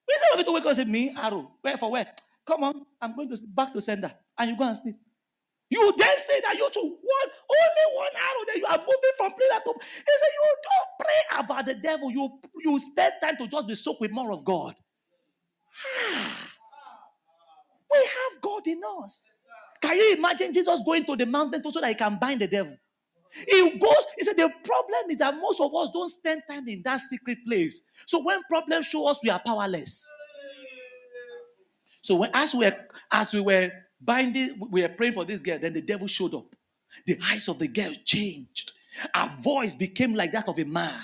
Instead 0.07 0.33
of 0.33 0.39
it 0.39 0.45
to 0.45 0.51
wake 0.53 0.63
up 0.63 0.67
and 0.69 0.77
say, 0.77 0.83
Me, 0.85 1.15
arrow. 1.17 1.51
Where 1.61 1.77
for 1.77 1.91
where? 1.91 2.07
Come 2.45 2.63
on, 2.63 2.85
I'm 3.01 3.15
going 3.15 3.29
to 3.29 3.37
back 3.47 3.73
to 3.73 3.81
sender. 3.81 4.13
And 4.37 4.51
you 4.51 4.57
go 4.57 4.65
and 4.65 4.77
sleep. 4.77 4.95
You 5.73 5.93
then 5.97 6.17
say 6.19 6.39
that 6.41 6.53
you 6.55 6.69
to 6.69 6.79
one, 6.81 7.29
only 7.49 7.95
one 7.95 8.11
arrow 8.15 8.45
that 8.47 8.57
you 8.57 8.65
are 8.67 8.77
moving 8.77 9.15
from 9.17 9.31
prayer 9.31 9.59
to. 9.65 9.73
He 9.81 10.13
said, 10.19 10.33
You 10.35 10.55
don't 10.69 10.89
pray 10.99 11.39
about 11.39 11.65
the 11.65 11.73
devil. 11.73 12.11
You, 12.11 12.39
you 12.63 12.79
spend 12.79 13.13
time 13.23 13.37
to 13.37 13.47
just 13.47 13.67
be 13.67 13.73
soaked 13.73 13.99
with 13.99 14.11
more 14.11 14.31
of 14.31 14.45
God. 14.45 14.75
we 17.91 17.97
have 17.97 18.39
God 18.39 18.67
in 18.67 18.81
us. 19.01 19.23
Can 19.81 19.97
you 19.97 20.15
imagine 20.15 20.53
Jesus 20.53 20.79
going 20.85 21.05
to 21.05 21.15
the 21.15 21.25
mountain 21.25 21.63
so 21.63 21.81
that 21.81 21.87
he 21.89 21.95
can 21.95 22.19
bind 22.21 22.41
the 22.41 22.47
devil? 22.47 22.77
He 23.49 23.79
goes, 23.79 24.05
he 24.15 24.25
said, 24.25 24.35
the 24.35 24.53
problem 24.63 25.09
is 25.09 25.17
that 25.17 25.35
most 25.35 25.59
of 25.59 25.73
us 25.73 25.89
don't 25.91 26.09
spend 26.09 26.43
time 26.47 26.67
in 26.67 26.83
that 26.83 27.01
secret 27.01 27.39
place. 27.47 27.87
So 28.05 28.23
when 28.23 28.43
problems 28.43 28.85
show 28.85 29.07
us, 29.07 29.19
we 29.23 29.31
are 29.31 29.41
powerless. 29.43 30.07
So 32.03 32.17
when 32.17 32.29
as 32.35 32.53
we 32.53 32.69
as 33.11 33.33
we 33.33 33.39
were 33.41 33.71
binding, 34.05 34.59
we 34.69 34.81
were 34.81 34.89
praying 34.89 35.13
for 35.13 35.25
this 35.25 35.41
girl, 35.41 35.59
then 35.59 35.73
the 35.73 35.81
devil 35.81 36.07
showed 36.07 36.33
up. 36.33 36.55
The 37.05 37.17
eyes 37.31 37.47
of 37.47 37.59
the 37.59 37.67
girl 37.67 37.91
changed. 38.05 38.71
Her 39.13 39.29
voice 39.41 39.75
became 39.75 40.13
like 40.13 40.31
that 40.33 40.47
of 40.47 40.59
a 40.59 40.65
man. 40.65 40.99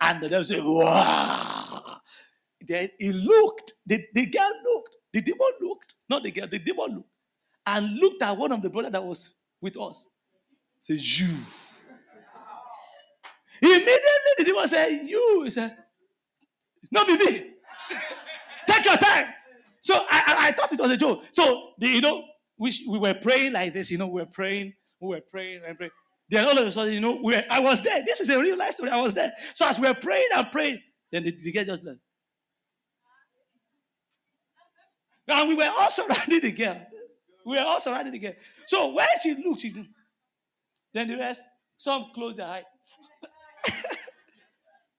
And 0.00 0.22
the 0.22 0.28
devil 0.28 0.44
said, 0.44 0.64
Wow. 0.64 2.00
Then 2.66 2.90
he 2.98 3.12
looked, 3.12 3.72
the, 3.86 4.04
the 4.14 4.26
girl 4.26 4.50
looked, 4.64 4.96
the 5.12 5.22
demon 5.22 5.52
looked, 5.60 5.94
not 6.08 6.22
the 6.22 6.30
girl, 6.30 6.46
the 6.46 6.58
demon 6.58 6.96
looked, 6.96 7.08
and 7.66 7.98
looked 7.98 8.22
at 8.22 8.36
one 8.36 8.52
of 8.52 8.62
the 8.62 8.70
brother 8.70 8.90
that 8.90 9.04
was 9.04 9.34
with 9.60 9.78
us. 9.78 10.10
Says, 10.80 11.20
You. 11.20 11.34
Immediately 13.62 14.32
the 14.38 14.44
demon 14.44 14.68
said, 14.68 14.88
You. 15.04 15.42
He 15.44 15.50
said, 15.50 15.76
No, 16.90 17.04
me. 17.06 17.16
Take 18.66 18.84
your 18.84 18.96
time. 18.96 19.34
So 19.80 19.94
I, 19.94 20.22
I, 20.26 20.48
I, 20.48 20.52
thought 20.52 20.72
it 20.72 20.80
was 20.80 20.90
a 20.90 20.96
joke. 20.96 21.24
So 21.32 21.72
the, 21.78 21.88
you 21.88 22.00
know, 22.00 22.24
we, 22.58 22.72
we 22.88 22.98
were 22.98 23.14
praying 23.14 23.52
like 23.52 23.72
this, 23.72 23.90
you 23.90 23.98
know, 23.98 24.08
we 24.08 24.20
were 24.20 24.26
praying, 24.26 24.74
we 25.00 25.08
were 25.08 25.22
praying 25.30 25.62
and 25.66 25.76
praying. 25.76 25.92
Then 26.28 26.44
all 26.46 26.56
of 26.56 26.66
a 26.66 26.70
sudden, 26.70 26.92
you 26.92 27.00
know, 27.00 27.18
we 27.22 27.34
were, 27.34 27.42
I 27.50 27.60
was 27.60 27.82
there. 27.82 28.02
This 28.04 28.20
is 28.20 28.28
a 28.28 28.38
real 28.38 28.56
life 28.56 28.72
story. 28.72 28.90
I 28.90 29.00
was 29.00 29.14
there. 29.14 29.32
So 29.54 29.66
as 29.66 29.78
we 29.78 29.88
were 29.88 29.94
praying 29.94 30.28
and 30.34 30.52
praying, 30.52 30.80
then 31.10 31.24
the, 31.24 31.32
the 31.32 31.52
girl 31.52 31.64
just 31.64 31.84
left. 31.84 31.98
And 35.28 35.48
we 35.48 35.54
were 35.54 35.70
also 35.78 36.02
surrounding 36.06 36.40
the 36.40 36.52
girl. 36.52 36.86
We 37.46 37.56
were 37.56 37.62
all 37.62 37.80
surrounding 37.80 38.12
the 38.12 38.18
girl. 38.18 38.32
So 38.66 38.94
when 38.94 39.06
she 39.22 39.34
looked, 39.34 39.62
she 39.62 39.72
then 40.92 41.08
the 41.08 41.16
rest, 41.16 41.42
some 41.78 42.06
close 42.14 42.36
their 42.36 42.46
eyes. 42.46 42.64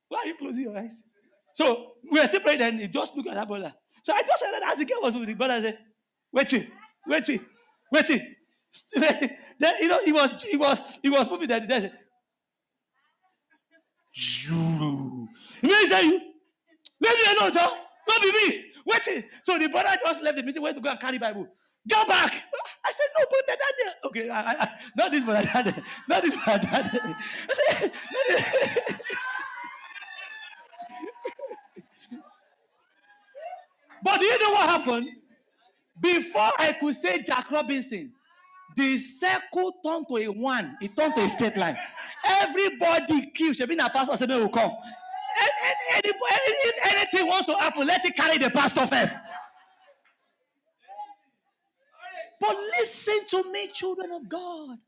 Why 0.07 0.19
are 0.19 0.27
you 0.27 0.36
closing 0.38 0.63
your 0.63 0.77
eyes? 0.77 1.03
So 1.53 1.93
we 2.09 2.19
were 2.19 2.25
still 2.27 2.39
praying, 2.39 2.61
and 2.61 2.79
he 2.79 2.88
just 2.88 3.15
looked 3.15 3.29
at 3.29 3.36
that 3.36 3.47
brother. 3.47 3.73
So 4.03 4.13
I 4.13 4.21
just 4.21 4.39
said 4.39 4.51
that 4.51 4.71
as 4.71 4.79
the 4.79 4.85
girl 4.85 5.01
was 5.01 5.13
moving. 5.13 5.29
the 5.29 5.35
brother, 5.35 5.61
said, 5.61 5.77
waiting, 6.31 6.65
waiting, 7.07 7.39
waiting. 7.91 8.19
then 8.95 9.73
you 9.81 9.87
know 9.87 9.99
he 10.03 10.11
was 10.13 10.43
he 10.43 10.57
was 10.57 10.99
he 11.01 11.09
was 11.09 11.29
moving 11.29 11.47
there. 11.47 11.59
Then 11.59 11.91
you 14.13 15.27
he 15.61 15.85
said 15.87 16.01
you 16.01 16.19
leave 16.99 17.13
me 17.13 17.37
alone, 17.37 17.53
John. 17.53 17.71
Not 18.07 18.21
be 18.21 18.31
me. 18.31 18.65
Waiting. 18.85 19.23
So 19.43 19.57
the 19.57 19.67
brother 19.69 19.89
just 20.01 20.23
left 20.23 20.37
the 20.37 20.43
meeting, 20.43 20.61
went 20.61 20.75
to 20.75 20.81
go 20.81 20.89
and 20.89 20.99
carry 20.99 21.17
Bible. 21.17 21.47
Go 21.89 22.05
back. 22.05 22.33
I 22.85 22.91
said, 22.91 23.05
no, 23.17 23.25
but 23.29 23.47
that, 23.47 23.57
that, 23.59 23.93
okay, 24.05 24.29
I, 24.29 24.39
I, 24.39 24.69
not 24.95 25.11
this, 25.11 25.23
but 25.23 25.43
that, 25.43 25.83
not 26.07 26.21
this, 26.21 26.35
that. 26.45 26.65
I 27.49 27.79
said, 27.79 29.01
But 34.03 34.21
you 34.21 34.39
know 34.39 34.51
what 34.51 34.69
happened? 34.69 35.09
Before 35.99 36.51
I 36.57 36.73
could 36.79 36.95
say 36.95 37.21
Jack 37.21 37.51
Robinson, 37.51 38.11
the 38.75 38.97
circle 38.97 39.73
turned 39.85 40.07
to 40.07 40.17
a 40.17 40.27
one. 40.27 40.77
It 40.81 40.95
turned 40.95 41.13
to 41.15 41.21
a 41.21 41.29
straight 41.29 41.57
line. 41.57 41.77
Everybody 42.25 43.31
queued. 43.31 43.57
Should 43.57 43.69
be 43.69 43.77
a 43.77 43.89
pastor 43.89 44.17
said, 44.17 44.29
will 44.29 44.49
come. 44.49 44.71
If 46.03 46.75
anything 46.91 47.27
wants 47.27 47.45
to 47.47 47.53
happen, 47.53 47.85
let 47.87 48.05
it 48.05 48.15
carry 48.15 48.37
the 48.37 48.49
pastor 48.49 48.87
first. 48.87 49.15
But 52.39 52.55
listen 52.79 53.19
to 53.29 53.51
me, 53.51 53.67
children 53.67 54.11
of 54.11 54.27
God. 54.27 54.79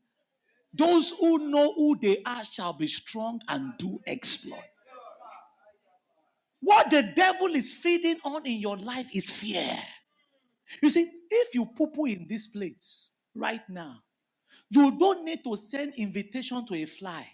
Those 0.72 1.10
who 1.10 1.38
know 1.50 1.72
who 1.74 1.96
they 2.00 2.20
are 2.26 2.44
shall 2.44 2.72
be 2.72 2.88
strong 2.88 3.40
and 3.48 3.74
do 3.78 4.00
exploit. 4.06 4.58
What 6.64 6.90
the 6.90 7.02
devil 7.14 7.48
is 7.48 7.74
feeding 7.74 8.16
on 8.24 8.46
in 8.46 8.58
your 8.58 8.78
life 8.78 9.14
is 9.14 9.28
fear. 9.28 9.78
You 10.82 10.88
see, 10.88 11.10
if 11.30 11.54
you 11.54 11.66
poo 11.66 11.88
poo 11.88 12.06
in 12.06 12.26
this 12.26 12.46
place 12.46 13.18
right 13.34 13.60
now, 13.68 13.98
you 14.70 14.98
don't 14.98 15.26
need 15.26 15.44
to 15.44 15.56
send 15.56 15.92
invitation 15.96 16.64
to 16.66 16.74
a 16.74 16.86
fly. 16.86 17.28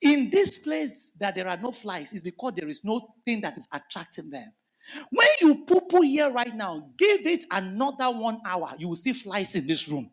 In 0.00 0.30
this 0.30 0.58
place 0.58 1.12
that 1.20 1.36
there 1.36 1.46
are 1.46 1.56
no 1.56 1.70
flies 1.70 2.12
is 2.12 2.22
because 2.22 2.54
there 2.56 2.68
is 2.68 2.84
no 2.84 3.14
thing 3.24 3.40
that 3.42 3.56
is 3.56 3.68
attracting 3.72 4.30
them. 4.30 4.52
When 5.10 5.28
you 5.40 5.64
poo 5.64 5.82
poo 5.82 6.02
here 6.02 6.30
right 6.32 6.54
now, 6.54 6.90
give 6.98 7.24
it 7.26 7.44
another 7.52 8.10
one 8.10 8.40
hour, 8.44 8.72
you 8.78 8.88
will 8.88 8.96
see 8.96 9.12
flies 9.12 9.54
in 9.54 9.68
this 9.68 9.88
room. 9.88 10.10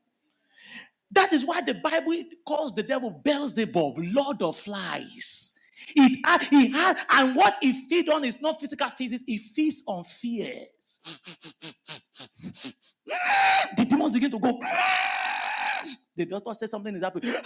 That 1.10 1.34
is 1.34 1.44
why 1.44 1.62
the 1.62 1.74
Bible 1.74 2.14
calls 2.48 2.76
the 2.76 2.84
devil 2.84 3.10
Beelzebub, 3.10 3.96
Lord 3.98 4.44
of 4.44 4.58
Flies. 4.58 5.58
It 5.96 6.20
had, 6.26 6.44
he 6.44 6.68
had, 6.70 6.98
and 7.10 7.36
what 7.36 7.58
he 7.62 7.72
feeds 7.72 8.10
on 8.10 8.24
is 8.26 8.42
not 8.42 8.60
physical 8.60 8.90
physics, 8.90 9.24
he 9.26 9.38
feeds 9.38 9.84
on 9.88 10.04
fears. 10.04 11.02
the 13.78 13.86
demons 13.86 14.12
begin 14.12 14.32
to 14.32 14.40
go. 14.40 14.60
The 16.16 16.26
doctor 16.26 16.54
says 16.54 16.72
something 16.72 16.94
is 16.96 17.04
happening. 17.04 17.32
God, 17.34 17.42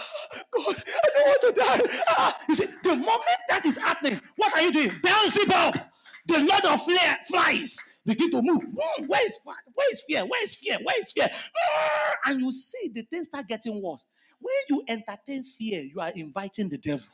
I 0.76 1.08
don't 1.14 1.28
want 1.28 1.40
to 1.42 1.52
die. 1.52 2.02
Ah, 2.08 2.38
you 2.48 2.54
see, 2.54 2.66
the 2.82 2.96
moment 2.96 3.22
that 3.48 3.64
is 3.64 3.78
happening, 3.78 4.20
what 4.36 4.54
are 4.54 4.62
you 4.62 4.72
doing? 4.72 4.90
Beelzebub, 5.02 5.80
the 6.26 6.38
Lord 6.40 6.64
of 6.64 6.82
flies, 7.28 7.78
begin 8.04 8.30
to 8.32 8.42
move. 8.42 8.62
Where 9.06 9.24
is 9.24 9.40
where 9.44 9.92
is 9.92 10.02
fear? 10.02 10.26
Where 10.26 10.42
is 10.42 10.56
fear? 10.56 10.78
Where 10.82 11.00
is 11.00 11.12
fear? 11.12 11.28
And 12.26 12.40
you 12.40 12.50
see 12.52 12.90
the 12.92 13.02
things 13.02 13.28
start 13.28 13.46
getting 13.46 13.80
worse. 13.80 14.04
When 14.40 14.54
you 14.68 14.82
entertain 14.88 15.44
fear, 15.44 15.82
you 15.82 16.00
are 16.00 16.10
inviting 16.10 16.68
the 16.68 16.78
devil. 16.78 17.06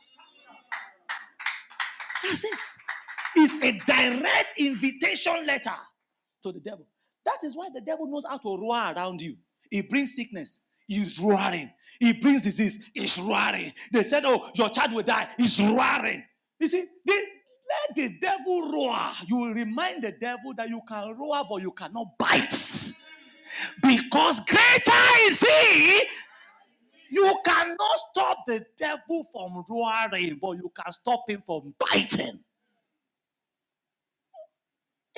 That's 2.23 2.43
it. 2.45 2.59
It's 3.35 3.63
a 3.63 3.71
direct 3.85 4.53
invitation 4.57 5.45
letter 5.45 5.71
to 6.43 6.51
the 6.51 6.59
devil. 6.59 6.87
That 7.25 7.37
is 7.43 7.55
why 7.55 7.69
the 7.73 7.81
devil 7.81 8.07
knows 8.07 8.25
how 8.27 8.37
to 8.37 8.57
roar 8.57 8.93
around 8.95 9.21
you. 9.21 9.35
He 9.69 9.81
brings 9.81 10.15
sickness. 10.15 10.65
He's 10.87 11.19
roaring. 11.19 11.71
He 11.99 12.13
brings 12.13 12.41
disease. 12.41 12.91
He's 12.93 13.19
roaring. 13.19 13.73
They 13.91 14.03
said, 14.03 14.23
Oh, 14.25 14.49
your 14.55 14.69
child 14.69 14.93
will 14.93 15.03
die. 15.03 15.29
He's 15.37 15.59
roaring. 15.59 16.23
You 16.59 16.67
see, 16.67 16.85
they, 17.05 17.21
let 17.87 17.95
the 17.95 18.19
devil 18.19 18.71
roar. 18.71 18.97
You 19.27 19.37
will 19.37 19.53
remind 19.53 20.03
the 20.03 20.11
devil 20.11 20.53
that 20.57 20.69
you 20.69 20.81
can 20.87 21.17
roar, 21.17 21.43
but 21.49 21.61
you 21.61 21.71
cannot 21.71 22.17
bite. 22.17 22.53
Because 23.81 24.39
greater 24.45 24.91
is 25.21 25.39
he 25.39 26.01
You 27.13 27.39
cannot 27.45 27.99
stop 28.11 28.39
the 28.47 28.65
devil 28.77 29.27
from 29.31 29.63
roaring, 29.69 30.39
but 30.41 30.53
you 30.53 30.71
can 30.75 30.91
stop 30.93 31.29
him 31.29 31.43
from 31.45 31.73
biting. 31.79 32.39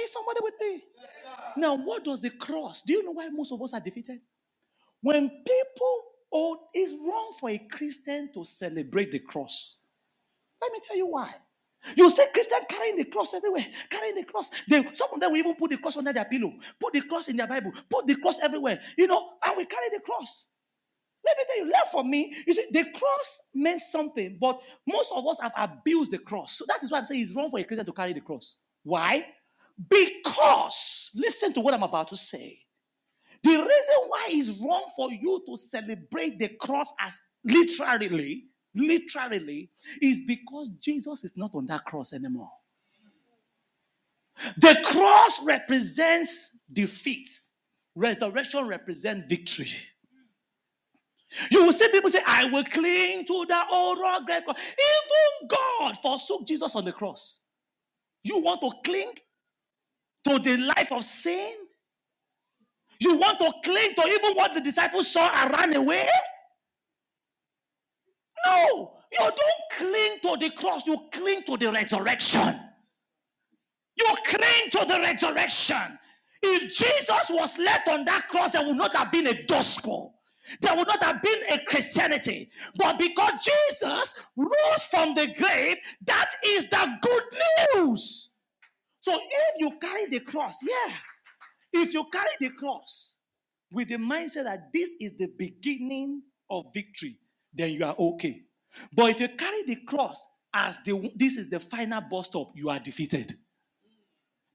Is 0.01 0.11
somebody 0.11 0.39
with 0.43 0.55
me? 0.61 0.83
Now, 1.57 1.77
what 1.77 2.03
does 2.03 2.21
the 2.21 2.31
cross? 2.31 2.81
Do 2.81 2.93
you 2.93 3.03
know 3.05 3.11
why 3.11 3.29
most 3.29 3.53
of 3.53 3.61
us 3.61 3.73
are 3.73 3.79
defeated? 3.79 4.19
When 5.01 5.29
people, 5.29 6.03
oh, 6.33 6.59
it's 6.73 6.91
wrong 7.07 7.33
for 7.39 7.49
a 7.51 7.59
Christian 7.59 8.29
to 8.33 8.43
celebrate 8.43 9.11
the 9.13 9.19
cross. 9.19 9.85
Let 10.61 10.73
me 10.73 10.79
tell 10.83 10.97
you 10.97 11.07
why. 11.07 11.33
You 11.95 12.09
see 12.09 12.25
Christian 12.33 12.59
carrying 12.69 12.97
the 12.97 13.05
cross 13.05 13.33
everywhere, 13.35 13.65
carrying 13.89 14.15
the 14.15 14.25
cross. 14.25 14.49
They, 14.69 14.83
some 14.93 15.09
of 15.13 15.21
them 15.21 15.31
will 15.31 15.37
even 15.37 15.55
put 15.55 15.71
the 15.71 15.77
cross 15.77 15.97
under 15.97 16.11
their 16.13 16.25
pillow, 16.25 16.53
put 16.79 16.93
the 16.93 17.01
cross 17.01 17.29
in 17.29 17.37
their 17.37 17.47
Bible, 17.47 17.71
put 17.89 18.07
the 18.07 18.15
cross 18.15 18.39
everywhere, 18.41 18.81
you 18.97 19.07
know, 19.07 19.29
and 19.45 19.57
we 19.57 19.65
carry 19.65 19.87
the 19.93 20.01
cross. 20.01 20.47
Let 21.25 21.37
me 21.37 21.43
tell 21.47 21.65
you, 21.65 21.71
left 21.71 21.91
for 21.91 22.03
me, 22.03 22.35
you 22.45 22.53
see, 22.53 22.67
the 22.71 22.83
cross 22.91 23.49
meant 23.53 23.81
something, 23.81 24.37
but 24.39 24.61
most 24.87 25.11
of 25.15 25.25
us 25.27 25.39
have 25.41 25.53
abused 25.57 26.11
the 26.11 26.19
cross. 26.19 26.57
So 26.57 26.65
that 26.67 26.83
is 26.83 26.91
why 26.91 26.99
I'm 26.99 27.05
saying 27.05 27.21
it's 27.21 27.35
wrong 27.35 27.49
for 27.49 27.59
a 27.59 27.63
Christian 27.63 27.85
to 27.85 27.93
carry 27.93 28.13
the 28.13 28.21
cross. 28.21 28.61
Why? 28.83 29.25
Because, 29.89 31.11
listen 31.15 31.53
to 31.53 31.61
what 31.61 31.73
I'm 31.73 31.83
about 31.83 32.09
to 32.09 32.15
say. 32.15 32.59
The 33.43 33.49
reason 33.49 33.95
why 34.07 34.27
it's 34.29 34.49
wrong 34.59 34.85
for 34.95 35.11
you 35.11 35.43
to 35.47 35.57
celebrate 35.57 36.39
the 36.39 36.49
cross 36.49 36.91
as 36.99 37.19
literally, 37.43 38.45
literally, 38.73 39.69
is 40.01 40.23
because 40.27 40.69
Jesus 40.79 41.23
is 41.23 41.37
not 41.37 41.51
on 41.55 41.65
that 41.67 41.85
cross 41.85 42.13
anymore. 42.13 42.51
The 44.57 44.77
cross 44.85 45.43
represents 45.45 46.59
defeat, 46.71 47.29
resurrection 47.95 48.67
represents 48.67 49.25
victory. 49.27 49.67
You 51.51 51.63
will 51.63 51.73
see 51.73 51.89
people 51.91 52.09
say, 52.09 52.21
I 52.25 52.45
will 52.45 52.63
cling 52.63 53.25
to 53.25 53.45
the 53.47 53.61
old 53.71 53.99
rock. 53.99 54.23
Even 54.29 55.47
God 55.47 55.97
forsook 55.97 56.47
Jesus 56.47 56.75
on 56.75 56.85
the 56.85 56.93
cross. 56.93 57.47
You 58.23 58.39
want 58.41 58.61
to 58.61 58.71
cling 58.83 59.13
to 60.27 60.39
the 60.39 60.57
life 60.57 60.91
of 60.91 61.03
sin? 61.03 61.53
You 62.99 63.17
want 63.17 63.39
to 63.39 63.51
cling 63.63 63.93
to 63.95 64.07
even 64.07 64.33
what 64.35 64.53
the 64.53 64.61
disciples 64.61 65.11
saw 65.11 65.29
and 65.35 65.51
ran 65.51 65.75
away? 65.75 66.05
No, 68.45 68.93
you 69.11 69.19
don't 69.19 69.71
cling 69.77 70.19
to 70.21 70.37
the 70.39 70.51
cross, 70.51 70.87
you 70.87 70.97
cling 71.11 71.43
to 71.43 71.57
the 71.57 71.71
resurrection. 71.71 72.59
You 73.97 74.15
cling 74.25 74.69
to 74.71 74.85
the 74.87 74.99
resurrection. 75.01 75.99
If 76.41 76.75
Jesus 76.75 77.29
was 77.29 77.57
left 77.57 77.87
on 77.87 78.05
that 78.05 78.27
cross, 78.29 78.51
there 78.51 78.65
would 78.65 78.77
not 78.77 78.95
have 78.95 79.11
been 79.11 79.27
a 79.27 79.43
gospel. 79.43 80.14
There 80.61 80.75
would 80.75 80.87
not 80.87 81.03
have 81.03 81.21
been 81.21 81.39
a 81.51 81.59
Christianity. 81.65 82.49
But 82.75 82.99
because 82.99 83.33
Jesus 83.43 84.23
rose 84.35 84.85
from 84.89 85.15
the 85.15 85.33
grave, 85.37 85.77
that 86.05 86.31
is 86.45 86.69
the 86.69 86.97
good 87.01 87.23
news. 87.75 88.31
So 89.01 89.13
if 89.13 89.59
you 89.59 89.77
carry 89.79 90.07
the 90.07 90.19
cross, 90.19 90.59
yeah, 90.63 90.93
if 91.73 91.93
you 91.93 92.05
carry 92.11 92.29
the 92.39 92.49
cross 92.49 93.19
with 93.71 93.89
the 93.89 93.97
mindset 93.97 94.45
that 94.45 94.71
this 94.73 94.97
is 94.99 95.17
the 95.17 95.31
beginning 95.37 96.23
of 96.49 96.65
victory, 96.73 97.19
then 97.53 97.71
you 97.73 97.85
are 97.85 97.95
okay. 97.97 98.41
But 98.95 99.11
if 99.11 99.19
you 99.19 99.29
carry 99.29 99.63
the 99.63 99.77
cross 99.87 100.25
as 100.53 100.81
the 100.83 101.11
this 101.15 101.37
is 101.37 101.49
the 101.49 101.59
final 101.59 102.01
bus 102.01 102.27
stop, 102.27 102.51
you 102.55 102.69
are 102.69 102.79
defeated. 102.79 103.33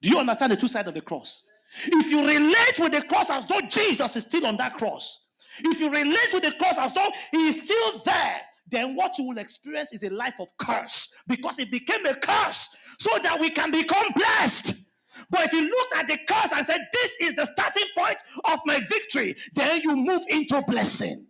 Do 0.03 0.09
you 0.09 0.19
understand 0.19 0.53
the 0.53 0.57
two 0.57 0.69
sides 0.69 0.89
of 0.89 0.95
the 0.95 1.01
cross? 1.01 1.47
If 1.85 2.11
you 2.11 2.27
relate 2.27 2.79
with 2.79 2.93
the 2.93 3.03
cross 3.03 3.31
as 3.31 3.47
though 3.47 3.61
Jesus 3.61 4.17
is 4.17 4.25
still 4.25 4.47
on 4.47 4.57
that 4.57 4.77
cross, 4.77 5.30
if 5.59 5.81
you 5.81 5.91
relate 5.91 6.29
with 6.33 6.43
the 6.43 6.53
cross 6.53 6.79
as 6.79 6.93
though 6.93 7.09
he 7.33 7.49
is 7.49 7.63
still 7.65 8.03
there, 8.05 8.41
then 8.69 8.95
what 8.95 9.19
you 9.19 9.25
will 9.25 9.39
experience 9.39 9.93
is 9.93 10.03
a 10.03 10.11
life 10.11 10.35
of 10.39 10.49
curse 10.59 11.13
because 11.27 11.59
it 11.59 11.71
became 11.71 12.07
a 12.07 12.15
curse 12.15 12.77
so 12.99 13.11
that 13.23 13.39
we 13.41 13.51
can 13.51 13.71
become 13.71 14.07
blessed. 14.15 14.91
But 15.29 15.47
if 15.47 15.53
you 15.53 15.63
look 15.63 15.97
at 15.97 16.09
the 16.09 16.19
curse 16.29 16.53
and 16.53 16.65
say, 16.65 16.77
This 16.93 17.17
is 17.21 17.35
the 17.37 17.45
starting 17.45 17.89
point 17.97 18.17
of 18.45 18.61
my 18.65 18.81
victory, 18.81 19.37
then 19.55 19.81
you 19.83 19.97
move 19.97 20.23
into 20.29 20.63
blessing. 20.63 21.27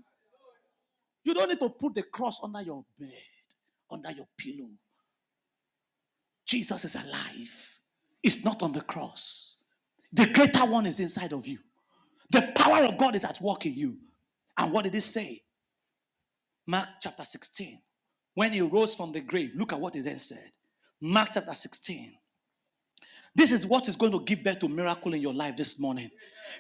You 1.25 1.35
don't 1.35 1.49
need 1.49 1.61
to 1.61 1.71
put 1.71 1.95
the 1.95 2.03
cross 2.03 2.41
under 2.43 2.62
your 2.62 2.85
bed, 2.99 3.11
under 3.91 4.11
your 4.11 4.27
pillow. 4.39 4.71
Jesus 6.47 6.85
is 6.85 6.97
alive, 6.97 7.81
it's 8.23 8.45
not 8.45 8.62
on 8.62 8.73
the 8.73 8.81
cross. 8.81 9.64
The 10.12 10.27
greater 10.27 10.64
one 10.66 10.87
is 10.87 10.99
inside 10.99 11.33
of 11.33 11.47
you. 11.47 11.59
The 12.31 12.53
power 12.57 12.85
of 12.85 12.99
God 12.99 13.14
is 13.14 13.25
at 13.25 13.41
work 13.41 13.66
in 13.66 13.75
you. 13.75 13.97
And 14.61 14.72
what 14.72 14.84
did 14.84 14.92
he 14.92 15.00
say? 15.00 15.42
Mark 16.66 16.86
chapter 17.00 17.24
16. 17.24 17.80
When 18.34 18.52
he 18.52 18.61
rose 18.61 18.94
from 18.94 19.11
the 19.11 19.20
grave, 19.20 19.52
look 19.56 19.72
at 19.72 19.80
what 19.80 19.94
he 19.94 20.02
then 20.02 20.18
said. 20.18 20.50
Mark 21.00 21.30
chapter 21.32 21.54
16. 21.54 22.12
This 23.34 23.52
is 23.52 23.66
what 23.66 23.88
is 23.88 23.96
going 23.96 24.12
to 24.12 24.20
give 24.20 24.44
birth 24.44 24.58
to 24.58 24.68
miracle 24.68 25.14
in 25.14 25.22
your 25.22 25.32
life 25.32 25.56
this 25.56 25.80
morning. 25.80 26.11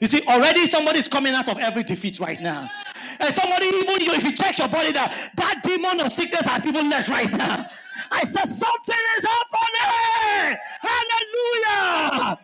You 0.00 0.06
see, 0.06 0.22
already 0.26 0.66
somebody 0.66 0.98
is 0.98 1.08
coming 1.08 1.34
out 1.34 1.48
of 1.48 1.58
every 1.58 1.82
defeat 1.82 2.20
right 2.20 2.40
now. 2.40 2.70
And 3.18 3.34
somebody, 3.34 3.66
even 3.66 4.00
you, 4.00 4.12
if 4.14 4.24
you 4.24 4.32
check 4.32 4.56
your 4.58 4.68
body 4.68 4.92
now, 4.92 5.10
that 5.36 5.60
demon 5.62 6.00
of 6.00 6.10
sickness 6.12 6.46
has 6.46 6.66
even 6.66 6.88
left 6.88 7.10
right 7.10 7.30
now. 7.30 7.66
I 8.10 8.24
said, 8.24 8.46
something 8.46 8.96
is 9.18 9.26
happening. 9.26 10.58
Hallelujah. 10.80 12.38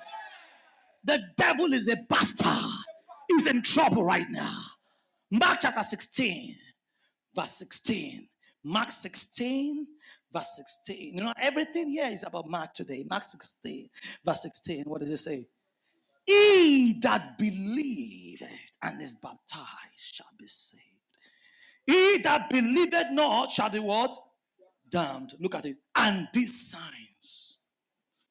The 1.05 1.23
devil 1.39 1.73
is 1.73 1.89
a 1.89 1.97
bastard. 1.97 2.71
He's 3.29 3.47
in 3.47 3.63
trouble 3.63 4.05
right 4.05 4.29
now. 4.31 4.59
Mark 5.31 5.59
chapter 5.61 5.83
16, 5.83 6.57
verse 7.35 7.51
16. 7.53 8.29
Mark 8.65 8.93
16, 8.93 9.87
verse 10.33 10.57
16. 10.85 11.15
You 11.15 11.25
know, 11.25 11.33
everything 11.41 11.91
here 11.91 12.07
is 12.07 12.25
about 12.25 12.49
Mark 12.49 12.75
today. 12.75 13.05
Mark 13.09 13.25
16, 13.25 13.89
verse 14.25 14.43
16. 14.43 14.85
What 14.87 15.01
does 15.01 15.11
it 15.11 15.19
say? 15.19 15.47
He 16.25 16.99
that 17.03 17.39
believeth 17.39 18.49
and 18.83 19.01
is 19.01 19.15
baptized 19.15 19.69
shall 19.97 20.27
be 20.39 20.47
saved. 20.47 20.83
He 21.87 22.19
that 22.19 22.51
believeth 22.51 23.11
not 23.13 23.51
shall 23.51 23.71
be 23.71 23.79
what? 23.79 24.17
Damned. 24.91 25.35
Look 25.41 25.55
at 25.55 25.67
it. 25.67 25.77
And 25.95 26.29
these 26.33 26.71
signs, 26.71 27.67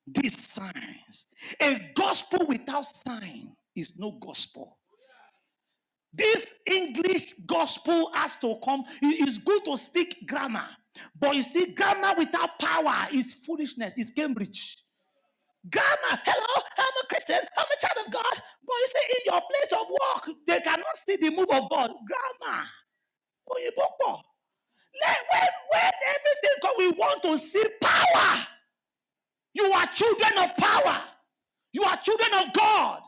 these 0.05 0.45
signs, 0.45 1.27
a 1.61 1.91
gospel 1.95 2.45
without 2.47 2.85
sign 2.85 3.55
is 3.75 3.97
no 3.97 4.11
gospel. 4.11 4.77
This 6.15 6.55
English 6.65 7.33
gospel 7.47 8.11
has 8.13 8.37
to 8.37 8.57
come. 8.63 8.85
It's 9.01 9.39
good 9.39 9.65
to 9.65 9.77
speak 9.77 10.27
grammar, 10.27 10.67
but 11.19 11.35
you 11.35 11.43
see, 11.43 11.73
grammar 11.73 12.13
without 12.17 12.59
power 12.59 13.07
is 13.13 13.33
foolishness, 13.35 13.97
it's 13.97 14.11
Cambridge. 14.11 14.77
Grammar, 15.69 16.21
hello, 16.25 16.63
I'm 16.77 16.85
a 17.03 17.07
Christian, 17.09 17.39
I'm 17.57 17.65
a 17.65 17.81
child 17.81 18.07
of 18.07 18.13
God. 18.13 18.23
But 18.65 18.75
you 18.81 18.87
see, 18.87 19.05
in 19.17 19.33
your 19.33 19.41
place 19.41 19.73
of 19.73 19.87
work, 19.89 20.37
they 20.47 20.61
cannot 20.61 20.97
see 20.97 21.17
the 21.17 21.31
move 21.31 21.49
of 21.51 21.69
God. 21.69 21.91
Grammar. 22.07 22.65
When, 23.47 25.15
when, 25.31 25.49
when 25.71 25.91
everything 26.09 26.57
comes, 26.61 26.75
we 26.79 26.89
want 26.91 27.23
to 27.23 27.37
see 27.37 27.63
power. 27.81 28.47
You 29.53 29.65
are 29.65 29.87
children 29.87 30.31
of 30.39 30.55
power. 30.57 31.03
You 31.73 31.83
are 31.83 31.97
children 31.97 32.29
of 32.35 32.53
God. 32.53 33.01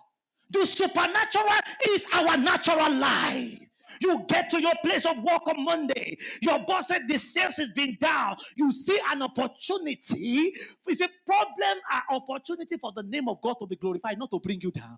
The 0.50 0.66
supernatural 0.66 1.45
is 1.89 2.06
our 2.14 2.38
natural 2.38 2.93
life. 2.93 3.60
You 4.02 4.26
get 4.28 4.50
to 4.52 4.62
your 4.62 4.74
place 4.84 5.06
of 5.06 5.18
work 5.24 5.48
on 5.48 5.64
Monday. 5.64 6.18
Your 6.41 6.60
boss 6.60 6.89
said 6.89 7.08
the 7.08 7.18
sales 7.18 7.58
has 7.58 7.72
been 7.72 7.98
down. 8.00 8.38
You 8.56 8.72
see 8.72 8.98
an 9.12 9.22
opportunity. 9.22 10.54
It's 10.86 11.02
a 11.02 11.10
problem, 11.26 11.78
an 11.91 12.02
opportunity 12.12 12.78
for 12.78 12.91
the 12.95 13.04
name 13.04 13.28
of 13.28 13.41
God 13.41 13.56
to 13.60 13.68
be 13.68 13.76
glorified, 13.76 14.20
not 14.20 14.30
to 14.32 14.39
bring 14.39 14.62
you 14.62 14.72
down. 14.72 14.98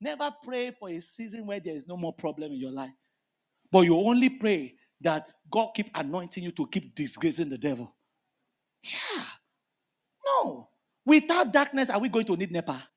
Never 0.00 0.30
pray 0.44 0.72
for 0.78 0.88
a 0.88 1.00
season 1.00 1.46
where 1.46 1.60
there 1.60 1.74
is 1.74 1.86
no 1.86 1.96
more 1.96 2.12
problem 2.12 2.52
in 2.52 2.60
your 2.60 2.72
life. 2.72 2.92
But 3.70 3.80
you 3.80 3.96
only 3.96 4.28
pray 4.28 4.74
that 5.00 5.28
God 5.50 5.70
keep 5.74 5.90
anointing 5.94 6.42
you 6.42 6.52
to 6.52 6.66
keep 6.66 6.94
disgracing 6.94 7.48
the 7.48 7.58
devil. 7.58 7.94
Yeah. 8.82 9.24
No. 10.24 10.68
Without 11.04 11.52
darkness, 11.52 11.90
are 11.90 11.98
we 11.98 12.08
going 12.08 12.26
to 12.26 12.36
need 12.36 12.50
NEPA? 12.52 12.88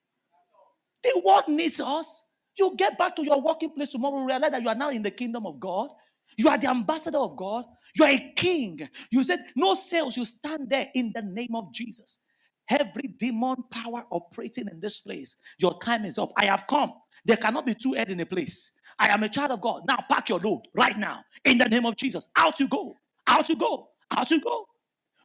The 1.03 1.23
world 1.25 1.49
needs 1.49 1.81
us. 1.81 2.27
You 2.59 2.75
get 2.77 2.97
back 2.99 3.15
to 3.17 3.25
your 3.25 3.41
working 3.41 3.71
place 3.71 3.91
tomorrow, 3.91 4.23
realize 4.25 4.51
that 4.51 4.63
you 4.63 4.69
are 4.69 4.75
now 4.75 4.91
in 4.91 5.03
the 5.03 5.11
kingdom 5.11 5.47
of 5.47 5.59
God. 5.59 5.89
You 6.37 6.49
are 6.49 6.59
the 6.59 6.69
ambassador 6.69 7.19
of 7.19 7.37
God. 7.37 7.65
You 7.95 8.05
are 8.05 8.11
a 8.11 8.33
king. 8.37 8.87
You 9.11 9.23
said, 9.23 9.39
No 9.55 9.75
sales, 9.75 10.17
you 10.17 10.25
stand 10.25 10.69
there 10.69 10.87
in 10.95 11.13
the 11.15 11.23
name 11.23 11.55
of 11.55 11.73
Jesus. 11.73 12.19
Every 12.69 13.09
demon 13.19 13.57
power 13.71 14.05
operating 14.11 14.69
in 14.71 14.79
this 14.81 15.01
place, 15.01 15.37
your 15.59 15.79
time 15.81 16.05
is 16.05 16.19
up. 16.19 16.31
I 16.37 16.45
have 16.47 16.67
come. 16.69 16.93
There 17.25 17.37
cannot 17.37 17.65
be 17.67 17.75
two 17.75 17.93
head 17.93 18.11
in 18.11 18.21
a 18.21 18.27
place. 18.27 18.71
I 18.99 19.09
am 19.09 19.23
a 19.23 19.29
child 19.29 19.51
of 19.53 19.61
God. 19.61 19.83
Now 19.87 19.99
pack 20.09 20.29
your 20.29 20.39
load 20.39 20.63
right 20.75 20.97
now 20.97 21.21
in 21.45 21.59
the 21.59 21.65
name 21.69 21.85
of 21.85 21.97
Jesus. 21.97 22.29
Out 22.37 22.59
you 22.61 22.69
go. 22.69 22.95
Out 23.27 23.49
you 23.49 23.57
go. 23.57 23.89
Out 24.17 24.31
you 24.31 24.41
go. 24.41 24.68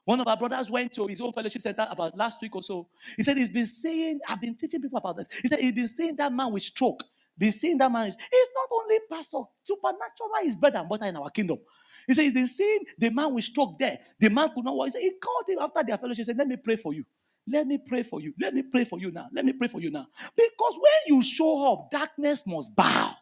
One 0.05 0.21
of 0.21 0.29
our 0.29 0.37
brothers 0.37 0.71
went 0.71 0.93
to 0.95 1.07
his 1.07 1.21
own 1.21 1.33
fellowship 1.33 1.63
center 1.63 1.87
about 1.91 2.17
last 2.17 2.41
week 2.43 2.55
or 2.55 2.63
so. 2.63 2.89
He 3.17 3.25
said 3.25 3.37
he's 3.37 3.53
been 3.53 3.67
saying, 3.67 4.21
I've 4.29 4.41
been 4.41 4.55
teaching 4.55 4.83
people 4.83 4.99
about 4.99 5.17
this. 5.17 5.29
He 5.43 5.49
said 5.49 5.61
he's 5.61 5.73
been 5.73 5.89
saying 5.89 6.17
that 6.17 6.33
man 6.33 6.53
with 6.53 6.63
stroke 6.63 7.05
been 7.39 7.53
seeing 7.53 7.79
that 7.79 7.91
man 7.91 8.09
it's 8.09 8.51
not 8.55 8.69
only 8.73 8.99
pastor, 9.11 9.39
supernatural 9.65 10.31
is 10.45 10.57
bread 10.57 10.75
and 10.77 10.89
butter 10.89 11.07
in 11.07 11.17
our 11.17 11.31
kingdom. 11.31 11.59
He 12.07 12.15
said, 12.15 12.23
he's 12.23 12.35
been 12.35 12.47
scene, 12.47 12.81
the 12.99 13.11
man 13.11 13.33
with 13.35 13.45
stroke 13.45 13.79
there. 13.79 13.99
The 14.21 14.29
man 14.29 14.51
could 14.55 14.65
not 14.65 14.77
walk. 14.77 14.87
He 14.87 14.91
said, 14.93 15.01
he 15.01 15.13
called 15.13 15.45
him 15.49 15.59
after 15.61 15.83
their 15.83 15.97
fellowship. 15.97 16.19
He 16.19 16.25
said, 16.25 16.37
Let 16.37 16.49
me 16.49 16.57
pray 16.57 16.77
for 16.77 16.93
you. 16.93 17.05
Let 17.49 17.67
me 17.67 17.79
pray 17.79 18.03
for 18.03 18.21
you. 18.21 18.35
Let 18.39 18.55
me 18.55 18.63
pray 18.63 18.85
for 18.85 18.99
you 18.99 19.11
now. 19.11 19.29
Let 19.33 19.45
me 19.45 19.53
pray 19.53 19.69
for 19.69 19.81
you 19.81 19.91
now. 19.91 20.07
Because 20.37 20.79
when 20.79 21.17
you 21.17 21.23
show 21.23 21.73
up, 21.73 21.91
darkness 21.91 22.47
must 22.47 22.75
bow. 22.77 23.15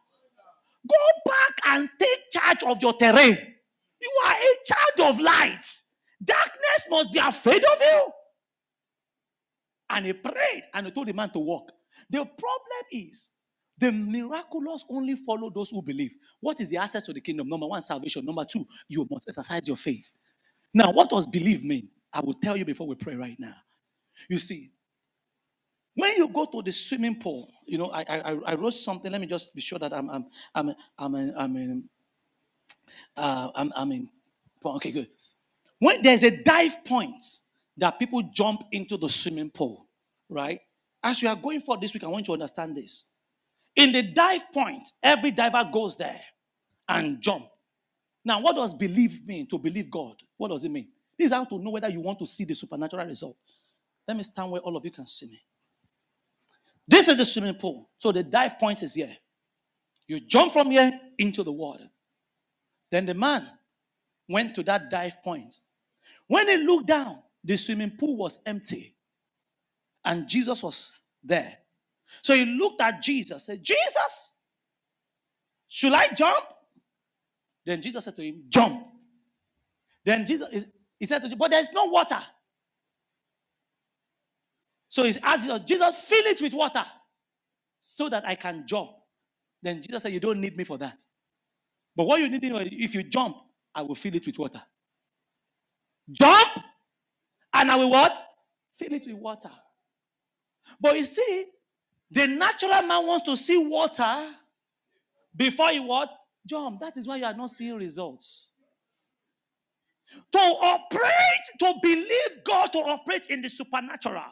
Go 0.88 0.96
back 1.26 1.76
and 1.76 1.88
take 1.98 2.30
charge 2.32 2.62
of 2.64 2.82
your 2.82 2.94
terrain. 2.94 3.36
You 4.00 4.10
are 4.26 4.34
in 4.34 4.56
charge 4.66 5.14
of 5.14 5.20
light. 5.20 5.64
Darkness 6.24 6.88
must 6.90 7.12
be 7.12 7.18
afraid 7.20 7.64
of 7.64 7.80
you. 7.80 8.10
And 9.90 10.06
he 10.06 10.12
prayed 10.14 10.64
and 10.74 10.86
he 10.86 10.92
told 10.92 11.08
the 11.08 11.14
man 11.14 11.30
to 11.30 11.38
walk. 11.38 11.70
The 12.10 12.18
problem 12.24 12.84
is 12.92 13.30
the 13.78 13.92
miraculous 13.92 14.84
only 14.90 15.16
follow 15.16 15.50
those 15.50 15.70
who 15.70 15.82
believe. 15.82 16.12
What 16.40 16.60
is 16.60 16.70
the 16.70 16.78
access 16.78 17.04
to 17.04 17.12
the 17.12 17.20
kingdom? 17.20 17.48
Number 17.48 17.66
one, 17.66 17.82
salvation. 17.82 18.24
Number 18.24 18.44
two, 18.44 18.66
you 18.88 19.06
must 19.10 19.28
exercise 19.28 19.66
your 19.68 19.76
faith. 19.76 20.12
Now, 20.74 20.92
what 20.92 21.10
does 21.10 21.26
believe 21.26 21.64
mean? 21.64 21.88
I 22.12 22.20
will 22.20 22.34
tell 22.34 22.56
you 22.56 22.64
before 22.64 22.86
we 22.88 22.94
pray 22.96 23.16
right 23.16 23.36
now. 23.38 23.54
You 24.30 24.38
see, 24.38 24.72
when 25.94 26.16
you 26.16 26.28
go 26.28 26.46
to 26.46 26.62
the 26.62 26.72
swimming 26.72 27.20
pool, 27.20 27.52
you 27.66 27.78
know, 27.78 27.90
I 27.90 28.02
I, 28.02 28.38
I 28.46 28.54
wrote 28.54 28.74
something. 28.74 29.12
Let 29.12 29.20
me 29.20 29.26
just 29.28 29.54
be 29.54 29.60
sure 29.62 29.78
that 29.78 29.92
I'm 29.92 30.10
I'm 30.10 30.26
I'm 30.54 30.72
I'm 30.98 31.14
in, 31.16 31.34
I'm 31.36 31.56
in, 31.56 31.90
uh, 33.16 33.50
I'm, 33.54 33.72
I'm 33.76 33.92
in. 33.92 34.10
Okay, 34.64 34.92
good. 34.92 35.08
When 35.82 36.00
there's 36.00 36.22
a 36.22 36.44
dive 36.44 36.84
point 36.84 37.24
that 37.76 37.98
people 37.98 38.22
jump 38.32 38.62
into 38.70 38.96
the 38.96 39.08
swimming 39.08 39.50
pool, 39.50 39.88
right? 40.28 40.60
As 41.02 41.20
you 41.20 41.28
are 41.28 41.34
going 41.34 41.58
for 41.58 41.76
this 41.76 41.92
week, 41.92 42.04
I 42.04 42.06
want 42.06 42.28
you 42.28 42.36
to 42.36 42.40
understand 42.40 42.76
this. 42.76 43.08
In 43.74 43.90
the 43.90 44.04
dive 44.04 44.52
point, 44.52 44.86
every 45.02 45.32
diver 45.32 45.68
goes 45.72 45.96
there 45.96 46.20
and 46.88 47.20
jump. 47.20 47.46
Now, 48.24 48.40
what 48.40 48.54
does 48.54 48.74
believe 48.74 49.26
mean? 49.26 49.48
To 49.48 49.58
believe 49.58 49.90
God. 49.90 50.14
What 50.36 50.52
does 50.52 50.62
it 50.62 50.68
mean? 50.68 50.86
This 51.18 51.26
is 51.26 51.32
how 51.32 51.46
to 51.46 51.58
know 51.58 51.70
whether 51.70 51.88
you 51.88 52.00
want 52.00 52.20
to 52.20 52.26
see 52.26 52.44
the 52.44 52.54
supernatural 52.54 53.04
result. 53.04 53.36
Let 54.06 54.16
me 54.16 54.22
stand 54.22 54.52
where 54.52 54.60
all 54.60 54.76
of 54.76 54.84
you 54.84 54.92
can 54.92 55.08
see 55.08 55.30
me. 55.30 55.42
This 56.86 57.08
is 57.08 57.16
the 57.16 57.24
swimming 57.24 57.56
pool. 57.56 57.90
So 57.98 58.12
the 58.12 58.22
dive 58.22 58.56
point 58.56 58.84
is 58.84 58.94
here. 58.94 59.16
You 60.06 60.20
jump 60.20 60.52
from 60.52 60.70
here 60.70 60.92
into 61.18 61.42
the 61.42 61.50
water. 61.50 61.88
Then 62.88 63.04
the 63.04 63.14
man 63.14 63.48
went 64.28 64.54
to 64.54 64.62
that 64.62 64.88
dive 64.88 65.20
point. 65.24 65.58
When 66.32 66.48
he 66.48 66.56
looked 66.64 66.86
down, 66.86 67.18
the 67.44 67.58
swimming 67.58 67.90
pool 67.90 68.16
was 68.16 68.40
empty 68.46 68.96
and 70.02 70.26
Jesus 70.26 70.62
was 70.62 71.00
there. 71.22 71.58
So 72.22 72.34
he 72.34 72.46
looked 72.46 72.80
at 72.80 73.02
Jesus, 73.02 73.44
said, 73.44 73.62
Jesus, 73.62 74.38
should 75.68 75.92
I 75.92 76.08
jump? 76.08 76.46
Then 77.66 77.82
Jesus 77.82 78.06
said 78.06 78.16
to 78.16 78.22
him, 78.22 78.44
Jump. 78.48 78.82
Then 80.06 80.24
Jesus, 80.24 80.64
he 80.98 81.04
said 81.04 81.18
to 81.22 81.28
him, 81.28 81.36
But 81.36 81.50
there's 81.50 81.70
no 81.70 81.84
water. 81.84 82.22
So 84.88 85.04
he 85.04 85.14
asked 85.22 85.44
Jesus, 85.44 85.60
Jesus, 85.66 85.98
fill 85.98 86.24
it 86.32 86.40
with 86.40 86.54
water 86.54 86.84
so 87.78 88.08
that 88.08 88.26
I 88.26 88.36
can 88.36 88.64
jump. 88.66 88.92
Then 89.62 89.82
Jesus 89.82 90.02
said, 90.02 90.12
You 90.12 90.20
don't 90.20 90.40
need 90.40 90.56
me 90.56 90.64
for 90.64 90.78
that. 90.78 91.04
But 91.94 92.06
what 92.06 92.22
you 92.22 92.28
need, 92.30 92.42
is 92.42 92.68
if 92.72 92.94
you 92.94 93.02
jump, 93.02 93.36
I 93.74 93.82
will 93.82 93.94
fill 93.94 94.14
it 94.14 94.24
with 94.24 94.38
water. 94.38 94.62
Jump, 96.12 96.64
and 97.54 97.70
I 97.70 97.76
will 97.76 97.90
what? 97.90 98.18
Fill 98.78 98.92
it 98.92 99.06
with 99.06 99.16
water. 99.16 99.50
But 100.80 100.96
you 100.96 101.04
see, 101.04 101.46
the 102.10 102.26
natural 102.26 102.82
man 102.82 103.06
wants 103.06 103.24
to 103.26 103.36
see 103.36 103.66
water 103.66 104.34
before 105.34 105.70
he 105.70 105.80
what? 105.80 106.10
Jump. 106.46 106.80
That 106.80 106.96
is 106.96 107.06
why 107.06 107.16
you 107.16 107.24
are 107.24 107.34
not 107.34 107.50
seeing 107.50 107.76
results. 107.76 108.52
To 110.32 110.38
operate, 110.38 111.44
to 111.60 111.74
believe 111.82 112.44
God 112.44 112.72
to 112.72 112.78
operate 112.80 113.26
in 113.28 113.40
the 113.40 113.48
supernatural, 113.48 114.24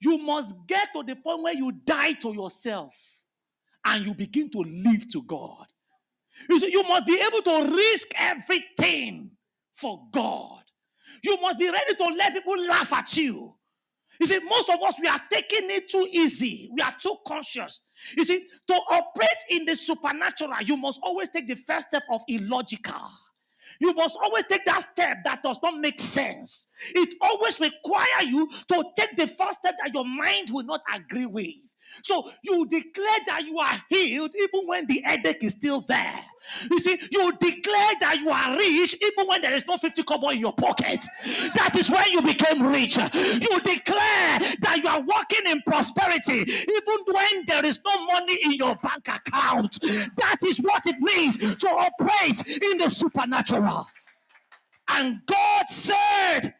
you 0.00 0.18
must 0.18 0.54
get 0.66 0.88
to 0.94 1.02
the 1.02 1.16
point 1.16 1.42
where 1.42 1.54
you 1.54 1.72
die 1.72 2.12
to 2.14 2.34
yourself 2.34 2.94
and 3.86 4.04
you 4.04 4.14
begin 4.14 4.50
to 4.50 4.58
live 4.58 5.08
to 5.12 5.22
God. 5.22 5.66
You 6.50 6.58
see, 6.58 6.70
you 6.70 6.82
must 6.82 7.06
be 7.06 7.18
able 7.26 7.42
to 7.42 7.74
risk 7.74 8.08
everything 8.18 9.30
for 9.74 10.02
God. 10.12 10.65
You 11.22 11.40
must 11.40 11.58
be 11.58 11.70
ready 11.70 11.94
to 11.94 12.04
let 12.16 12.32
people 12.32 12.58
laugh 12.66 12.92
at 12.92 13.16
you. 13.16 13.54
You 14.18 14.26
see, 14.26 14.38
most 14.40 14.70
of 14.70 14.80
us, 14.82 14.98
we 15.00 15.08
are 15.08 15.20
taking 15.30 15.70
it 15.70 15.90
too 15.90 16.08
easy. 16.10 16.70
We 16.72 16.80
are 16.80 16.94
too 17.00 17.16
conscious. 17.26 17.86
You 18.16 18.24
see, 18.24 18.46
to 18.68 18.74
operate 18.74 19.28
in 19.50 19.64
the 19.66 19.76
supernatural, 19.76 20.52
you 20.64 20.76
must 20.76 21.00
always 21.02 21.28
take 21.28 21.48
the 21.48 21.56
first 21.56 21.88
step 21.88 22.04
of 22.10 22.22
illogical. 22.28 23.00
You 23.78 23.92
must 23.92 24.16
always 24.22 24.44
take 24.46 24.64
that 24.64 24.82
step 24.82 25.18
that 25.24 25.42
does 25.42 25.58
not 25.62 25.78
make 25.78 26.00
sense. 26.00 26.72
It 26.94 27.14
always 27.20 27.60
requires 27.60 28.24
you 28.24 28.48
to 28.68 28.84
take 28.96 29.16
the 29.16 29.26
first 29.26 29.58
step 29.58 29.74
that 29.82 29.92
your 29.92 30.06
mind 30.06 30.50
will 30.50 30.64
not 30.64 30.80
agree 30.94 31.26
with. 31.26 31.54
So 32.02 32.30
you 32.42 32.66
declare 32.66 33.18
that 33.26 33.42
you 33.44 33.58
are 33.58 33.82
healed 33.88 34.32
even 34.36 34.66
when 34.66 34.86
the 34.86 35.02
headache 35.04 35.42
is 35.42 35.54
still 35.54 35.80
there. 35.82 36.20
You 36.70 36.78
see, 36.78 36.98
you 37.10 37.32
declare 37.32 37.92
that 38.00 38.18
you 38.22 38.30
are 38.30 38.56
rich 38.56 38.96
even 39.02 39.26
when 39.26 39.42
there 39.42 39.52
is 39.52 39.66
no 39.66 39.76
50 39.76 40.02
kobo 40.04 40.28
in 40.30 40.38
your 40.38 40.52
pocket. 40.52 41.04
That 41.54 41.74
is 41.76 41.90
when 41.90 42.10
you 42.12 42.22
became 42.22 42.62
rich. 42.66 42.96
You 42.96 43.60
declare 43.60 44.38
that 44.60 44.80
you 44.82 44.88
are 44.88 45.00
walking 45.00 45.46
in 45.46 45.62
prosperity 45.62 46.40
even 46.40 46.98
when 47.06 47.46
there 47.46 47.64
is 47.64 47.80
no 47.84 48.06
money 48.06 48.38
in 48.44 48.52
your 48.52 48.76
bank 48.76 49.08
account. 49.08 49.78
That 49.82 50.36
is 50.44 50.58
what 50.58 50.86
it 50.86 50.96
means 51.00 51.56
to 51.56 51.68
operate 51.68 52.46
in 52.62 52.78
the 52.78 52.88
supernatural. 52.90 53.88
And 54.88 55.20
God 55.26 55.68
said, 55.68 56.54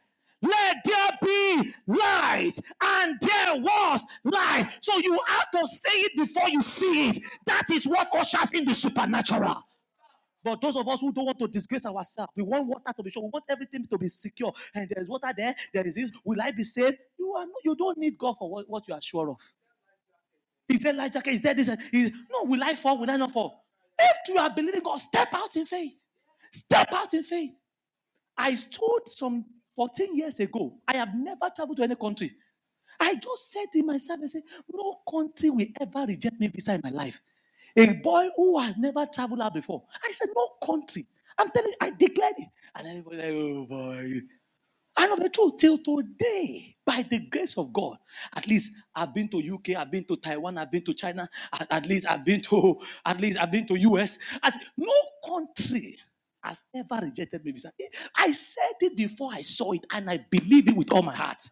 let 0.49 0.77
there 0.85 1.19
be 1.23 1.75
light, 1.87 2.59
and 2.83 3.19
there 3.21 3.57
was 3.61 4.07
light. 4.25 4.71
So 4.81 4.93
you 5.03 5.19
have 5.29 5.51
to 5.53 5.67
say 5.67 5.99
it 6.01 6.17
before 6.17 6.49
you 6.49 6.63
see 6.63 7.11
it. 7.11 7.19
That 7.47 7.65
is 7.73 7.87
what 7.87 8.09
ushers 8.15 8.53
in 8.53 8.65
the 8.67 8.75
supernatural. 8.75 9.63
But 10.45 10.61
those 10.63 10.77
of 10.77 10.89
us 10.89 11.01
who 11.01 11.13
don't 11.13 11.27
want 11.27 11.39
to 11.41 11.49
disgrace 11.49 11.87
ourselves, 11.87 12.33
we 12.37 12.45
want 12.45 12.69
water 12.69 12.93
to 12.97 13.03
be 13.03 13.11
sure, 13.11 13.23
we 13.25 13.31
want 13.33 13.45
everything 13.51 13.87
to 13.89 13.99
be 13.99 14.09
secure. 14.09 14.53
And 14.75 14.89
there's 14.89 15.09
water 15.09 15.29
there, 15.37 15.55
there 15.75 15.87
is 15.87 15.97
this. 15.97 16.13
Will 16.25 16.41
I 16.41 16.53
be 16.53 16.63
saved? 16.63 16.99
You 17.19 17.35
are 17.35 17.47
not, 17.47 17.57
you 17.65 17.75
don't 17.77 17.99
need 17.99 18.17
God 18.17 18.37
for 18.39 18.49
what, 18.51 18.69
what 18.69 18.87
you 18.89 18.95
are 18.95 19.03
sure 19.03 19.31
of. 19.31 19.39
Is 20.69 20.81
there 20.81 20.93
light 20.93 21.13
jacket? 21.13 21.31
Is 21.35 21.43
there 21.43 21.55
this? 21.55 21.69
Is, 21.93 22.13
no, 22.31 22.45
will 22.45 22.63
I 22.63 22.75
fall? 22.75 22.99
Will 22.99 23.11
I 23.11 23.17
not 23.17 23.33
fall? 23.33 23.65
If 23.99 24.17
you 24.29 24.39
are 24.39 24.51
believing 24.51 24.83
God, 24.83 24.99
step 24.99 25.29
out 25.35 25.57
in 25.57 25.67
faith. 25.67 25.95
Step 26.53 26.93
out 26.93 27.13
in 27.15 27.25
faith. 27.25 27.53
I 28.37 28.55
stood 28.55 29.01
some 29.09 29.45
14 29.77 30.17
years 30.17 30.41
ago. 30.41 30.75
I 30.89 30.97
have 30.99 31.15
never 31.15 31.51
traveled 31.55 31.79
to 31.79 31.85
any 31.85 31.97
country. 31.97 32.33
I 33.01 33.15
just 33.17 33.53
said 33.53 33.67
to 33.75 33.83
myself, 33.85 34.21
I 34.25 34.29
said, 34.29 34.43
no 34.73 35.01
country 35.11 35.51
will 35.51 35.67
ever 35.81 36.07
reject 36.07 36.41
me 36.41 36.47
in 36.47 36.81
my 36.83 36.91
life. 36.91 37.21
A 37.77 37.93
boy 37.95 38.29
who 38.37 38.59
has 38.61 38.77
never 38.79 39.07
traveled 39.07 39.41
out 39.43 39.55
before. 39.55 39.85
I 40.05 40.13
said, 40.13 40.29
no 40.35 40.49
country. 40.67 41.07
I'm 41.39 41.51
telling 41.51 41.71
you, 41.71 41.77
I 41.81 41.91
declared 41.91 42.35
it. 42.39 42.49
And 42.75 42.89
everybody 42.89 43.19
like, 43.19 43.33
oh 43.35 43.67
boy. 43.67 44.21
And 44.99 45.13
of 45.13 45.21
the 45.21 45.29
truth, 45.31 45.59
till 45.59 45.79
today, 45.79 46.77
by 46.87 47.07
the 47.11 47.21
grace 47.21 47.59
of 47.59 47.73
God, 47.73 47.99
at 48.37 48.47
least 48.47 48.77
I've 48.95 49.15
been 49.15 49.29
to 49.31 49.39
UK, 49.39 49.77
I've 49.79 49.91
been 49.91 50.05
to 50.05 50.17
Taiwan, 50.17 50.59
I've 50.59 50.71
been 50.71 50.85
to 50.85 50.95
China, 50.95 51.29
at, 51.53 51.67
at 51.71 51.87
least 51.87 52.07
I've 52.11 52.25
been 52.25 52.43
to, 52.43 52.81
at 53.07 53.21
least 53.21 53.39
I've 53.41 53.53
been 53.53 53.67
to 53.69 53.77
US. 53.77 54.19
As 54.43 54.57
no 54.77 54.93
country 55.27 55.99
has 56.47 56.65
ever 56.75 57.05
rejected 57.05 57.45
me. 57.45 57.53
I 58.17 58.33
said 58.33 58.75
it 58.81 58.97
before 58.97 59.31
I 59.33 59.43
saw 59.43 59.73
it, 59.73 59.87
and 59.93 60.11
I 60.11 60.19
believe 60.31 60.69
it 60.69 60.77
with 60.77 60.93
all 60.93 61.03
my 61.03 61.15
heart. 61.15 61.43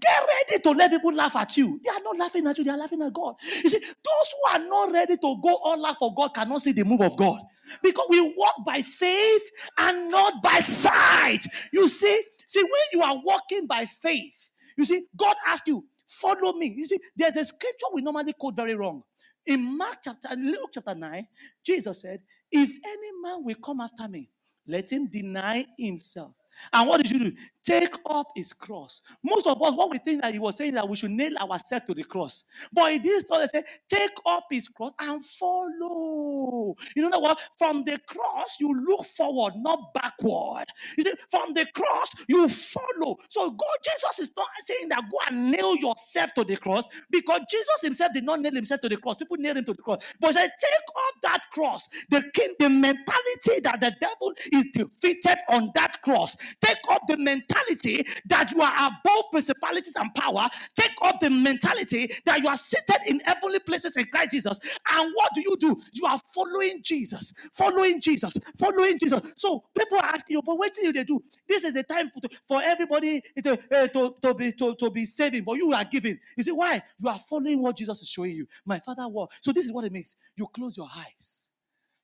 Get 0.00 0.10
ready 0.50 0.62
to 0.62 0.70
let 0.72 0.90
people 0.90 1.14
laugh 1.14 1.36
at 1.36 1.56
you. 1.56 1.80
They 1.84 1.90
are 1.90 2.02
not 2.02 2.18
laughing 2.18 2.46
at 2.46 2.58
you, 2.58 2.64
they 2.64 2.70
are 2.70 2.78
laughing 2.78 3.02
at 3.02 3.12
God. 3.12 3.36
You 3.62 3.68
see, 3.68 3.78
those 3.78 3.94
who 4.32 4.54
are 4.54 4.66
not 4.66 4.92
ready 4.92 5.16
to 5.16 5.36
go 5.42 5.56
all 5.62 5.80
laugh 5.80 5.96
for 5.98 6.14
God 6.14 6.34
cannot 6.34 6.62
see 6.62 6.72
the 6.72 6.84
move 6.84 7.00
of 7.00 7.16
God. 7.16 7.40
Because 7.82 8.06
we 8.10 8.34
walk 8.36 8.56
by 8.66 8.82
faith 8.82 9.42
and 9.78 10.10
not 10.10 10.42
by 10.42 10.60
sight. 10.60 11.40
You 11.72 11.88
see, 11.88 12.22
see, 12.48 12.62
when 12.62 12.72
you 12.92 13.02
are 13.02 13.20
walking 13.24 13.66
by 13.66 13.86
faith, 13.86 14.34
you 14.76 14.84
see, 14.84 15.06
God 15.16 15.36
asks 15.46 15.68
you, 15.68 15.84
follow 16.08 16.52
me. 16.54 16.74
You 16.76 16.86
see, 16.86 16.98
there's 17.16 17.36
a 17.36 17.44
scripture 17.44 17.86
we 17.94 18.02
normally 18.02 18.34
quote 18.38 18.56
very 18.56 18.74
wrong. 18.74 19.02
In 19.46 19.76
Mark 19.78 19.98
chapter, 20.04 20.30
Luke 20.36 20.70
chapter 20.74 20.94
9, 20.94 21.28
Jesus 21.66 22.02
said, 22.02 22.20
If 22.52 22.70
any 22.70 23.12
man 23.22 23.44
will 23.44 23.56
come 23.64 23.80
after 23.80 24.08
me, 24.08 24.30
let 24.68 24.92
him 24.92 25.08
deny 25.08 25.66
himself 25.78 26.34
And 26.72 26.88
what 26.88 27.02
did 27.02 27.10
you 27.10 27.30
do? 27.30 27.32
Take 27.64 27.94
up 28.10 28.28
his 28.34 28.52
cross. 28.52 29.02
Most 29.22 29.46
of 29.46 29.60
us, 29.62 29.74
what 29.74 29.90
we 29.90 29.98
think 29.98 30.22
that 30.22 30.32
he 30.32 30.38
was 30.38 30.56
saying 30.56 30.74
that 30.74 30.88
we 30.88 30.96
should 30.96 31.10
nail 31.10 31.34
ourselves 31.38 31.86
to 31.86 31.94
the 31.94 32.04
cross. 32.04 32.44
But 32.72 32.92
in 32.92 33.02
this 33.02 33.24
story, 33.24 33.46
say, 33.46 33.62
take 33.88 34.10
up 34.26 34.44
his 34.50 34.68
cross 34.68 34.92
and 35.00 35.24
follow. 35.24 36.74
You 36.94 37.08
know 37.08 37.18
what? 37.18 37.40
From 37.58 37.84
the 37.84 37.98
cross, 38.06 38.58
you 38.60 38.72
look 38.72 39.04
forward, 39.06 39.54
not 39.56 39.94
backward. 39.94 40.66
You 40.98 41.04
see, 41.04 41.14
from 41.30 41.54
the 41.54 41.66
cross, 41.74 42.12
you 42.28 42.48
follow. 42.48 43.16
So 43.28 43.50
God, 43.50 43.76
Jesus 43.82 44.18
is 44.20 44.36
not 44.36 44.46
saying 44.62 44.88
that 44.90 45.04
go 45.10 45.18
and 45.30 45.50
nail 45.50 45.74
yourself 45.76 46.34
to 46.34 46.44
the 46.44 46.56
cross 46.56 46.88
because 47.10 47.40
Jesus 47.50 47.80
himself 47.82 48.12
did 48.12 48.24
not 48.24 48.40
nail 48.40 48.54
himself 48.54 48.80
to 48.82 48.88
the 48.88 48.96
cross. 48.98 49.16
People 49.16 49.38
nailed 49.38 49.58
him 49.58 49.64
to 49.64 49.72
the 49.72 49.82
cross. 49.82 49.98
But 50.20 50.28
he 50.28 50.32
said, 50.34 50.50
take 50.60 50.88
up 51.08 51.22
that 51.22 51.40
cross. 51.52 51.88
The 52.10 52.22
king, 52.34 52.54
the 52.58 52.68
mentality 52.68 53.60
that 53.62 53.80
the 53.80 53.94
devil 54.00 54.34
is 54.52 54.66
defeated 54.72 55.38
on 55.48 55.70
that 55.74 56.02
cross. 56.02 56.36
Take 56.64 56.78
up 56.90 57.02
the 57.08 57.16
mentality 57.16 58.06
that 58.26 58.52
you 58.52 58.62
are 58.62 58.72
above 58.76 59.24
principalities 59.30 59.96
and 59.96 60.14
power. 60.14 60.48
Take 60.78 60.92
up 61.02 61.20
the 61.20 61.30
mentality 61.30 62.10
that 62.26 62.40
you 62.40 62.48
are 62.48 62.56
seated 62.56 63.00
in 63.06 63.20
heavenly 63.24 63.60
places 63.60 63.96
in 63.96 64.06
Christ 64.06 64.32
Jesus. 64.32 64.60
And 64.92 65.12
what 65.14 65.32
do 65.34 65.42
you 65.42 65.56
do? 65.58 65.76
You 65.92 66.06
are 66.06 66.18
following 66.34 66.80
Jesus, 66.82 67.34
following 67.54 68.00
Jesus, 68.00 68.34
following 68.58 68.98
Jesus. 68.98 69.20
So 69.36 69.64
people 69.76 69.98
are 69.98 70.06
asking 70.06 70.36
you, 70.36 70.42
but 70.42 70.58
what 70.58 70.74
do 70.74 70.92
they 70.92 71.04
do? 71.04 71.22
This 71.48 71.64
is 71.64 71.72
the 71.74 71.82
time 71.84 72.10
for, 72.10 72.20
for 72.48 72.62
everybody 72.62 73.20
to, 73.42 73.52
uh, 73.72 73.88
to, 73.88 74.16
to, 74.22 74.34
be, 74.34 74.52
to, 74.52 74.74
to 74.76 74.90
be 74.90 75.04
saving, 75.04 75.44
but 75.44 75.54
you 75.54 75.72
are 75.72 75.84
giving. 75.84 76.18
You 76.36 76.44
see, 76.44 76.52
why? 76.52 76.82
You 76.98 77.08
are 77.08 77.18
following 77.18 77.62
what 77.62 77.76
Jesus 77.76 78.02
is 78.02 78.08
showing 78.08 78.32
you. 78.32 78.46
My 78.66 78.80
father 78.80 79.08
what? 79.08 79.30
So 79.42 79.52
this 79.52 79.64
is 79.64 79.72
what 79.72 79.84
it 79.84 79.92
means. 79.92 80.16
You 80.36 80.46
close 80.48 80.76
your 80.76 80.88
eyes. 80.94 81.50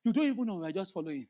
You 0.04 0.12
don't 0.12 0.26
even 0.26 0.46
know 0.46 0.58
you 0.58 0.64
are 0.64 0.72
just 0.72 0.94
following. 0.94 1.26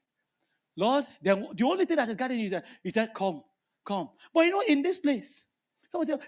Lord, 0.76 1.04
then 1.22 1.48
the 1.54 1.64
only 1.64 1.84
thing 1.84 1.96
that 1.96 2.08
is 2.08 2.16
guiding 2.16 2.38
you 2.40 2.60
is 2.84 2.92
that 2.92 3.14
Come, 3.14 3.42
come. 3.84 4.10
But 4.32 4.46
you 4.46 4.50
know, 4.50 4.62
in 4.66 4.82
this 4.82 5.00
place, 5.00 5.44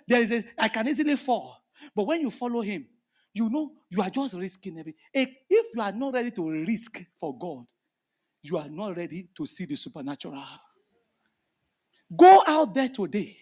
there 0.06 0.20
is 0.20 0.32
a 0.32 0.44
I 0.58 0.68
can 0.68 0.88
easily 0.88 1.16
fall. 1.16 1.62
But 1.94 2.06
when 2.06 2.20
you 2.20 2.30
follow 2.30 2.60
him, 2.60 2.86
you 3.34 3.48
know 3.48 3.72
you 3.90 4.02
are 4.02 4.10
just 4.10 4.34
risking 4.34 4.78
everything. 4.78 5.00
If 5.12 5.30
you 5.74 5.80
are 5.80 5.92
not 5.92 6.14
ready 6.14 6.30
to 6.32 6.50
risk 6.64 7.02
for 7.18 7.36
God, 7.38 7.64
you 8.42 8.58
are 8.58 8.68
not 8.68 8.96
ready 8.96 9.28
to 9.36 9.46
see 9.46 9.64
the 9.64 9.76
supernatural. 9.76 10.44
Go 12.14 12.42
out 12.46 12.74
there 12.74 12.88
today. 12.88 13.36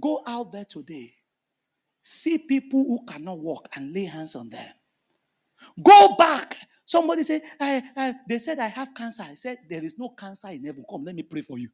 Go 0.00 0.22
out 0.26 0.50
there 0.50 0.64
today. 0.64 1.14
See 2.02 2.38
people 2.38 2.84
who 2.84 3.04
cannot 3.04 3.38
walk 3.38 3.68
and 3.76 3.92
lay 3.94 4.04
hands 4.04 4.34
on 4.34 4.48
them. 4.50 4.66
Go 5.82 6.16
back 6.16 6.56
Somebody 6.92 7.22
said, 7.22 7.40
I, 7.58 7.82
I, 7.96 8.14
they 8.28 8.38
said 8.38 8.58
I 8.58 8.66
have 8.66 8.92
cancer. 8.92 9.22
I 9.22 9.32
said, 9.32 9.56
there 9.66 9.82
is 9.82 9.98
no 9.98 10.10
cancer 10.10 10.48
in 10.48 10.62
heaven. 10.62 10.84
Come, 10.90 11.04
let 11.04 11.14
me 11.14 11.22
pray 11.22 11.40
for 11.40 11.58
you. 11.58 11.70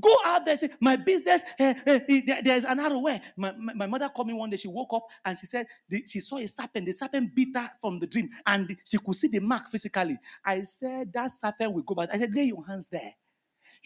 Go 0.00 0.16
out 0.24 0.44
there, 0.44 0.56
say, 0.56 0.68
my 0.80 0.94
business, 0.94 1.42
uh, 1.58 1.74
uh, 1.84 1.98
there, 2.08 2.40
there's 2.44 2.62
another 2.62 3.00
way. 3.00 3.20
My, 3.36 3.50
my, 3.58 3.74
my, 3.74 3.86
mother 3.88 4.08
called 4.08 4.28
me 4.28 4.34
one 4.34 4.48
day. 4.48 4.56
She 4.56 4.68
woke 4.68 4.92
up 4.92 5.08
and 5.24 5.36
she 5.36 5.46
said 5.46 5.66
the, 5.88 6.04
she 6.06 6.20
saw 6.20 6.38
a 6.38 6.46
serpent. 6.46 6.86
The 6.86 6.92
serpent 6.92 7.34
bit 7.34 7.48
her 7.56 7.72
from 7.80 7.98
the 7.98 8.06
dream 8.06 8.28
and 8.46 8.70
she 8.84 8.98
could 8.98 9.16
see 9.16 9.26
the 9.26 9.40
mark 9.40 9.68
physically. 9.68 10.16
I 10.44 10.62
said, 10.62 11.12
that 11.12 11.32
serpent 11.32 11.72
will 11.72 11.82
go 11.82 11.96
back. 11.96 12.10
I 12.12 12.18
said, 12.18 12.32
lay 12.32 12.44
your 12.44 12.64
hands 12.64 12.88
there. 12.88 13.12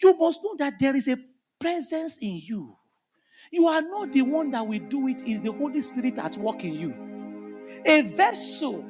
You 0.03 0.15
must 0.15 0.43
know 0.43 0.55
that 0.59 0.75
there 0.79 0.95
is 0.95 1.07
a 1.07 1.17
presence 1.59 2.19
in 2.19 2.39
you. 2.43 2.77
You 3.51 3.65
are 3.65 3.81
not 3.81 4.13
the 4.13 4.21
one 4.21 4.51
that 4.51 4.67
will 4.67 4.77
do 4.89 5.07
it, 5.07 5.23
it, 5.23 5.27
is 5.27 5.41
the 5.41 5.51
Holy 5.51 5.81
Spirit 5.81 6.19
at 6.19 6.37
work 6.37 6.63
in 6.63 6.75
you. 6.75 6.93
A 7.87 8.03
vessel 8.03 8.85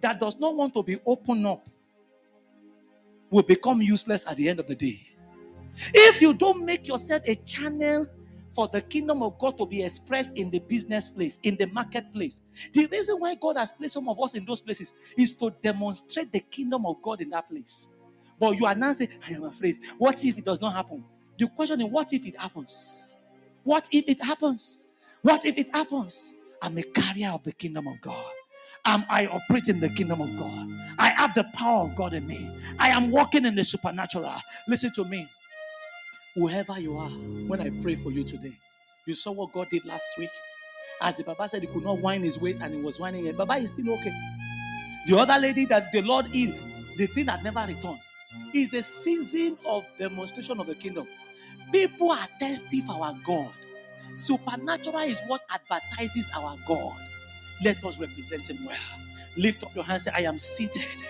that 0.00 0.20
does 0.20 0.38
not 0.40 0.54
want 0.56 0.74
to 0.74 0.82
be 0.82 0.98
opened 1.06 1.46
up 1.46 1.64
will 3.30 3.42
become 3.42 3.80
useless 3.80 4.26
at 4.26 4.36
the 4.36 4.48
end 4.48 4.60
of 4.60 4.66
the 4.66 4.74
day. 4.74 4.98
If 5.94 6.20
you 6.20 6.34
don't 6.34 6.64
make 6.64 6.88
yourself 6.88 7.22
a 7.26 7.36
channel 7.36 8.06
for 8.52 8.66
the 8.68 8.82
kingdom 8.82 9.22
of 9.22 9.38
God 9.38 9.56
to 9.58 9.66
be 9.66 9.84
expressed 9.84 10.36
in 10.36 10.50
the 10.50 10.58
business 10.58 11.08
place, 11.08 11.38
in 11.44 11.56
the 11.56 11.66
marketplace, 11.66 12.42
the 12.72 12.86
reason 12.86 13.16
why 13.20 13.34
God 13.36 13.56
has 13.56 13.72
placed 13.72 13.94
some 13.94 14.08
of 14.08 14.20
us 14.20 14.34
in 14.34 14.44
those 14.44 14.60
places 14.60 14.94
is 15.16 15.34
to 15.36 15.50
demonstrate 15.62 16.32
the 16.32 16.40
kingdom 16.40 16.84
of 16.86 17.00
God 17.02 17.20
in 17.20 17.30
that 17.30 17.48
place. 17.48 17.88
But 18.38 18.58
you 18.58 18.66
are 18.66 18.74
now 18.74 18.92
saying, 18.92 19.10
I 19.28 19.34
am 19.34 19.44
afraid. 19.44 19.78
What 19.98 20.24
if 20.24 20.38
it 20.38 20.44
does 20.44 20.60
not 20.60 20.74
happen? 20.74 21.04
The 21.38 21.46
question 21.46 21.80
is, 21.80 21.86
what 21.86 22.12
if 22.12 22.26
it 22.26 22.36
happens? 22.36 23.16
What 23.62 23.88
if 23.92 24.08
it 24.08 24.22
happens? 24.22 24.84
What 25.22 25.44
if 25.44 25.56
it 25.56 25.72
happens? 25.74 26.34
I'm 26.62 26.76
a 26.78 26.82
carrier 26.82 27.30
of 27.30 27.44
the 27.44 27.52
kingdom 27.52 27.86
of 27.86 28.00
God. 28.00 28.24
Am 28.84 29.04
I 29.10 29.26
operating 29.26 29.80
the 29.80 29.90
kingdom 29.90 30.20
of 30.20 30.36
God? 30.38 30.68
I 30.98 31.10
have 31.10 31.34
the 31.34 31.44
power 31.54 31.84
of 31.84 31.94
God 31.94 32.14
in 32.14 32.26
me. 32.26 32.50
I 32.78 32.88
am 32.88 33.10
walking 33.10 33.44
in 33.44 33.54
the 33.54 33.64
supernatural. 33.64 34.34
Listen 34.68 34.92
to 34.94 35.04
me. 35.04 35.28
Whoever 36.34 36.78
you 36.80 36.96
are, 36.96 37.10
when 37.10 37.60
I 37.60 37.70
pray 37.82 37.96
for 37.96 38.10
you 38.10 38.24
today, 38.24 38.56
you 39.06 39.14
saw 39.14 39.32
what 39.32 39.52
God 39.52 39.68
did 39.70 39.84
last 39.84 40.06
week. 40.18 40.30
As 41.00 41.16
the 41.16 41.24
Baba 41.24 41.48
said 41.48 41.62
he 41.62 41.68
could 41.68 41.84
not 41.84 42.00
wind 42.00 42.24
his 42.24 42.40
waist 42.40 42.60
and 42.62 42.74
he 42.74 42.80
was 42.80 43.00
winding 43.00 43.26
it. 43.26 43.36
Baba 43.36 43.54
is 43.54 43.70
still 43.70 43.90
okay. 43.94 44.12
The 45.06 45.18
other 45.18 45.38
lady 45.40 45.64
that 45.66 45.92
the 45.92 46.02
Lord 46.02 46.26
healed, 46.28 46.62
the 46.96 47.06
thing 47.08 47.26
that 47.26 47.42
never 47.42 47.64
returned, 47.66 48.00
is 48.54 48.72
a 48.74 48.82
season 48.82 49.58
of 49.66 49.84
demonstration 49.98 50.60
of 50.60 50.66
the 50.66 50.74
kingdom. 50.74 51.06
People 51.72 52.12
are 52.12 52.26
thirsty 52.38 52.80
for 52.80 52.92
our 53.04 53.14
God. 53.24 53.50
Supernatural 54.14 55.00
is 55.00 55.20
what 55.26 55.42
advertises 55.50 56.30
our 56.34 56.56
God. 56.66 56.96
Let 57.64 57.84
us 57.84 57.98
represent 57.98 58.50
him 58.50 58.64
well. 58.66 58.76
Lift 59.36 59.62
up 59.62 59.74
your 59.74 59.84
hands 59.84 60.04
say, 60.04 60.12
I 60.14 60.22
am 60.22 60.38
seated 60.38 61.04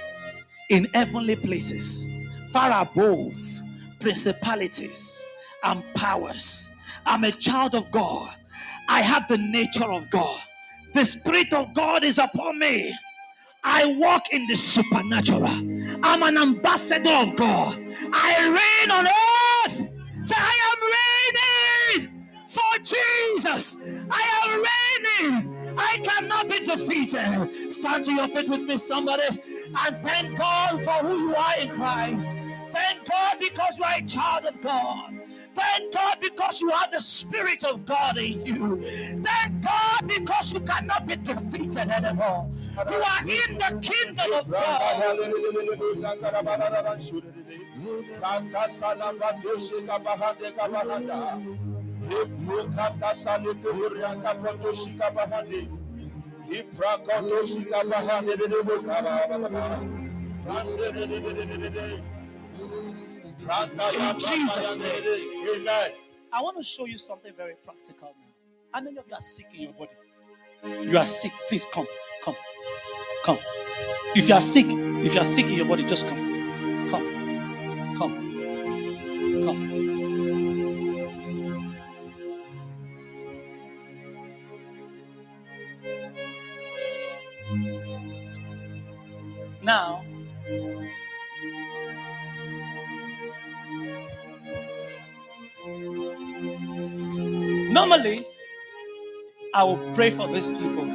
in 0.68 0.86
heavenly 0.94 1.36
places, 1.36 2.12
far 2.50 2.82
above 2.82 3.34
principalities 4.00 5.24
and 5.64 5.82
powers. 5.94 6.74
I'm 7.06 7.24
a 7.24 7.32
child 7.32 7.74
of 7.74 7.90
God. 7.90 8.30
I 8.88 9.00
have 9.02 9.28
the 9.28 9.38
nature 9.38 9.90
of 9.90 10.10
God. 10.10 10.40
The 10.94 11.04
Spirit 11.04 11.52
of 11.52 11.74
God 11.74 12.04
is 12.04 12.18
upon 12.18 12.58
me. 12.58 12.96
I 13.64 13.86
walk 13.98 14.30
in 14.32 14.46
the 14.46 14.56
supernatural. 14.56 15.46
I'm 16.02 16.22
an 16.22 16.38
ambassador 16.38 17.12
of 17.12 17.36
God. 17.36 17.78
I 18.12 18.46
reign 18.48 18.90
on 18.90 19.06
earth. 19.06 19.88
Say, 20.28 20.36
I 20.38 20.56
am 20.70 22.02
reigning 22.02 22.28
for 22.48 22.78
Jesus. 22.84 23.76
I 24.10 24.22
am 24.44 25.30
reigning 25.42 25.59
I 25.80 25.98
cannot 26.04 26.48
be 26.48 26.60
defeated. 26.60 27.72
Stand 27.72 28.04
to 28.04 28.12
your 28.12 28.28
feet 28.28 28.48
with 28.48 28.60
me, 28.60 28.76
somebody, 28.76 29.22
and 29.28 29.96
thank 30.02 30.38
God 30.38 30.84
for 30.84 30.92
who 31.06 31.28
you 31.28 31.34
are 31.34 31.58
in 31.58 31.70
Christ. 31.70 32.30
Thank 32.70 33.08
God 33.08 33.38
because 33.40 33.78
you 33.78 33.84
are 33.84 33.98
a 33.98 34.02
child 34.02 34.44
of 34.44 34.60
God. 34.60 35.14
Thank 35.54 35.92
God 35.92 36.18
because 36.20 36.60
you 36.60 36.68
have 36.68 36.90
the 36.92 37.00
Spirit 37.00 37.64
of 37.64 37.84
God 37.84 38.18
in 38.18 38.44
you. 38.46 38.82
Thank 39.22 39.64
God 39.64 40.06
because 40.06 40.52
you 40.52 40.60
cannot 40.60 41.06
be 41.06 41.16
defeated 41.16 41.88
anymore. 41.90 42.48
You 42.88 43.02
are 43.02 43.22
in 43.22 43.58
the 43.58 43.80
kingdom 43.82 44.32
of 44.34 44.50
God. 44.50 45.10
In 63.94 64.18
Jesus' 64.18 64.78
name. 64.78 65.04
Amen. 65.56 65.92
I 66.32 66.42
want 66.42 66.56
to 66.58 66.62
show 66.62 66.86
you 66.86 66.98
something 66.98 67.32
very 67.36 67.54
practical 67.64 68.08
now. 68.08 68.26
How 68.72 68.80
many 68.80 68.98
of 68.98 69.04
you 69.08 69.14
are 69.14 69.20
sick 69.20 69.46
in 69.54 69.62
your 69.62 69.72
body? 69.72 69.90
You 70.88 70.98
are 70.98 71.04
sick. 71.04 71.32
Please 71.48 71.64
come. 71.72 71.86
Come. 72.24 72.36
Come. 73.24 73.38
If 74.14 74.28
you 74.28 74.34
are 74.34 74.40
sick, 74.40 74.66
if 74.68 75.14
you 75.14 75.20
are 75.20 75.24
sick 75.24 75.46
in 75.46 75.52
your 75.52 75.66
body, 75.66 75.84
just 75.84 76.08
come. 76.08 76.88
Come. 76.90 77.96
Come. 77.98 79.44
Come. 79.44 79.79
Now, 89.70 90.04
normally, 97.54 98.26
I 99.54 99.64
will 99.64 99.78
pray 99.94 100.10
for 100.10 100.28
these 100.28 100.50
people. 100.50 100.86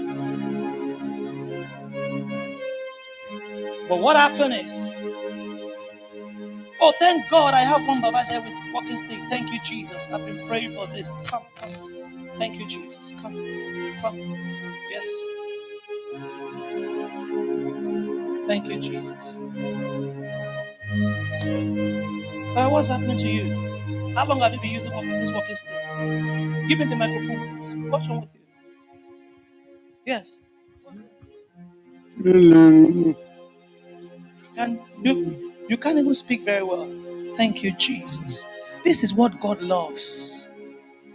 But 3.89 3.99
what 3.99 4.17
happened 4.17 4.55
is, 4.55 4.91
oh, 6.82 6.93
thank 6.99 7.30
God 7.30 7.53
I 7.53 7.61
have 7.61 7.88
one 7.88 8.01
Baba 8.01 8.23
there 8.30 8.41
with 8.41 8.53
walking 8.73 8.97
stick. 8.97 9.19
Thank 9.30 9.51
you, 9.53 9.59
Jesus. 9.63 10.09
I've 10.11 10.26
been 10.26 10.47
praying 10.47 10.76
for 10.76 10.88
this. 10.88 11.11
Come, 11.30 11.43
come. 11.55 11.71
Thank 12.39 12.59
you, 12.59 12.67
Jesus. 12.67 13.13
Come, 13.21 13.36
come. 14.01 14.19
Yes. 14.91 15.26
Thank 18.48 18.70
you, 18.70 18.80
Jesus. 18.80 19.39
Uh, 22.41 22.70
what's 22.70 22.89
happening 22.89 23.18
to 23.18 23.30
you? 23.30 24.14
How 24.16 24.26
long 24.28 24.41
have 24.41 24.54
you 24.54 24.62
been 24.62 24.72
using 24.72 24.91
this 25.20 25.34
walking 25.34 25.56
stick? 25.56 25.76
Give 26.68 26.80
me 26.80 26.86
the 26.86 26.96
microphone, 26.98 27.50
please. 27.58 27.76
What's 27.89 28.10
wrong 28.10 28.22
with 28.22 28.32
you? 28.36 28.41
Yes. 30.06 30.39
And 34.58 34.80
you, 35.04 35.54
you 35.70 35.78
can't 35.78 36.00
even 36.00 36.14
speak 36.14 36.46
very 36.46 36.64
well. 36.64 36.89
Thank 37.38 37.64
you, 37.64 37.72
Jesus. 37.74 38.48
This 38.86 39.04
is 39.04 39.14
what 39.16 39.39
God 39.41 39.62
loves. 39.62 40.50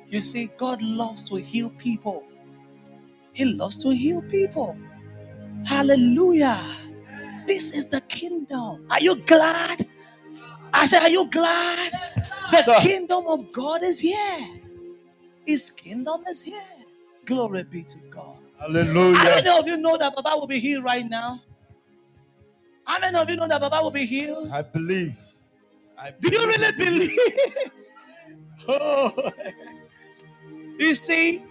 You 0.09 0.21
see, 0.21 0.51
God 0.59 0.83
loves 0.83 1.29
to 1.31 1.37
heal 1.37 1.71
people. 1.71 2.25
He 3.33 3.45
loves 3.47 3.83
to 3.85 3.91
heal 3.91 4.23
people. 4.23 4.77
Hallelujah. 5.67 6.59
This 7.51 7.73
is 7.73 7.85
the 7.87 8.01
kingdom. 8.03 8.87
Are 8.89 9.01
you 9.01 9.17
glad? 9.17 9.85
I 10.73 10.87
said, 10.87 11.03
Are 11.03 11.11
you 11.11 11.29
glad? 11.29 11.91
The 12.53 12.79
kingdom 12.81 13.27
of 13.27 13.51
God 13.51 13.83
is 13.83 13.99
here. 13.99 14.47
His 15.45 15.69
kingdom 15.69 16.23
is 16.31 16.43
here. 16.43 16.79
Glory 17.25 17.65
be 17.65 17.83
to 17.83 17.99
God. 18.09 18.37
Hallelujah. 18.61 19.17
How 19.17 19.35
many 19.35 19.51
of 19.51 19.67
you 19.67 19.77
know 19.79 19.99
that 19.99 20.15
Baba 20.15 20.39
will 20.39 20.47
be 20.47 20.61
healed 20.61 20.85
right 20.85 21.05
now? 21.11 21.43
How 22.85 23.01
many 23.01 23.19
of 23.19 23.29
you 23.29 23.35
know 23.35 23.49
that 23.49 23.61
Baba 23.61 23.83
will 23.83 23.91
be 23.91 24.07
healed? 24.07 24.49
I 24.53 24.63
believe. 24.63 25.19
I 25.99 26.13
Do 26.21 26.31
you 26.31 26.47
really 26.47 26.73
believe? 26.79 27.73
oh. 28.69 29.33
You 30.79 30.95
see, 30.95 31.43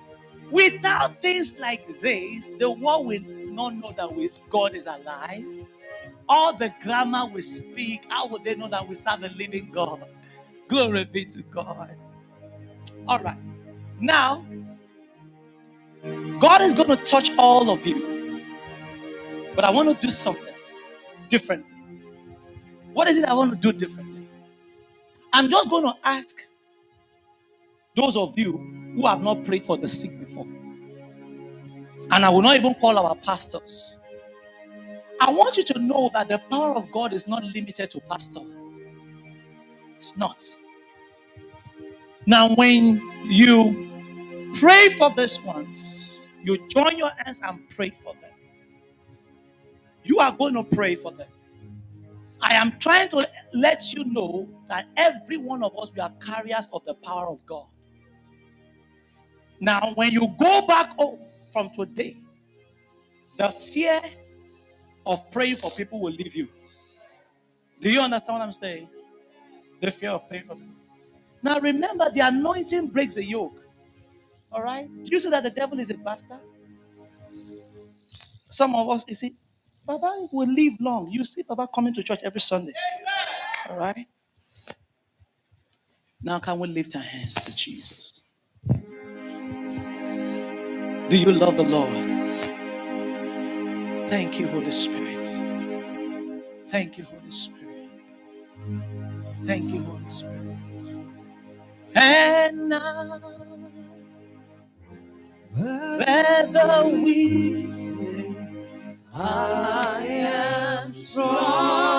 without 0.49 1.21
things 1.21 1.59
like 1.59 1.85
this, 1.99 2.53
the 2.53 2.71
world 2.71 3.05
will 3.05 3.19
not 3.51 3.75
know 3.75 3.91
that 3.91 4.29
God 4.49 4.75
is 4.75 4.87
alive. 4.87 5.58
All 6.29 6.53
the 6.57 6.73
grammar 6.83 7.27
we 7.33 7.41
speak, 7.41 8.05
how 8.09 8.27
would 8.29 8.45
they 8.45 8.55
know 8.55 8.69
that 8.69 8.87
we 8.87 8.95
serve 8.95 9.23
a 9.23 9.29
living 9.29 9.71
God? 9.71 10.05
Glory 10.69 11.05
be 11.05 11.25
to 11.25 11.43
God. 11.43 11.97
All 13.07 13.19
right. 13.19 13.37
Now, 13.99 14.45
God 16.39 16.61
is 16.61 16.73
going 16.75 16.89
to 16.89 16.97
touch 16.97 17.31
all 17.37 17.71
of 17.71 17.85
you. 17.87 18.19
But 19.55 19.65
I 19.65 19.71
want 19.71 19.89
to 19.89 20.07
do 20.07 20.11
something 20.11 20.53
differently. 21.29 21.69
What 22.93 23.07
is 23.09 23.19
it 23.19 23.25
I 23.29 23.33
want 23.35 23.51
to 23.51 23.57
do 23.57 23.73
differently? 23.77 24.27
I'm 25.33 25.49
just 25.49 25.69
going 25.69 25.85
to 25.85 25.95
ask 26.03 26.47
those 27.95 28.17
of 28.17 28.37
you 28.37 28.53
who 28.95 29.07
have 29.07 29.21
not 29.23 29.45
prayed 29.45 29.65
for 29.65 29.77
the 29.77 29.87
sick 29.87 30.19
before. 30.19 30.47
And 32.11 32.25
I 32.25 32.29
will 32.29 32.41
not 32.43 32.57
even 32.57 32.75
call 32.75 32.97
our 32.99 33.15
pastors. 33.15 33.99
I 35.21 35.31
want 35.31 35.57
you 35.57 35.63
to 35.65 35.79
know 35.79 36.11
that 36.13 36.29
the 36.29 36.39
power 36.39 36.75
of 36.75 36.91
God 36.91 37.13
is 37.13 37.27
not 37.27 37.43
limited 37.43 37.91
to 37.91 38.01
pastor. 38.01 38.41
It's 39.97 40.17
not. 40.17 40.43
Now, 42.25 42.55
when 42.55 43.01
you 43.25 43.91
pray 44.55 44.89
for 44.89 45.13
these 45.15 45.41
ones, 45.43 46.29
you 46.43 46.67
join 46.69 46.97
your 46.97 47.11
hands 47.17 47.41
and 47.43 47.69
pray 47.71 47.91
for 47.91 48.13
them. 48.21 48.31
You 50.03 50.19
are 50.19 50.31
going 50.31 50.55
to 50.55 50.63
pray 50.63 50.95
for 50.95 51.11
them. 51.11 51.29
I 52.41 52.55
am 52.55 52.79
trying 52.79 53.09
to 53.09 53.27
let 53.53 53.93
you 53.93 54.05
know 54.05 54.47
that 54.69 54.87
every 54.97 55.37
one 55.37 55.63
of 55.63 55.77
us, 55.77 55.93
we 55.93 56.01
are 56.01 56.13
carriers 56.25 56.67
of 56.73 56.85
the 56.85 56.95
power 56.95 57.27
of 57.29 57.45
God. 57.45 57.67
Now, 59.61 59.93
when 59.95 60.11
you 60.11 60.27
go 60.39 60.65
back 60.67 60.91
home 60.97 61.19
from 61.53 61.69
today, 61.71 62.17
the 63.37 63.49
fear 63.49 64.01
of 65.09 65.29
praying 65.31 65.57
for 65.57 65.71
people 65.71 65.99
will 65.99 66.13
leave 66.13 66.35
you. 66.35 66.47
Do 67.81 67.91
you 67.91 67.99
understand 68.01 68.39
what 68.39 68.45
I'm 68.45 68.51
saying? 68.53 68.89
The 69.81 69.91
fear 69.91 70.11
of 70.11 70.27
praying 70.29 70.45
for 70.45 70.55
people. 70.55 70.75
Now, 71.43 71.59
remember, 71.59 72.09
the 72.13 72.21
anointing 72.21 72.87
breaks 72.89 73.15
the 73.15 73.23
yoke. 73.25 73.55
All 74.51 74.61
right? 74.63 74.87
Do 75.05 75.11
you 75.11 75.19
see 75.19 75.29
that 75.31 75.43
the 75.43 75.49
devil 75.49 75.79
is 75.79 75.89
a 75.89 75.95
bastard? 75.95 76.39
Some 78.49 78.75
of 78.75 78.89
us, 78.89 79.05
you 79.07 79.15
see, 79.15 79.35
Baba 79.85 80.27
will 80.31 80.49
live 80.51 80.73
long. 80.79 81.09
You 81.11 81.23
see 81.23 81.43
Baba 81.43 81.67
coming 81.73 81.93
to 81.95 82.03
church 82.03 82.21
every 82.23 82.41
Sunday. 82.41 82.73
All 83.69 83.77
right? 83.77 84.07
Now, 86.21 86.39
can 86.39 86.59
we 86.59 86.67
lift 86.67 86.95
our 86.95 87.01
hands 87.01 87.35
to 87.35 87.55
Jesus? 87.55 88.29
Do 91.09 91.19
you 91.19 91.31
love 91.31 91.57
the 91.57 91.63
Lord? 91.63 92.18
Thank 94.09 94.39
you, 94.39 94.47
Holy 94.49 94.71
Spirit. 94.71 95.27
Thank 96.67 96.97
you, 96.97 97.05
Holy 97.05 97.31
Spirit. 97.31 97.89
Thank 99.45 99.71
you, 99.71 99.83
Holy 99.83 100.09
Spirit. 100.09 100.57
And 101.95 102.69
now, 102.69 103.21
let 105.57 106.53
the 106.53 107.01
weak 107.03 107.67
say, 107.81 108.35
I 109.13 110.05
am 110.07 110.93
strong. 110.93 111.98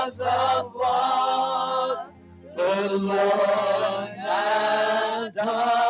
Because 0.00 0.20
of 0.22 0.72
what 0.72 2.14
the 2.56 2.88
Lord 2.96 4.08
has 4.16 5.34
done. 5.34 5.89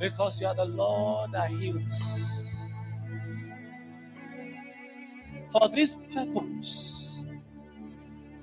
Because 0.00 0.40
you 0.40 0.46
are 0.48 0.54
the 0.54 0.66
Lord 0.66 1.32
that 1.32 1.50
heals. 1.50 2.54
For 5.52 5.68
this 5.70 5.96
purpose, 6.14 7.26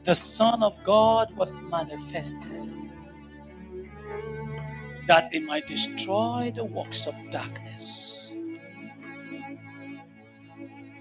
the 0.04 0.16
Son 0.16 0.64
of 0.64 0.82
God 0.84 1.36
was 1.38 1.62
manifested 1.64 2.72
that 5.08 5.34
it 5.34 5.44
might 5.44 5.68
destroy 5.68 6.52
the 6.56 6.66
works 6.66 7.08
of 7.08 7.16
darkness. 7.32 8.38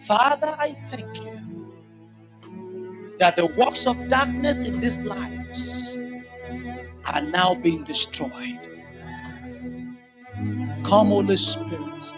Father, 0.07 0.55
I 0.59 0.71
thank 0.91 1.25
you 1.25 1.65
that 3.19 3.37
the 3.37 3.47
works 3.57 3.87
of 3.87 4.09
darkness 4.09 4.59
in 4.59 4.81
these 4.81 5.03
lives 5.03 5.99
are 7.13 7.23
now 7.23 7.55
being 7.55 7.85
destroyed. 7.85 8.69
Come, 10.95 11.09
Holy 11.09 11.37
Spirit. 11.37 12.13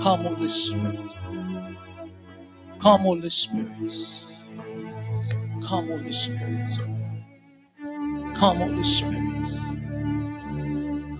Come, 0.00 0.20
Holy 0.20 0.48
Spirit. 0.48 1.14
Come, 2.78 3.00
Holy 3.00 3.28
Spirit. 3.28 4.26
Come, 5.64 5.88
Holy 5.88 6.12
Spirit. 6.12 6.70
Come, 8.36 8.58
Holy 8.58 8.84
Spirit. 8.84 9.44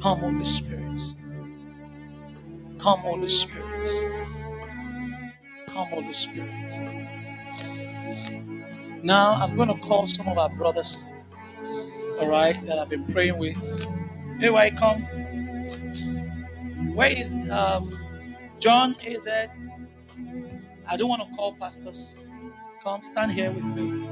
Come, 0.00 0.18
Holy 0.20 0.44
Spirit. 0.44 0.98
Come, 2.78 2.98
Holy 3.00 3.28
Spirit. 3.28 3.86
Come, 5.68 5.88
Holy 5.88 6.12
Spirit. 6.12 6.70
Now 9.02 9.32
I'm 9.34 9.56
going 9.56 9.68
to 9.68 9.80
call 9.86 10.06
some 10.06 10.28
of 10.28 10.38
our 10.38 10.50
brothers, 10.50 11.04
all 12.20 12.28
right, 12.28 12.64
that 12.66 12.78
I've 12.78 12.88
been 12.90 13.06
praying 13.08 13.38
with. 13.38 13.58
Hey, 14.38 14.50
why 14.50 14.70
come? 14.70 15.08
Where 16.94 17.10
is 17.10 17.32
um, 17.50 17.90
John 18.60 18.94
AZ? 19.04 19.26
I 20.86 20.96
don't 20.96 21.08
want 21.08 21.28
to 21.28 21.36
call 21.36 21.54
pastors. 21.54 22.14
Come 22.84 23.02
stand 23.02 23.32
here 23.32 23.50
with 23.50 23.64
me. 23.64 24.08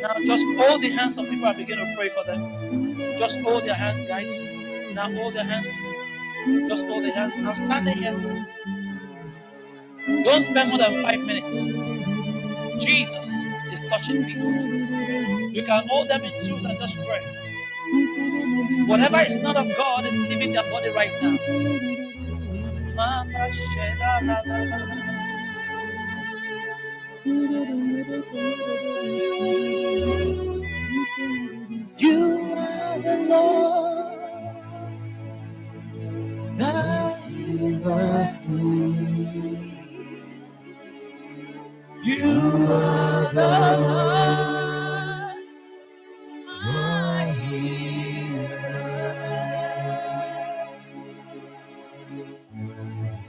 Now 0.00 0.16
just 0.26 0.46
hold 0.58 0.82
the 0.82 0.90
hands 0.90 1.18
of 1.18 1.28
people 1.30 1.46
and 1.48 1.58
begin 1.58 1.78
to 1.78 1.94
pray 1.96 2.10
for 2.10 2.24
them. 2.24 3.16
Just 3.18 3.40
hold 3.42 3.64
their 3.64 3.74
hands, 3.74 4.04
guys. 4.04 4.44
Now 4.94 5.12
hold 5.12 5.34
their 5.34 5.44
hands. 5.44 5.70
Just 6.68 6.86
hold 6.86 7.04
their 7.04 7.14
hands. 7.14 7.36
Now 7.38 7.54
stand 7.54 7.88
here. 7.90 8.46
Don't 10.24 10.42
spend 10.42 10.70
more 10.70 10.78
than 10.78 11.02
five 11.02 11.20
minutes. 11.20 11.68
Jesus 12.84 13.46
is 13.72 13.80
touching 13.88 14.24
people. 14.26 14.52
You 15.52 15.62
can 15.64 15.88
hold 15.88 16.08
them 16.08 16.22
in 16.24 16.32
twos 16.44 16.64
and 16.64 16.78
just 16.80 16.98
pray. 16.98 17.22
Whatever 18.86 19.20
is 19.20 19.36
not 19.38 19.56
of 19.56 19.68
God 19.76 20.06
is 20.06 20.20
leaving 20.20 20.52
their 20.52 20.64
body 20.70 20.90
right 20.90 21.12
now. 21.22 21.38
You 27.24 27.34
are 32.56 32.98
the 33.00 33.16
Lord 33.28 34.56
that 36.58 37.20
healeth. 37.28 38.36
You 42.04 42.68
are 42.70 43.32
the 43.34 43.48
Lord, 43.82 45.38
my 46.46 47.24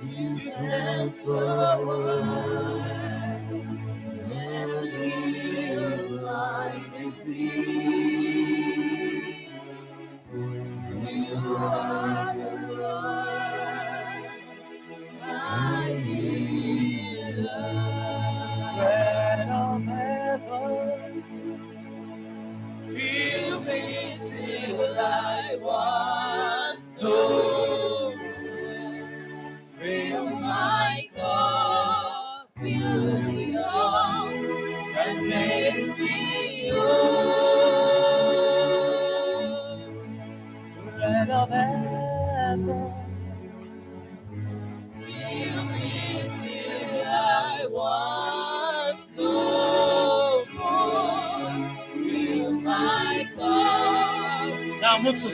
You 0.03 0.25
sent 0.39 1.25
your 1.25 1.77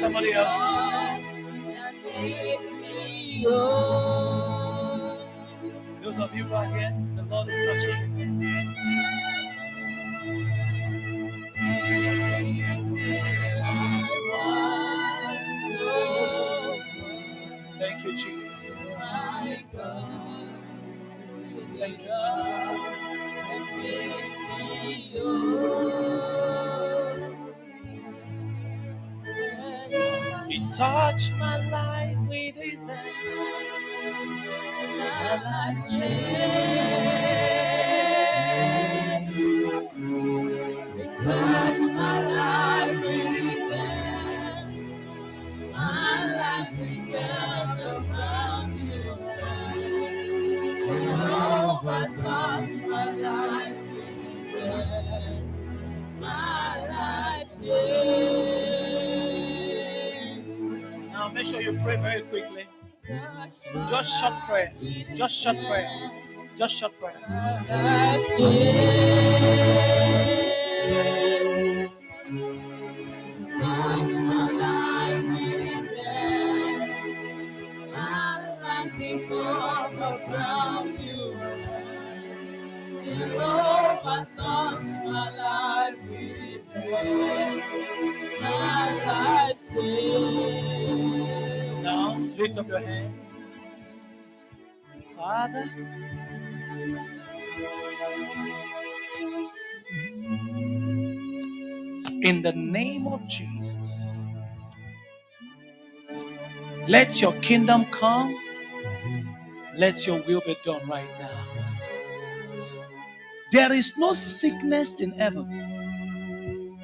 somebody 0.08 0.34
else. 0.34 0.77
Short 65.44 65.58
prayers. 65.68 66.20
Just 66.58 66.76
short 66.78 66.94
prayers. 67.00 68.97
In 102.28 102.44
the 102.44 102.54
name 102.54 103.08
of 103.08 103.28
Jesus, 103.28 104.22
let 106.88 107.22
your 107.22 107.34
kingdom 107.42 107.86
come. 107.88 108.38
Let 109.78 110.08
your 110.08 110.22
will 110.24 110.42
be 110.46 110.58
done 110.64 110.88
right 110.90 111.08
now. 111.20 111.46
There 113.54 113.72
is 113.74 113.98
no 113.98 114.14
sickness 114.14 115.02
in 115.02 115.12
heaven. 115.14 115.72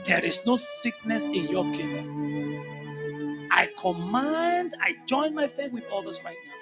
There 0.05 0.23
is 0.25 0.45
no 0.45 0.57
sickness 0.57 1.27
in 1.27 1.47
your 1.49 1.65
kingdom. 1.73 2.27
I 3.51 3.69
command, 3.79 4.75
I 4.81 4.95
join 5.07 5.35
my 5.35 5.47
faith 5.47 5.71
with 5.73 5.85
others 5.93 6.21
right 6.25 6.37
now. 6.47 6.53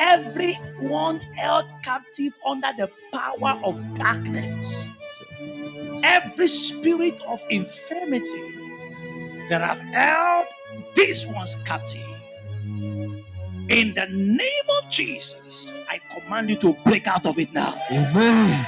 Everyone 0.00 1.20
held 1.36 1.66
captive 1.84 2.32
under 2.46 2.70
the 2.78 2.90
power 3.12 3.60
of 3.64 3.94
darkness, 3.94 4.92
every 6.02 6.48
spirit 6.48 7.20
of 7.26 7.42
infirmity 7.50 8.58
that 9.48 9.60
have 9.62 9.78
held 9.80 10.46
these 10.94 11.26
ones 11.26 11.56
captive. 11.64 12.02
In 13.68 13.94
the 13.94 14.06
name 14.08 14.68
of 14.82 14.90
Jesus, 14.90 15.72
I 15.90 16.00
command 16.14 16.50
you 16.50 16.56
to 16.58 16.74
break 16.84 17.06
out 17.08 17.26
of 17.26 17.38
it 17.38 17.52
now. 17.52 17.80
Amen. 17.90 18.66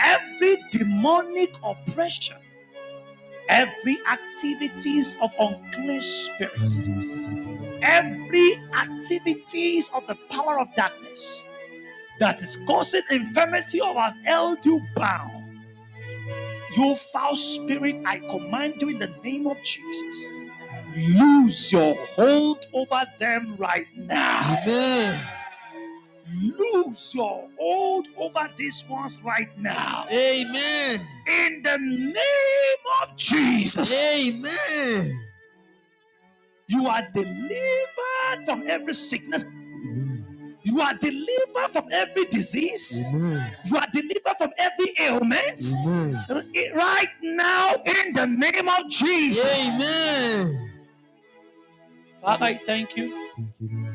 Every 0.00 0.58
demonic 0.72 1.54
oppression, 1.64 2.38
every 3.48 3.98
activities 4.10 5.16
of 5.22 5.32
unclean 5.40 6.02
spirit, 6.02 6.52
As 6.62 6.78
you 6.78 6.96
receive. 6.96 7.80
every 7.82 8.56
activities 8.74 9.90
of 9.94 10.06
the 10.08 10.16
power 10.30 10.60
of 10.60 10.74
darkness 10.76 11.46
that 12.20 12.40
is 12.40 12.64
causing 12.66 13.02
infirmity 13.10 13.80
or 13.80 13.94
have 14.00 14.16
held 14.24 14.64
you 14.66 14.80
bound. 14.96 15.39
You 16.76 16.94
foul 16.94 17.36
spirit, 17.36 17.96
I 18.06 18.18
command 18.18 18.80
you 18.80 18.90
in 18.90 18.98
the 18.98 19.12
name 19.24 19.46
of 19.46 19.56
Jesus. 19.62 20.28
Lose 20.96 21.72
your 21.72 21.94
hold 22.14 22.66
over 22.72 23.04
them 23.18 23.56
right 23.58 23.86
now. 23.96 24.58
Amen. 24.62 25.20
Lose 26.32 27.14
your 27.14 27.48
hold 27.58 28.08
over 28.16 28.48
these 28.56 28.84
ones 28.88 29.20
right 29.24 29.50
now. 29.58 30.06
Amen. 30.12 31.00
In 31.26 31.62
the 31.62 31.78
name 31.78 32.84
of 33.02 33.16
Jesus. 33.16 33.92
Amen. 33.92 35.28
You 36.68 36.86
are 36.86 37.08
delivered 37.12 38.46
from 38.46 38.64
every 38.68 38.94
sickness. 38.94 39.44
Amen. 40.70 40.76
You 40.76 40.80
are 40.82 40.94
delivered 40.94 41.72
from 41.72 41.88
every 41.92 42.26
disease. 42.26 43.06
Amen. 43.10 43.52
You 43.66 43.76
are 43.78 43.86
delivered 43.92 44.36
from 44.38 44.50
every 44.58 44.94
ailment. 45.00 45.64
Amen. 45.86 46.26
Right 46.74 47.08
now, 47.22 47.74
in 47.86 48.14
the 48.14 48.26
name 48.26 48.68
of 48.68 48.90
Jesus. 48.90 49.76
Amen. 49.76 50.70
Father, 52.20 52.46
I 52.46 52.54
thank 52.66 52.96
you 52.96 53.30
Thank 53.36 53.50
you, 53.60 53.86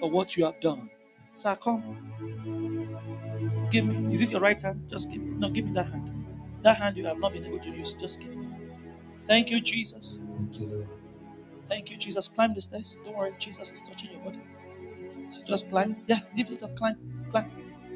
for 0.00 0.10
what 0.10 0.36
you 0.36 0.44
have 0.46 0.60
done. 0.60 0.90
Sir, 1.24 1.56
come. 1.56 1.98
Give 3.70 3.86
me. 3.86 4.14
Is 4.14 4.20
this 4.20 4.32
your 4.32 4.40
right 4.40 4.60
hand? 4.60 4.88
Just 4.90 5.10
give 5.10 5.22
me. 5.22 5.36
No, 5.38 5.50
give 5.50 5.66
me 5.66 5.72
that 5.74 5.86
hand. 5.86 6.10
That 6.62 6.78
hand 6.78 6.96
you 6.96 7.06
have 7.06 7.18
not 7.18 7.32
been 7.32 7.44
able 7.46 7.60
to 7.60 7.70
use. 7.70 7.94
Just 7.94 8.20
give 8.20 8.34
me. 8.36 8.48
Thank 9.26 9.50
you, 9.50 9.60
Jesus. 9.60 10.22
Thank 10.36 10.60
you, 10.60 10.66
Lord. 10.66 10.88
Thank 11.68 11.90
you, 11.90 11.96
Jesus. 11.96 12.28
Climb 12.28 12.54
the 12.54 12.60
stairs. 12.60 12.98
Don't 13.04 13.16
worry, 13.16 13.34
Jesus 13.38 13.70
is 13.72 13.80
touching 13.80 14.12
your 14.12 14.20
body. 14.20 14.40
Just 15.46 15.70
climb. 15.70 15.96
Yes, 16.06 16.28
lift 16.36 16.52
it 16.52 16.62
up. 16.62 16.76
Climb. 16.76 16.96
Climb. 17.30 17.50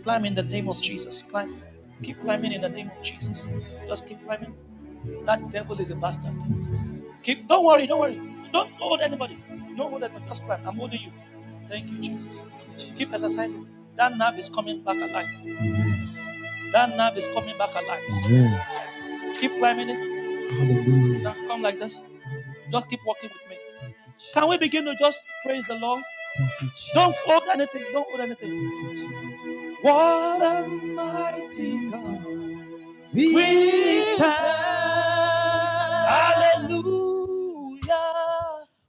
Climb 0.05 0.25
in 0.25 0.35
the 0.35 0.43
name 0.43 0.69
of 0.69 0.81
Jesus. 0.83 1.23
Climb. 1.23 1.63
Keep 2.03 2.21
climbing 2.23 2.53
in 2.53 2.63
the 2.63 2.69
name 2.69 2.91
of 2.97 3.03
Jesus. 3.03 3.49
Just 3.89 4.09
keep 4.09 4.25
climbing. 4.25 4.55
That 5.25 5.51
devil 5.51 5.81
is 5.81 5.91
a 5.91 5.97
bastard. 5.97 6.37
Keep. 7.23 7.49
Don't 7.49 7.65
worry. 7.65 7.87
Don't 7.87 8.01
worry. 8.01 8.21
Don't 8.53 8.71
hold 8.75 9.01
anybody. 9.01 9.39
Don't 9.77 9.91
hold 9.91 10.05
anybody. 10.05 10.27
Just 10.29 10.45
climb. 10.47 10.61
I'm 10.67 10.77
holding 10.77 11.03
you. 11.03 11.13
Thank 11.69 11.91
you, 11.91 11.99
Jesus. 12.01 12.47
Keep 12.97 13.13
exercising. 13.15 13.69
That 13.97 14.17
nerve 14.19 14.39
is 14.39 14.49
coming 14.49 14.83
back 14.83 14.97
alive. 14.97 15.29
That 16.73 16.97
nerve 16.97 17.17
is 17.19 17.29
coming 17.29 17.57
back 17.59 17.71
alive. 17.75 18.03
Keep 19.41 19.59
climbing 19.59 19.91
it. 19.91 19.99
Hallelujah. 20.53 21.21
Now 21.23 21.37
come 21.49 21.63
like 21.63 21.79
this. 21.81 22.07
Just 22.73 22.91
keep 22.91 23.01
walking 23.07 23.31
with 23.31 23.51
me. 23.51 23.57
Thank 23.81 23.97
you, 24.07 24.13
Jesus. 24.19 24.33
Can 24.35 24.49
we 24.49 24.59
begin 24.59 24.85
to 24.87 24.97
just 24.97 25.33
praise 25.45 25.67
the 25.67 25.77
Lord? 25.77 26.03
Thank 26.39 26.63
you, 26.63 26.69
Jesus. 26.71 26.91
Don't 26.95 27.17
hold 27.27 27.43
anything. 27.55 27.85
Don't 27.93 28.09
hold 28.09 28.21
anything. 28.21 28.51
Thank 28.51 29.01
you, 29.01 29.31
Jesus. 29.33 29.79
What 29.83 30.43
a 30.43 30.69
mighty 30.69 31.91
God. 31.91 32.27
We 33.15 33.35
Hallelujah. 36.07 37.95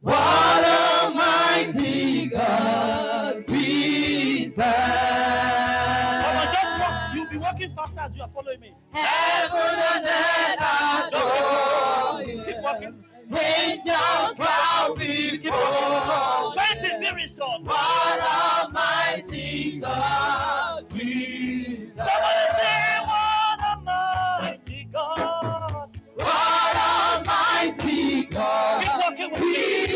What 0.02 0.65
a 0.65 1.11
mighty 1.15 2.28
God 2.30 3.45
we 3.49 4.49
Come 4.56 6.38
on, 6.38 6.53
just 6.53 6.80
walk. 6.80 7.15
You'll 7.15 7.30
be 7.30 7.38
walking 7.38 7.72
faster 7.76 8.02
as 8.02 8.15
you 8.18 8.24
are 8.24 8.30
following 8.36 8.60
me. 8.61 8.74
Heaven 8.91 9.80
and 9.94 10.07
earth 10.07 11.14
adore 11.14 12.24
keep, 12.26 12.61
walking. 12.64 13.06
Angels 13.32 14.38
bow 14.40 14.94
Keep 14.98 15.44
before 15.44 15.60
walking. 15.60 16.56
You. 17.31 17.37
Strength 17.37 17.63
is. 17.63 17.67
What 17.67 18.67
a 18.67 18.69
mighty 18.71 19.79
God 19.79 20.85
we. 20.93 21.89
Somebody 21.89 22.47
say, 22.57 22.99
What 23.05 23.59
a 23.61 23.81
mighty 23.83 24.89
God. 24.93 25.89
What 26.15 26.77
a 26.77 27.23
mighty 27.25 28.23
Keep 28.23 28.31
God 28.31 28.85
walking 29.03 29.31
with 29.31 29.41
me. 29.41 29.86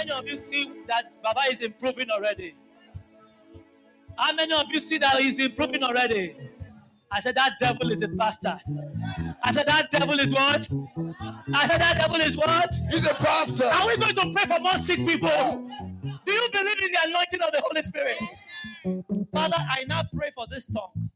Many 0.00 0.12
of 0.12 0.28
you 0.28 0.36
see 0.36 0.72
that 0.88 1.12
Baba 1.22 1.42
is 1.50 1.62
improving 1.62 2.10
already? 2.10 2.54
How 4.18 4.34
many 4.34 4.54
of 4.54 4.66
you 4.72 4.80
see 4.80 4.98
that 4.98 5.16
he's 5.20 5.40
improving 5.40 5.82
already? 5.84 6.36
I 7.12 7.20
said 7.20 7.36
that 7.36 7.54
devil 7.60 7.90
is 7.90 8.02
a 8.02 8.08
bastard. 8.08 8.60
I 9.44 9.52
said 9.52 9.66
that 9.66 9.90
devil 9.90 10.18
is 10.20 10.32
what? 10.32 10.68
I 11.54 11.68
said 11.68 11.80
that 11.80 11.98
devil 12.00 12.20
is 12.20 12.36
what? 12.36 12.70
He's 12.90 13.06
a 13.06 13.14
pastor. 13.14 13.66
Are 13.66 13.86
we 13.88 13.96
going 13.98 14.14
to 14.16 14.32
pray 14.34 14.56
for 14.56 14.62
more 14.62 14.76
sick 14.78 14.98
people? 15.06 15.70
Do 16.26 16.32
you 16.32 16.48
believe 16.52 16.82
in 16.82 16.92
the 16.92 16.98
anointing 17.06 17.42
of 17.42 17.52
the 17.52 17.62
Holy 17.64 17.82
Spirit? 17.82 18.18
Father, 19.34 19.56
I 19.58 19.84
now 19.88 20.02
pray 20.14 20.30
for 20.34 20.46
this 20.50 20.68
tongue. 20.68 21.10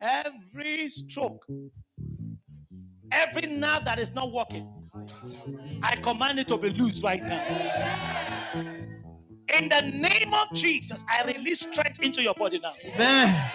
Every 0.00 0.88
stroke, 0.88 1.46
every 3.12 3.48
nerve 3.48 3.84
that 3.86 3.98
is 3.98 4.14
not 4.14 4.32
working, 4.32 4.87
I 5.82 5.96
command 5.96 6.38
it 6.38 6.48
to 6.48 6.56
be 6.58 6.70
loose 6.70 7.02
right 7.02 7.22
now. 7.22 7.42
In 9.58 9.68
the 9.68 9.80
name 9.82 10.34
of 10.34 10.52
Jesus, 10.54 11.04
I 11.08 11.24
release 11.24 11.60
strength 11.60 12.02
into 12.02 12.22
your 12.22 12.34
body 12.34 12.58
now. 12.58 12.72
Amen. 12.84 13.50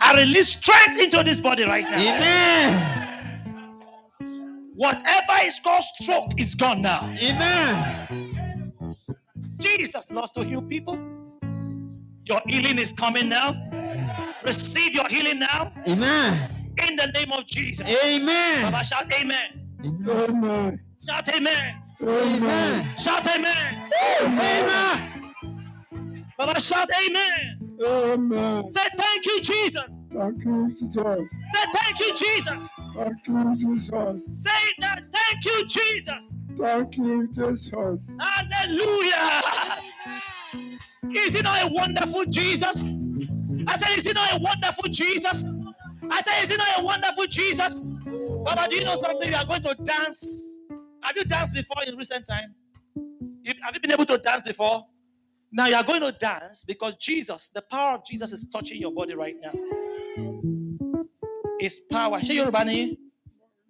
I 0.00 0.14
release 0.14 0.48
strength 0.48 1.00
into 1.00 1.22
this 1.22 1.40
body 1.40 1.64
right 1.64 1.84
now. 1.84 1.98
Amen. 1.98 3.00
Whatever 4.74 5.34
is 5.42 5.60
called 5.60 5.82
stroke 5.82 6.32
is 6.38 6.54
gone 6.54 6.82
now. 6.82 7.14
Amen. 7.22 8.72
Jesus 9.58 10.10
loves 10.10 10.32
to 10.32 10.44
heal 10.44 10.62
people. 10.62 10.98
Your 12.24 12.40
healing 12.46 12.78
is 12.78 12.92
coming 12.92 13.28
now. 13.28 13.54
Receive 14.44 14.94
your 14.94 15.06
healing 15.08 15.40
now 15.40 15.72
Amen. 15.86 16.59
In 16.88 16.96
the 16.96 17.06
name 17.14 17.32
of 17.32 17.46
Jesus. 17.46 17.86
Amen. 17.88 18.62
Baba, 18.62 18.84
shout 18.84 19.12
amen. 19.12 19.66
Amen. 20.08 20.80
Shout 21.04 21.28
amen. 21.34 21.82
Amen. 22.02 22.96
Shout 22.98 23.26
amen. 23.26 23.90
Amen. 24.22 25.32
Baba, 26.38 26.60
shout 26.60 26.88
amen. 27.06 27.76
Amen. 27.86 28.70
Say 28.70 28.82
thank 28.96 29.26
you, 29.26 29.40
Jesus. 29.40 29.98
Thank 30.12 30.44
you, 30.44 30.74
Jesus. 30.74 31.30
Say 31.50 31.64
thank 31.74 32.00
you, 32.00 32.14
Jesus. 32.14 32.68
Thank 32.94 33.26
you, 33.26 33.54
Jesus. 33.56 34.42
Say 34.42 34.72
that 34.80 35.02
thank 35.12 35.44
you, 35.44 35.66
Jesus. 35.66 36.34
Thank 36.58 36.96
you, 36.96 37.28
Jesus. 37.32 38.10
Hallelujah. 38.18 39.42
Is 41.14 41.34
it 41.34 41.44
not 41.44 41.62
a 41.62 41.72
wonderful 41.72 42.24
Jesus? 42.26 42.96
I 43.66 43.76
said, 43.76 43.98
is 43.98 44.06
it 44.06 44.14
not 44.14 44.32
a 44.32 44.42
wonderful 44.42 44.88
Jesus? 44.90 45.52
I 46.10 46.22
said, 46.22 46.42
is 46.44 46.50
it 46.50 46.58
not 46.58 46.80
a 46.80 46.84
wonderful 46.84 47.26
Jesus? 47.26 47.90
Baba, 48.44 48.66
do 48.68 48.76
you 48.76 48.84
know 48.84 48.96
something? 48.98 49.30
You 49.30 49.36
are 49.36 49.44
going 49.46 49.62
to 49.62 49.74
dance. 49.74 50.58
Have 51.02 51.16
you 51.16 51.24
danced 51.24 51.54
before 51.54 51.82
in 51.86 51.96
recent 51.96 52.26
time? 52.26 52.54
Have 53.62 53.74
you 53.74 53.80
been 53.80 53.92
able 53.92 54.06
to 54.06 54.18
dance 54.18 54.42
before? 54.42 54.86
Now 55.52 55.66
you 55.66 55.74
are 55.74 55.82
going 55.84 56.00
to 56.02 56.12
dance 56.12 56.64
because 56.64 56.94
Jesus, 56.96 57.48
the 57.48 57.62
power 57.62 57.94
of 57.96 58.04
Jesus 58.04 58.32
is 58.32 58.48
touching 58.48 58.80
your 58.80 58.92
body 58.92 59.14
right 59.14 59.34
now. 59.42 59.52
His 61.58 61.80
power. 61.80 62.20
Ṣé 62.20 62.36
Yorùbá 62.36 62.64
ni? 62.64 62.96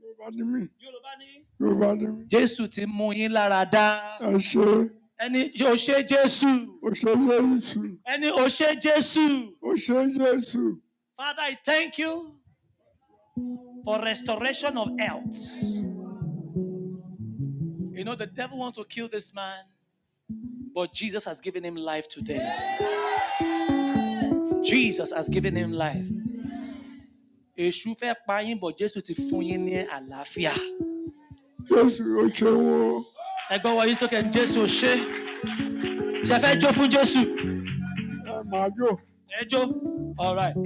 Yorùbá 0.01 0.31
ni 0.33 0.43
mí. 0.45 0.69
Yorùbá 0.79 1.13
ni. 1.19 1.45
Yorùbá 1.61 1.97
ni 1.99 2.07
mí. 2.07 2.25
Jésù 2.29 2.69
ti 2.71 2.87
mú 2.87 3.13
yín 3.13 3.33
lára 3.33 3.65
dá. 3.65 4.19
Ẹ 4.21 4.39
ṣe 4.39 4.91
Ẹni 5.21 5.51
ṣe 5.53 6.07
Jésù. 6.09 6.79
o 6.83 6.91
ṣe 6.91 7.15
Jésù. 7.15 7.99
Ẹni 8.07 8.29
ṣe 8.31 8.81
Jésù. 8.81 9.55
O 9.63 9.73
ṣe 9.75 10.07
Jésù. 10.17 10.81
Father, 11.21 11.43
I 11.43 11.59
thank 11.67 11.99
you 11.99 12.33
for 13.85 14.01
restoration 14.01 14.79
of 14.79 14.89
health. 14.99 15.37
You 17.93 18.05
know, 18.05 18.15
the 18.15 18.25
devil 18.25 18.57
wants 18.59 18.79
to 18.79 18.85
kill 18.87 19.07
this 19.07 19.35
man, 19.35 19.65
but 20.75 20.95
Jesus 20.95 21.27
has 21.27 21.39
given 21.41 21.63
him 21.63 21.77
life 21.77 22.09
today. 22.09 22.41
Jesus 24.65 25.13
has 25.13 25.29
given 25.29 25.55
him 25.55 25.73
life. 25.73 26.09
Èṣù 27.59 27.93
fẹ́ 28.01 28.15
pa 28.27 28.41
yín, 28.41 28.59
but 28.59 28.79
Jésù 28.79 29.05
ti 29.05 29.13
fún 29.15 29.45
yín 29.45 29.61
ní 29.69 29.85
àlàáfíà. 29.97 30.55
Jésù 31.69 32.17
o 32.17 32.25
ṣe 32.33 32.49
wo. 32.49 33.05
Ẹgbọ́n 33.51 33.95
sókè, 34.01 34.23
Jésù 34.33 34.65
ṣe. 34.65 34.93
Ṣe 36.25 36.37
fẹ́ 36.43 36.61
jó 36.61 36.69
fún 36.73 36.89
Jésù? 36.89 37.21
Ẹ 38.25 38.43
máa 38.51 38.69
jó. 38.79 38.97
Ẹ 39.39 39.45
jó. 39.51 39.61
All 40.19 40.35
right. 40.35 40.57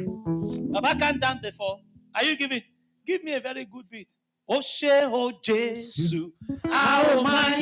Baba 0.72 0.94
can't 0.98 1.20
dance 1.20 1.40
before. 1.42 1.80
Are 2.14 2.24
you 2.24 2.36
giving? 2.36 2.62
Give 3.06 3.22
me 3.24 3.34
a 3.34 3.40
very 3.40 3.64
good 3.64 3.88
beat. 3.90 4.16
Ó 4.48 4.56
o 4.58 5.32
Jésù, 5.42 6.32
a 6.64 7.02
ó 7.16 7.22
máa. 7.22 7.56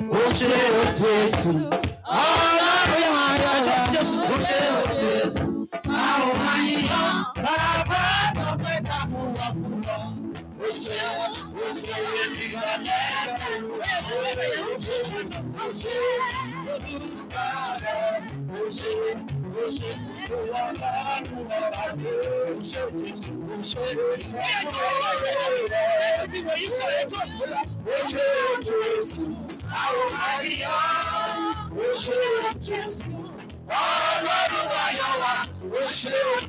Ó 0.00 0.16
o 0.16 0.22
Jésù, 0.98 2.45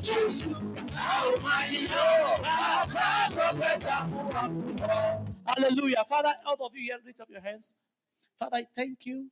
Jésù, 0.08 0.50
a 0.96 1.14
ó 1.26 1.30
máa 1.44 1.64
yìn 1.72 1.88
ọ́. 2.06 2.12
Bàbá 2.44 3.08
ọpẹ́ 3.48 3.74
ká 3.86 3.96
mú 4.10 4.20
wá 4.32 4.42
fún 4.54 4.78
ọ. 4.90 5.27
Hallelujah. 5.48 6.04
Father, 6.08 6.34
all 6.46 6.66
of 6.66 6.76
you 6.76 6.84
here, 6.84 6.98
lift 7.06 7.22
up 7.22 7.30
your 7.30 7.42
hands. 7.42 7.76
Father, 8.40 8.58
I 8.58 8.66
thank 8.76 9.06
you 9.06 9.28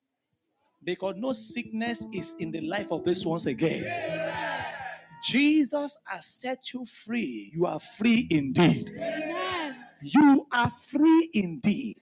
because 0.83 1.15
no 1.17 1.31
sickness 1.31 2.05
is 2.13 2.35
in 2.39 2.51
the 2.51 2.61
life 2.61 2.91
of 2.91 3.03
this 3.03 3.25
once 3.25 3.45
again. 3.45 3.83
Jesus 5.23 5.97
has 6.05 6.25
set 6.25 6.73
you 6.73 6.85
free. 6.85 7.51
You 7.53 7.65
are 7.65 7.79
free 7.79 8.27
indeed. 8.29 8.91
You 10.01 10.45
are 10.53 10.69
free 10.69 11.29
indeed. 11.33 11.99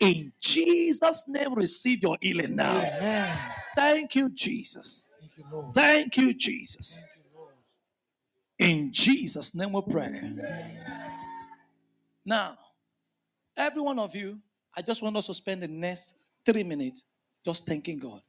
In 0.00 0.32
Jesus' 0.40 1.28
name, 1.28 1.54
receive 1.54 2.02
your 2.02 2.18
healing 2.20 2.56
now. 2.56 2.80
Thank 3.74 4.14
you, 4.14 4.30
Jesus. 4.30 5.12
Thank 5.74 6.16
you, 6.16 6.34
Jesus. 6.34 7.04
In 8.58 8.92
Jesus' 8.92 9.54
name 9.54 9.72
we 9.72 9.82
pray. 9.90 10.32
Now, 12.24 12.58
every 13.60 13.82
one 13.82 13.98
of 13.98 14.14
you, 14.14 14.38
I 14.76 14.82
just 14.82 15.02
want 15.02 15.16
us 15.16 15.26
to 15.26 15.34
spend 15.34 15.62
the 15.62 15.68
next 15.68 16.16
three 16.44 16.62
minutes 16.62 17.04
just 17.44 17.66
thanking 17.66 17.98
God. 17.98 18.20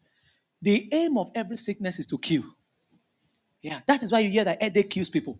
The 0.62 0.88
aim 0.92 1.18
of 1.18 1.32
every 1.34 1.58
sickness 1.58 2.00
is 2.00 2.06
to 2.08 2.18
kill. 2.18 2.44
Yeah, 3.62 3.80
that 3.88 4.02
is 4.04 4.12
why 4.12 4.20
you 4.20 4.30
hear 4.30 4.44
that 4.44 4.58
eh, 4.62 4.66
headache 4.66 4.90
kills 4.90 5.10
people. 5.10 5.40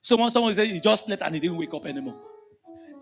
Someone, 0.00 0.30
someone 0.30 0.54
says 0.54 0.68
he 0.68 0.80
just 0.80 1.06
slept 1.06 1.22
and 1.22 1.34
he 1.34 1.40
didn't 1.40 1.56
wake 1.56 1.74
up 1.74 1.86
anymore. 1.86 2.18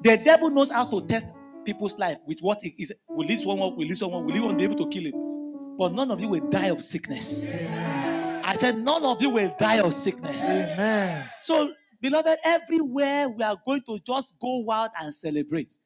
The 0.02 0.18
devil 0.18 0.50
knows 0.50 0.70
how 0.70 0.84
to 0.86 1.06
test 1.06 1.28
people's 1.64 1.98
life 1.98 2.18
with 2.26 2.40
what 2.40 2.58
it 2.62 2.74
is. 2.78 2.92
Will 3.08 3.26
this 3.26 3.44
one 3.44 3.58
work? 3.58 3.76
Will 3.76 3.88
this 3.88 4.02
one 4.02 4.12
work? 4.12 4.34
Will 4.34 4.46
one 4.46 4.56
be 4.56 4.64
able 4.64 4.76
to 4.76 4.88
kill 4.88 5.06
him? 5.06 5.76
But 5.78 5.92
none 5.92 6.10
of 6.10 6.20
you 6.20 6.28
will 6.28 6.48
die 6.48 6.68
of 6.68 6.82
sickness. 6.82 7.46
I 7.46 8.54
said, 8.54 8.78
none 8.78 9.04
of 9.04 9.20
you 9.22 9.30
will 9.30 9.54
die 9.58 9.80
of 9.80 9.94
sickness. 9.94 10.50
Amen. 10.50 11.24
So, 11.42 11.72
beloved, 12.00 12.38
everywhere 12.44 13.28
we 13.28 13.42
are 13.42 13.56
going 13.64 13.82
to 13.82 13.98
just 14.00 14.38
go 14.40 14.58
wild 14.58 14.90
and 15.00 15.14
celebrate. 15.14 15.78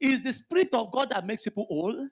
Is 0.00 0.22
the 0.22 0.32
Spirit 0.32 0.74
of 0.74 0.92
God 0.92 1.10
that 1.10 1.26
makes 1.26 1.42
people 1.42 1.66
old? 1.70 2.08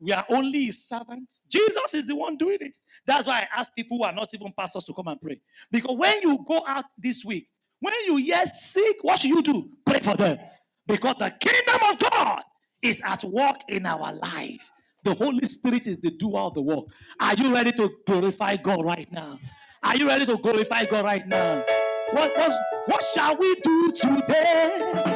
We 0.00 0.12
are 0.12 0.26
only 0.30 0.66
His 0.66 0.86
servants. 0.86 1.42
Jesus 1.50 1.94
is 1.94 2.06
the 2.06 2.16
one 2.16 2.36
doing 2.36 2.58
it. 2.60 2.78
That's 3.06 3.26
why 3.26 3.40
I 3.40 3.60
ask 3.60 3.74
people 3.74 3.98
who 3.98 4.04
are 4.04 4.12
not 4.14 4.34
even 4.34 4.52
pastors 4.58 4.84
to 4.84 4.94
come 4.94 5.08
and 5.08 5.20
pray. 5.20 5.40
Because 5.72 5.96
when 5.98 6.22
you 6.22 6.44
go 6.48 6.64
out 6.66 6.84
this 6.98 7.24
week, 7.24 7.48
when 7.80 7.94
you 8.06 8.16
hear 8.16 8.44
sick, 8.46 8.96
what 9.02 9.20
should 9.20 9.30
you 9.30 9.42
do? 9.42 9.70
Pray 9.86 10.00
for 10.00 10.16
them. 10.16 10.38
Because 10.86 11.16
the 11.18 11.30
kingdom 11.40 11.80
of 11.90 12.12
God 12.12 12.42
is 12.82 13.02
at 13.04 13.24
work 13.24 13.58
in 13.68 13.86
our 13.86 14.12
life. 14.14 14.70
The 15.04 15.14
Holy 15.14 15.44
Spirit 15.46 15.86
is 15.86 15.98
the 15.98 16.10
doer 16.12 16.40
of 16.40 16.54
the 16.54 16.62
work. 16.62 16.86
Are 17.20 17.34
you 17.34 17.54
ready 17.54 17.72
to 17.72 17.90
glorify 18.06 18.56
God 18.56 18.84
right 18.84 19.10
now? 19.12 19.38
Are 19.82 19.96
you 19.96 20.08
ready 20.08 20.26
to 20.26 20.38
glorify 20.38 20.84
God 20.86 21.04
right 21.04 21.26
now? 21.28 21.64
What, 22.12 22.36
what, 22.36 22.52
what 22.86 23.02
shall 23.14 23.36
we 23.36 23.54
do? 23.64 23.92
Today. 23.92 25.13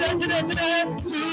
Today, 0.00 0.16
today, 0.16 0.42
today, 0.42 0.84
today, 1.04 1.29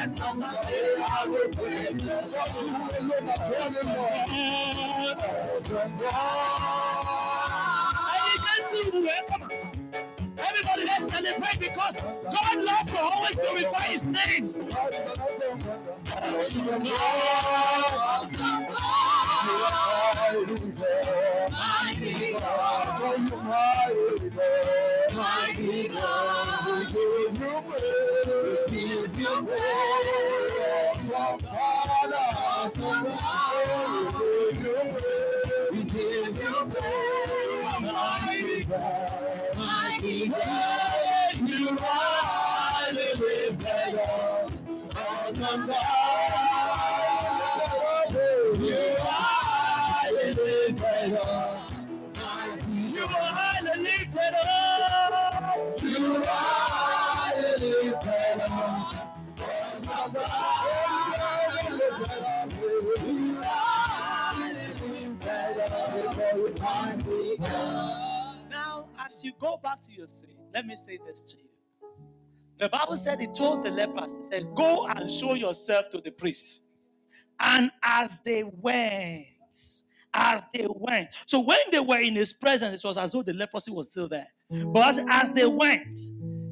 when 0.00 0.08
success 0.08 0.26
comes 0.26 0.40
my 0.40 0.54
way, 0.66 1.04
I 1.04 1.26
will 1.28 1.48
praise 1.50 2.02
the 2.02 2.16
I 6.02 6.04
need 8.26 8.42
Jesus 8.42 8.90
to 8.90 9.00
work. 9.02 9.26
Come 9.28 9.42
on. 9.42 9.50
Everybody, 10.38 10.84
let's 10.84 11.08
celebrate 11.12 11.60
because 11.60 11.96
God 11.96 12.64
loves 12.64 12.90
to 12.90 12.98
always 13.00 13.36
glorify 13.36 13.82
His 13.84 14.04
name. 14.04 14.54
So 16.40 16.62
Lord, 16.62 16.82
Awesome 16.84 18.66
God, 18.68 20.48
mighty 21.50 22.32
God, 22.34 23.44
mighty 23.44 24.20
you 24.22 24.30
praise. 24.30 25.12
Awesome 25.12 25.88
God, 25.88 26.66
we 26.66 26.84
give 26.86 27.40
you 27.40 27.62
praise. 27.68 28.60
God, 28.60 28.68
Mighty 28.68 28.68
God, 28.68 28.69
Awesome 29.32 29.46
God, 45.66 46.49
you 69.24 69.32
go 69.38 69.58
back 69.62 69.82
to 69.82 69.92
your 69.92 70.08
sin, 70.08 70.30
let 70.54 70.66
me 70.66 70.76
say 70.76 70.98
this 71.06 71.22
to 71.22 71.36
you. 71.38 71.50
The 72.58 72.68
Bible 72.68 72.96
said, 72.96 73.20
He 73.20 73.26
told 73.28 73.62
the 73.62 73.70
lepers, 73.70 74.16
He 74.16 74.22
said, 74.22 74.54
Go 74.54 74.86
and 74.86 75.10
show 75.10 75.34
yourself 75.34 75.90
to 75.90 76.00
the 76.00 76.10
priests. 76.10 76.68
And 77.40 77.70
as 77.82 78.20
they 78.20 78.44
went, 78.44 79.26
as 80.12 80.42
they 80.52 80.66
went. 80.68 81.08
So 81.26 81.40
when 81.40 81.58
they 81.70 81.80
were 81.80 82.00
in 82.00 82.14
his 82.14 82.32
presence, 82.32 82.84
it 82.84 82.86
was 82.86 82.98
as 82.98 83.12
though 83.12 83.22
the 83.22 83.32
leprosy 83.32 83.70
was 83.70 83.90
still 83.90 84.08
there. 84.08 84.26
But 84.50 84.88
as, 84.88 85.00
as 85.08 85.30
they 85.32 85.46
went, 85.46 85.98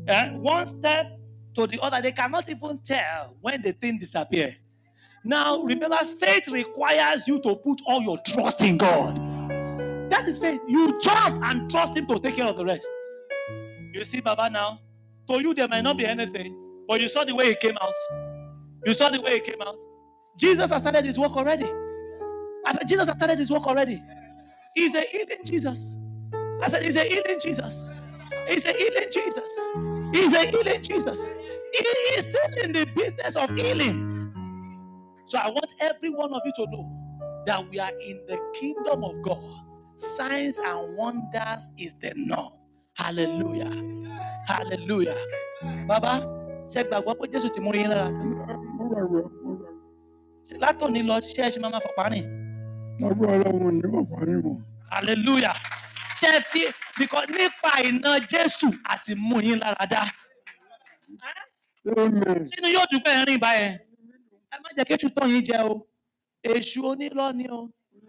uh, 0.09 0.31
one 0.31 0.67
step 0.67 1.07
to 1.57 1.67
the 1.67 1.79
other, 1.83 2.01
they 2.01 2.13
cannot 2.13 2.49
even 2.49 2.79
tell 2.85 3.37
when 3.41 3.61
the 3.63 3.73
thing 3.73 3.99
disappeared. 3.99 4.57
Now, 5.25 5.63
remember, 5.63 5.97
faith 5.97 6.49
requires 6.49 7.27
you 7.27 7.41
to 7.43 7.57
put 7.57 7.81
all 7.87 8.01
your 8.01 8.19
trust 8.27 8.63
in 8.63 8.79
God. 8.79 9.19
That 10.11 10.29
is 10.29 10.39
faith. 10.39 10.61
You 10.69 10.99
jump 11.01 11.45
and 11.45 11.71
trust 11.71 11.97
Him 11.97 12.07
to 12.09 12.19
take 12.21 12.37
care 12.37 12.47
of 12.47 12.57
the 12.57 12.65
rest. 12.67 12.89
You 13.95 14.05
see, 14.05 14.21
Baba, 14.21 14.51
now, 14.51 14.81
to 15.31 15.41
you, 15.43 15.55
there 15.55 15.69
might 15.69 15.83
not 15.83 15.99
be 15.99 16.07
anything, 16.07 16.57
but 16.89 17.01
you 17.01 17.09
saw 17.09 17.25
the 17.25 17.35
way 17.35 17.49
He 17.51 17.57
came 17.57 17.79
out. 17.83 17.95
You 18.87 18.95
saw 18.95 19.11
the 19.11 19.21
way 19.23 19.35
He 19.35 19.41
came 19.41 19.63
out. 19.63 19.79
Jesus 20.39 20.71
has 20.71 20.83
started 20.83 21.05
His 21.07 21.19
work 21.19 21.33
already. 21.37 21.71
Jesus 22.89 23.09
has 23.09 23.17
started 23.17 23.39
His 23.39 23.51
work 23.51 23.67
already. 23.67 24.03
He's 24.75 24.95
a 24.95 25.03
healing 25.03 25.45
Jesus. 25.45 25.99
I 26.63 26.69
said, 26.69 26.85
He's 26.85 26.97
a 26.97 27.05
healing 27.05 27.41
Jesus. 27.43 27.91
He's 28.49 28.67
a 28.67 28.73
healing 28.73 29.09
Jesus. 29.13 29.69
He's 30.13 30.35
a 30.35 30.47
healing 30.47 30.83
Jesus. 30.83 31.29
He 31.73 31.85
is 32.19 32.27
still 32.29 32.65
in 32.65 32.73
the 32.73 32.87
business 32.97 33.37
of 33.37 33.51
healing. 33.57 34.23
So 35.27 35.39
I 35.39 35.51
want 35.51 35.75
every 35.81 36.11
one 36.11 36.35
of 36.35 36.43
you 36.45 36.53
to 36.57 36.71
know 36.71 37.43
that 37.47 37.69
we 37.71 37.81
are 37.81 37.91
in 38.09 38.21
the 38.29 38.39
kingdom 38.55 39.05
of 39.05 39.23
God. 39.23 39.45
Signs 39.99 40.59
and 40.63 40.97
wonders 40.97 41.69
is 41.77 41.93
the 42.01 42.13
norm. 42.15 42.53
Hallelujah. 42.95 43.75
Hallelujah. 44.47 45.19
Baba, 45.89 46.23
ṣe 46.73 46.83
gbàgbọ́ 46.87 47.15
pé 47.19 47.25
Jésù 47.33 47.49
ti 47.55 47.61
mú 47.61 47.73
yín 47.75 47.89
lára. 47.91 48.09
Látòní 50.63 51.01
lọ 51.09 51.17
ṣé 51.21 51.43
ẹ 51.47 51.51
ṣe 51.55 51.59
máa 51.63 51.71
ma 51.75 51.81
fọ̀pá 51.85 52.05
rìn. 52.13 52.27
lágbára 53.01 53.35
ọlọ́run 53.51 53.75
ní 53.83 53.87
bàbá 53.95 54.17
yín 54.29 54.41
mọ̀ 54.45 54.57
Hallelujah. 54.93 55.57
Ṣé 56.21 56.29
ẹ 56.39 56.41
fi 56.51 56.63
because 56.99 57.27
nípa 57.37 57.71
iná 57.89 58.13
Jésù 58.31 58.69
àti 58.93 59.13
mú 59.27 59.37
yín 59.47 59.59
lára 59.63 59.85
dá. 59.93 60.03
Sínú 62.51 62.69
yóò 62.75 62.85
dùn 62.91 63.03
pé 63.05 63.11
ẹ 63.19 63.25
rìn 63.29 63.41
báyẹn. 63.45 63.73
Ẹ 64.53 64.57
má 64.63 64.69
jẹ́ 64.77 64.85
kéṣù 64.89 65.09
tán 65.15 65.29
yín 65.33 65.43
jẹ 65.49 65.59
o. 65.71 65.87
Èṣù 66.45 66.81
onírọ́ 66.91 67.35
ni 67.39 67.45
o. 67.51 67.61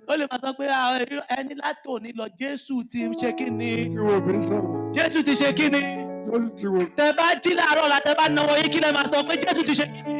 Ó 0.09 0.15
lè 0.17 0.25
máa 0.31 0.39
sọ 0.41 0.49
pé 0.57 0.65
"Ah, 0.67 0.99
ẹni 1.37 1.53
látòní 1.61 2.09
lọ 2.19 2.25
Jésù 2.39 2.83
ti 2.89 2.99
ṣe 3.21 3.29
kí 3.37 3.49
ni. 3.49 3.71
tí 3.93 3.97
wọ́n 4.07 4.21
fi 4.25 4.33
ń 4.37 4.41
sọ̀rọ̀ 4.49 4.93
Jésù 4.95 5.19
ti 5.25 5.33
ṣe 5.41 5.49
kí 5.57 5.69
ni. 5.73 5.81
jésù 6.29 6.49
tí 6.57 6.65
wọ́n 6.73 6.87
Tẹ 6.97 7.13
bá 7.17 7.27
jí 7.43 7.51
láàárọ̀ 7.59 7.87
la 7.89 7.99
tẹ 8.05 8.13
bá 8.19 8.25
náwó 8.29 8.53
yín 8.61 8.69
kí 8.73 8.79
lẹ 8.83 8.89
máa 8.91 9.05
sọ 9.11 9.17
pé 9.27 9.33
Jésù 9.43 9.61
ti 9.67 9.73
ṣe 9.79 9.85
kí 9.93 10.01
ni. 10.07 10.15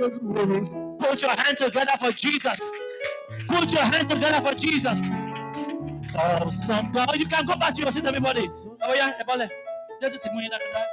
jésù 0.00 0.18
tí 0.20 0.26
wọ́n 0.34 0.46
fi 0.52 0.58
ń 0.60 0.64
sọ̀rọ̀ 0.68 0.88
Put 1.00 1.22
your 1.22 1.30
hands 1.42 1.58
together 1.58 1.96
for 1.98 2.12
Jesus. 2.12 2.60
Put 3.48 3.72
your 3.72 3.82
hands 3.92 4.08
together 4.12 4.40
for 4.44 4.54
Jesus. 4.54 5.00
Awesome 6.14 6.90
God. 6.92 7.16
You 7.18 7.26
can 7.26 7.46
go 7.46 7.54
back 7.56 7.74
to 7.74 7.80
your 7.82 7.90
seat, 7.92 8.04
everybody. 8.04 8.48
Oh, 8.82 8.94
yeah, 8.94 9.12
Ebole. 9.20 9.48
Jésù 10.02 10.18
ti 10.18 10.28
mú 10.32 10.40
yín 10.40 10.50
dáadáa. 10.52 10.86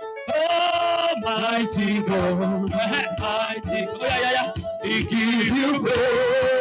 Almighty 1.25 1.99
God. 2.07 2.69
Mighty 3.19 3.79
God. 3.85 4.01
Oh, 4.01 4.05
yeah, 4.05 4.19
yeah, 4.21 4.31
yeah. 4.37 4.53
He 4.83 5.03
give 5.03 5.57
you 5.57 5.79
praise. 5.81 6.56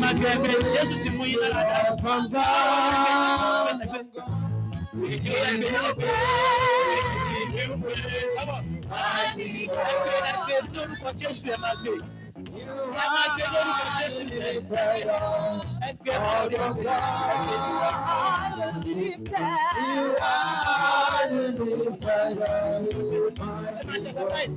Yeah, 0.00 0.12
my 0.12 0.20
God. 0.20 0.64
Jésù 0.74 0.94
ti 1.02 1.10
mú 1.10 1.24
yín 1.24 1.38
dáadáa. 1.40 1.92
Awesome 1.92 2.28
God, 2.32 3.80
We 4.94 5.18
give 5.18 5.60
you 5.60 5.94
praise. 5.94 7.04
We 7.30 7.40
give 7.52 7.68
you 7.68 7.76
praise. 7.76 8.34
Come 8.38 8.48
on. 8.48 8.64
mighty 8.88 9.66
God, 9.66 9.76
Ẹgbẹ́ 9.90 10.18
ẹgbẹ́ 10.30 10.58
lórúkọ 10.74 11.08
Jésù 11.20 11.46
ẹ 11.52 11.56
máa 11.62 11.74
gbé. 11.82 11.92
Ẹ 12.40 13.04
máa 13.14 13.26
gbé 13.36 13.44
lórúkọ 13.54 13.84
are 13.84 14.00
Jésù 14.00 14.24
the 14.24 14.34
ṣe. 14.34 14.40
lifted 14.54 15.08
up. 15.10 15.64
Ẹgbẹ́ 15.88 16.16
Awesome 16.16 16.76
ẹgbẹ́ 16.76 16.84
God, 16.84 17.38
you 17.50 17.76
are 17.92 18.48
the 18.60 18.68
lifted 19.00 19.54
ẹ 23.78 23.82
máa 23.86 23.98
ṣe 24.02 24.08
exercise. 24.08 24.56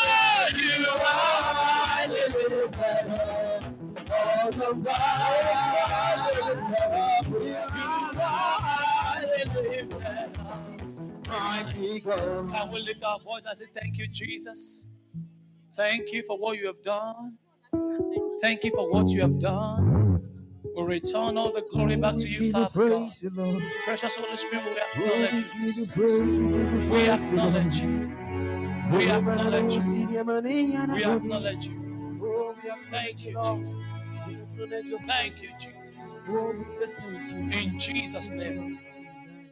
Awesome 4.51 4.81
God. 4.81 4.95
You 7.31 7.47
are 8.21 9.21
lifted 9.21 10.07
up. 10.07 11.27
Mighty 11.27 11.99
God. 12.01 12.53
And 12.53 12.71
we 12.71 12.81
lift 12.81 13.03
our 13.03 13.19
voice 13.19 13.45
and 13.45 13.57
say, 13.57 13.65
Thank 13.73 13.97
you, 13.97 14.07
Jesus. 14.07 14.89
Thank 15.77 16.11
you 16.11 16.23
for 16.23 16.37
what 16.37 16.57
you 16.57 16.67
have 16.67 16.83
done. 16.83 17.37
Thank 18.41 18.65
you 18.65 18.71
for 18.71 18.91
what 18.91 19.07
you 19.09 19.21
have 19.21 19.39
done. 19.39 20.21
We 20.75 20.83
return 20.83 21.37
all 21.37 21.53
the 21.53 21.63
glory 21.71 21.95
back 21.95 22.17
to 22.17 22.27
you, 22.27 22.51
Father 22.51 22.89
God. 22.89 23.11
Lord. 23.33 23.63
Precious 23.85 24.15
Holy 24.17 24.35
Spirit, 24.35 24.65
we 24.65 25.03
acknowledge 25.03 25.31
you. 25.31 25.37
you 25.39 25.63
this 25.63 25.87
praise, 25.87 26.17
service. 26.17 26.35
we 26.35 26.47
give 26.47 26.73
you 26.73 26.79
We 26.79 26.87
praise, 26.89 27.09
acknowledge 27.09 27.77
you. 27.77 28.11
We 28.91 29.09
acknowledge 29.09 29.73
you. 29.75 30.15
We 30.93 31.03
acknowledge 31.05 31.67
you. 31.67 32.19
Oh, 32.23 32.55
Thank 32.91 33.25
you, 33.25 33.37
Jesus. 33.57 34.03
We 34.61 34.77
acknowledge 34.77 34.85
your 34.87 34.99
Thank 35.01 35.43
you. 35.43 35.49
Jesus. 35.49 36.19
We 36.29 36.69
say 36.69 36.87
thank 36.99 37.31
you. 37.31 37.59
In 37.73 37.79
Jesus' 37.79 38.31
name. 38.31 38.79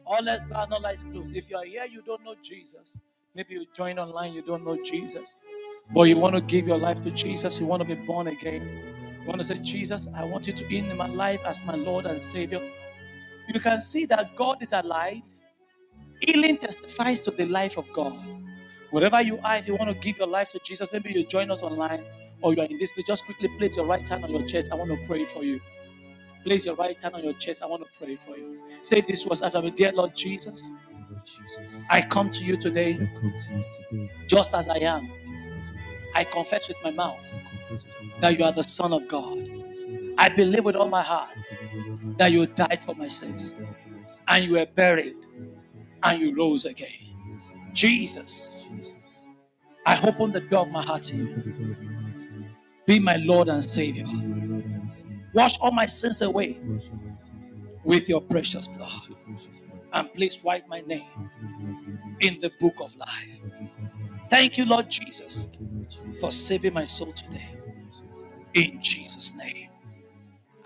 All 0.06 0.22
let's 0.24 0.44
bow, 0.44 0.66
all 0.70 0.86
eyes 0.86 1.04
closed. 1.04 1.36
If 1.36 1.50
you 1.50 1.56
are 1.58 1.64
here, 1.64 1.86
you 1.90 2.02
don't 2.02 2.24
know 2.24 2.34
Jesus. 2.42 3.00
Maybe 3.34 3.54
you 3.54 3.66
join 3.76 3.98
online, 3.98 4.34
you 4.34 4.42
don't 4.42 4.64
know 4.64 4.78
Jesus. 4.82 5.38
But 5.94 6.04
you 6.04 6.18
want 6.18 6.36
to 6.36 6.42
give 6.42 6.68
your 6.68 6.78
life 6.78 7.02
to 7.04 7.10
Jesus, 7.12 7.60
you 7.60 7.66
want 7.66 7.82
to 7.82 7.88
be 7.88 7.94
born 8.06 8.28
again. 8.28 8.66
You 9.22 9.28
want 9.28 9.38
to 9.40 9.44
say, 9.44 9.56
Jesus, 9.58 10.08
I 10.16 10.24
want 10.24 10.46
you 10.48 10.54
to 10.54 10.64
be 10.66 10.78
in 10.78 10.96
my 10.96 11.08
life 11.08 11.40
as 11.46 11.64
my 11.66 11.76
Lord 11.76 12.06
and 12.06 12.20
Savior. 12.20 12.62
You 13.48 13.60
can 13.60 13.80
see 13.80 14.06
that 14.06 14.36
God 14.36 14.62
is 14.62 14.72
alive. 14.72 15.22
Healing 16.20 16.58
testifies 16.58 17.22
to 17.22 17.32
the 17.32 17.46
life 17.46 17.78
of 17.78 17.92
God. 17.92 18.16
Wherever 18.90 19.22
you 19.22 19.38
are, 19.44 19.56
if 19.56 19.68
you 19.68 19.76
want 19.76 19.90
to 19.90 19.98
give 20.00 20.18
your 20.18 20.28
life 20.28 20.50
to 20.50 20.60
Jesus, 20.64 20.92
maybe 20.92 21.12
you 21.12 21.24
join 21.24 21.50
us 21.50 21.62
online 21.62 22.04
or 22.42 22.54
you 22.54 22.62
are 22.62 22.66
in 22.66 22.78
this 22.78 22.92
place, 22.92 23.06
just 23.06 23.26
quickly 23.26 23.48
place 23.58 23.76
your 23.76 23.86
right 23.86 24.06
hand 24.08 24.24
on 24.24 24.30
your 24.32 24.44
chest. 24.44 24.70
I 24.72 24.76
want 24.76 24.90
to 24.90 24.98
pray 25.06 25.24
for 25.26 25.44
you. 25.44 25.60
Place 26.44 26.66
your 26.66 26.76
right 26.76 26.98
hand 27.00 27.14
on 27.16 27.24
your 27.24 27.34
chest. 27.34 27.62
I 27.62 27.66
want 27.66 27.84
to 27.84 27.88
pray 28.04 28.16
for 28.16 28.36
you. 28.36 28.60
Say 28.82 29.02
this 29.02 29.26
was 29.26 29.42
after 29.42 29.62
me, 29.62 29.70
dear 29.72 29.92
Lord 29.92 30.14
Jesus, 30.14 30.70
I 31.90 32.02
come 32.02 32.30
to 32.30 32.44
you 32.44 32.56
today 32.56 32.94
I 32.94 33.06
come 33.20 33.32
to 33.32 33.54
you 33.54 33.64
today 33.90 34.12
just 34.28 34.54
as 34.54 34.68
I 34.68 34.78
am. 34.78 35.10
I 36.14 36.24
confess 36.24 36.68
with 36.68 36.78
my 36.84 36.92
mouth 36.92 37.18
I 37.20 37.34
confess 37.34 37.38
with 37.38 37.88
my 37.90 38.02
mouth 38.02 38.20
that 38.20 38.38
you 38.38 38.44
are 38.44 38.52
the 38.52 38.64
Son 38.64 38.92
of 38.92 39.08
God. 39.08 39.38
that 39.40 39.48
you 39.48 39.54
are 39.54 39.62
the 39.62 39.74
Son 39.74 39.94
of 39.94 40.08
God. 40.08 40.18
I 40.18 40.28
believe 40.30 40.64
with 40.64 40.76
all 40.76 40.88
my 40.88 41.02
heart 41.02 41.38
I 41.52 41.56
believe 41.56 41.86
with 41.88 42.02
all 42.02 42.10
my 42.10 42.18
that 42.18 42.32
you 42.32 42.46
died 42.46 42.84
for 42.84 42.94
my 42.96 43.08
sins 43.08 43.52
died 43.52 43.76
for 43.82 43.90
my 43.90 44.04
sins 44.06 44.22
and 44.28 44.44
you 44.44 44.52
were 44.54 44.66
buried 44.66 45.26
and 45.28 45.40
you 45.40 45.46
were 45.52 45.62
buried 45.62 45.96
and 46.04 46.20
you 46.20 46.36
rose 46.36 46.66
again. 46.66 46.88
and 46.90 47.10
you 47.10 47.18
rose 47.32 47.50
again. 47.50 47.72
Jesus, 47.74 48.66
Jesus, 48.68 49.28
I 49.86 50.00
open 50.08 50.32
the 50.32 50.40
door 50.40 50.62
of 50.62 50.70
my 50.70 50.82
heart 50.82 51.04
to 51.04 51.16
you. 51.16 51.44
Be 52.90 52.98
my 52.98 53.14
Lord 53.18 53.48
and 53.48 53.62
Savior. 53.62 54.04
Wash 55.32 55.56
all 55.60 55.70
my 55.70 55.86
sins 55.86 56.22
away 56.22 56.58
with 57.84 58.08
your 58.08 58.20
precious 58.20 58.66
blood 58.66 59.06
and 59.92 60.12
please 60.12 60.42
write 60.44 60.66
my 60.66 60.80
name 60.80 61.30
in 62.18 62.40
the 62.40 62.50
book 62.58 62.74
of 62.80 62.96
life. 62.96 63.42
Thank 64.28 64.58
you, 64.58 64.64
Lord 64.64 64.90
Jesus, 64.90 65.56
for 66.18 66.32
saving 66.32 66.74
my 66.74 66.84
soul 66.84 67.12
today. 67.12 67.54
In 68.54 68.82
Jesus' 68.82 69.36
name. 69.36 69.68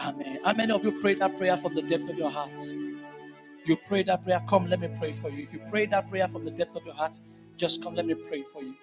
Amen. 0.00 0.38
How 0.42 0.54
many 0.54 0.72
of 0.72 0.82
you 0.82 0.98
prayed 1.02 1.18
that 1.18 1.36
prayer 1.36 1.58
from 1.58 1.74
the 1.74 1.82
depth 1.82 2.08
of 2.08 2.16
your 2.16 2.30
heart? 2.30 2.64
You 3.66 3.76
prayed 3.86 4.06
that 4.06 4.24
prayer. 4.24 4.42
Come, 4.48 4.70
let 4.70 4.80
me 4.80 4.88
pray 4.98 5.12
for 5.12 5.28
you. 5.28 5.42
If 5.42 5.52
you 5.52 5.58
prayed 5.68 5.90
that 5.90 6.08
prayer 6.08 6.28
from 6.28 6.46
the 6.46 6.50
depth 6.52 6.74
of 6.74 6.86
your 6.86 6.94
heart, 6.94 7.20
just 7.58 7.82
come, 7.82 7.94
let 7.94 8.06
me 8.06 8.14
pray 8.14 8.44
for 8.44 8.62
you. 8.62 8.74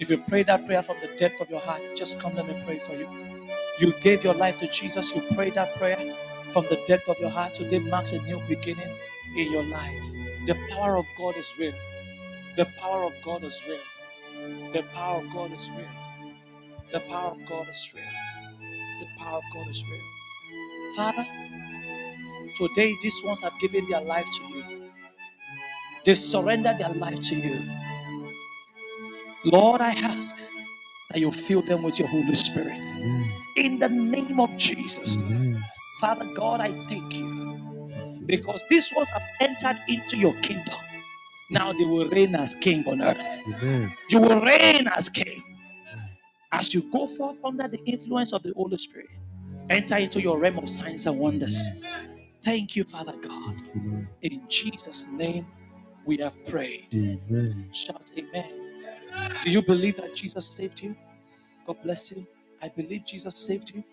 If 0.00 0.10
you 0.10 0.18
pray 0.18 0.44
that 0.44 0.66
prayer 0.66 0.82
from 0.82 0.96
the 1.02 1.08
depth 1.16 1.40
of 1.40 1.50
your 1.50 1.60
heart, 1.60 1.90
just 1.96 2.20
come, 2.20 2.36
let 2.36 2.48
me 2.48 2.56
pray 2.66 2.78
for 2.80 2.94
you. 2.94 3.08
You 3.80 3.92
gave 4.02 4.24
your 4.24 4.34
life 4.34 4.60
to 4.60 4.68
Jesus. 4.68 5.14
You 5.16 5.22
prayed 5.34 5.54
that 5.54 5.76
prayer 5.76 5.98
from 6.50 6.66
the 6.70 6.82
depth 6.86 7.08
of 7.08 7.18
your 7.20 7.30
heart. 7.30 7.54
Today 7.54 7.80
marks 7.80 8.12
a 8.12 8.22
new 8.22 8.40
beginning 8.48 8.88
in 9.36 9.52
your 9.52 9.64
life. 9.64 10.04
The 10.46 10.56
power 10.70 10.96
of 10.98 11.06
God 11.18 11.36
is 11.36 11.52
real. 11.58 11.74
The 12.56 12.66
power 12.80 13.04
of 13.04 13.14
God 13.24 13.44
is 13.44 13.62
real. 13.68 13.78
The 14.72 14.82
power 14.94 15.18
of 15.20 15.32
God 15.32 15.52
is 15.52 15.70
real. 15.76 15.88
The 16.92 17.00
power 17.00 17.32
of 17.32 17.46
God 17.48 17.68
is 17.68 17.90
real. 17.94 18.04
The 19.00 19.06
power 19.18 19.38
of 19.38 19.44
God 19.54 19.68
is 19.68 19.84
real. 19.90 20.26
Father, 20.96 21.26
today 22.58 22.94
these 23.02 23.22
ones 23.24 23.42
have 23.42 23.54
given 23.60 23.88
their 23.90 24.02
life 24.02 24.26
to 24.26 24.44
you. 24.58 24.90
They 26.04 26.14
surrender 26.16 26.74
their 26.78 26.90
life 26.90 27.20
to 27.20 27.36
you. 27.36 27.60
Lord, 29.44 29.80
I 29.80 29.92
ask 29.92 30.48
that 31.10 31.20
you 31.20 31.32
fill 31.32 31.62
them 31.62 31.82
with 31.82 31.98
your 31.98 32.08
Holy 32.08 32.34
Spirit. 32.34 32.84
In 33.56 33.78
the 33.78 33.88
name 33.88 34.40
of 34.40 34.56
Jesus. 34.56 35.18
Father 36.00 36.26
God, 36.34 36.60
I 36.60 36.72
thank 36.88 37.14
you 37.14 37.44
because 38.26 38.64
these 38.70 38.92
ones 38.96 39.10
have 39.10 39.22
entered 39.40 39.80
into 39.88 40.16
your 40.16 40.34
kingdom. 40.42 40.74
Now 41.50 41.72
they 41.72 41.84
will 41.84 42.08
reign 42.08 42.34
as 42.34 42.54
king 42.54 42.84
on 42.88 43.02
earth. 43.02 43.38
Amen. 43.48 43.92
You 44.10 44.20
will 44.20 44.40
reign 44.40 44.88
as 44.88 45.08
king. 45.08 45.42
As 46.52 46.74
you 46.74 46.82
go 46.90 47.06
forth 47.06 47.36
under 47.44 47.68
the 47.68 47.80
influence 47.86 48.32
of 48.32 48.42
the 48.42 48.52
Holy 48.56 48.78
Spirit, 48.78 49.08
enter 49.70 49.96
into 49.98 50.20
your 50.20 50.38
realm 50.38 50.58
of 50.58 50.68
signs 50.70 51.06
and 51.06 51.18
wonders. 51.18 51.68
Thank 52.44 52.76
you, 52.76 52.84
Father 52.84 53.14
God. 53.22 53.56
In 54.22 54.42
Jesus' 54.48 55.08
name, 55.08 55.46
we 56.06 56.18
have 56.18 56.44
prayed. 56.46 56.88
Amen. 56.94 57.68
Shout 57.72 58.10
amen. 58.18 58.63
Do 59.42 59.50
you 59.50 59.62
believe 59.62 59.96
that 59.98 60.14
Jesus 60.14 60.46
saved 60.48 60.82
you? 60.82 60.96
God 61.66 61.78
bless 61.82 62.12
you. 62.12 62.26
I 62.62 62.68
believe 62.68 63.06
Jesus 63.06 63.34
saved 63.36 63.72
you. 63.74 63.84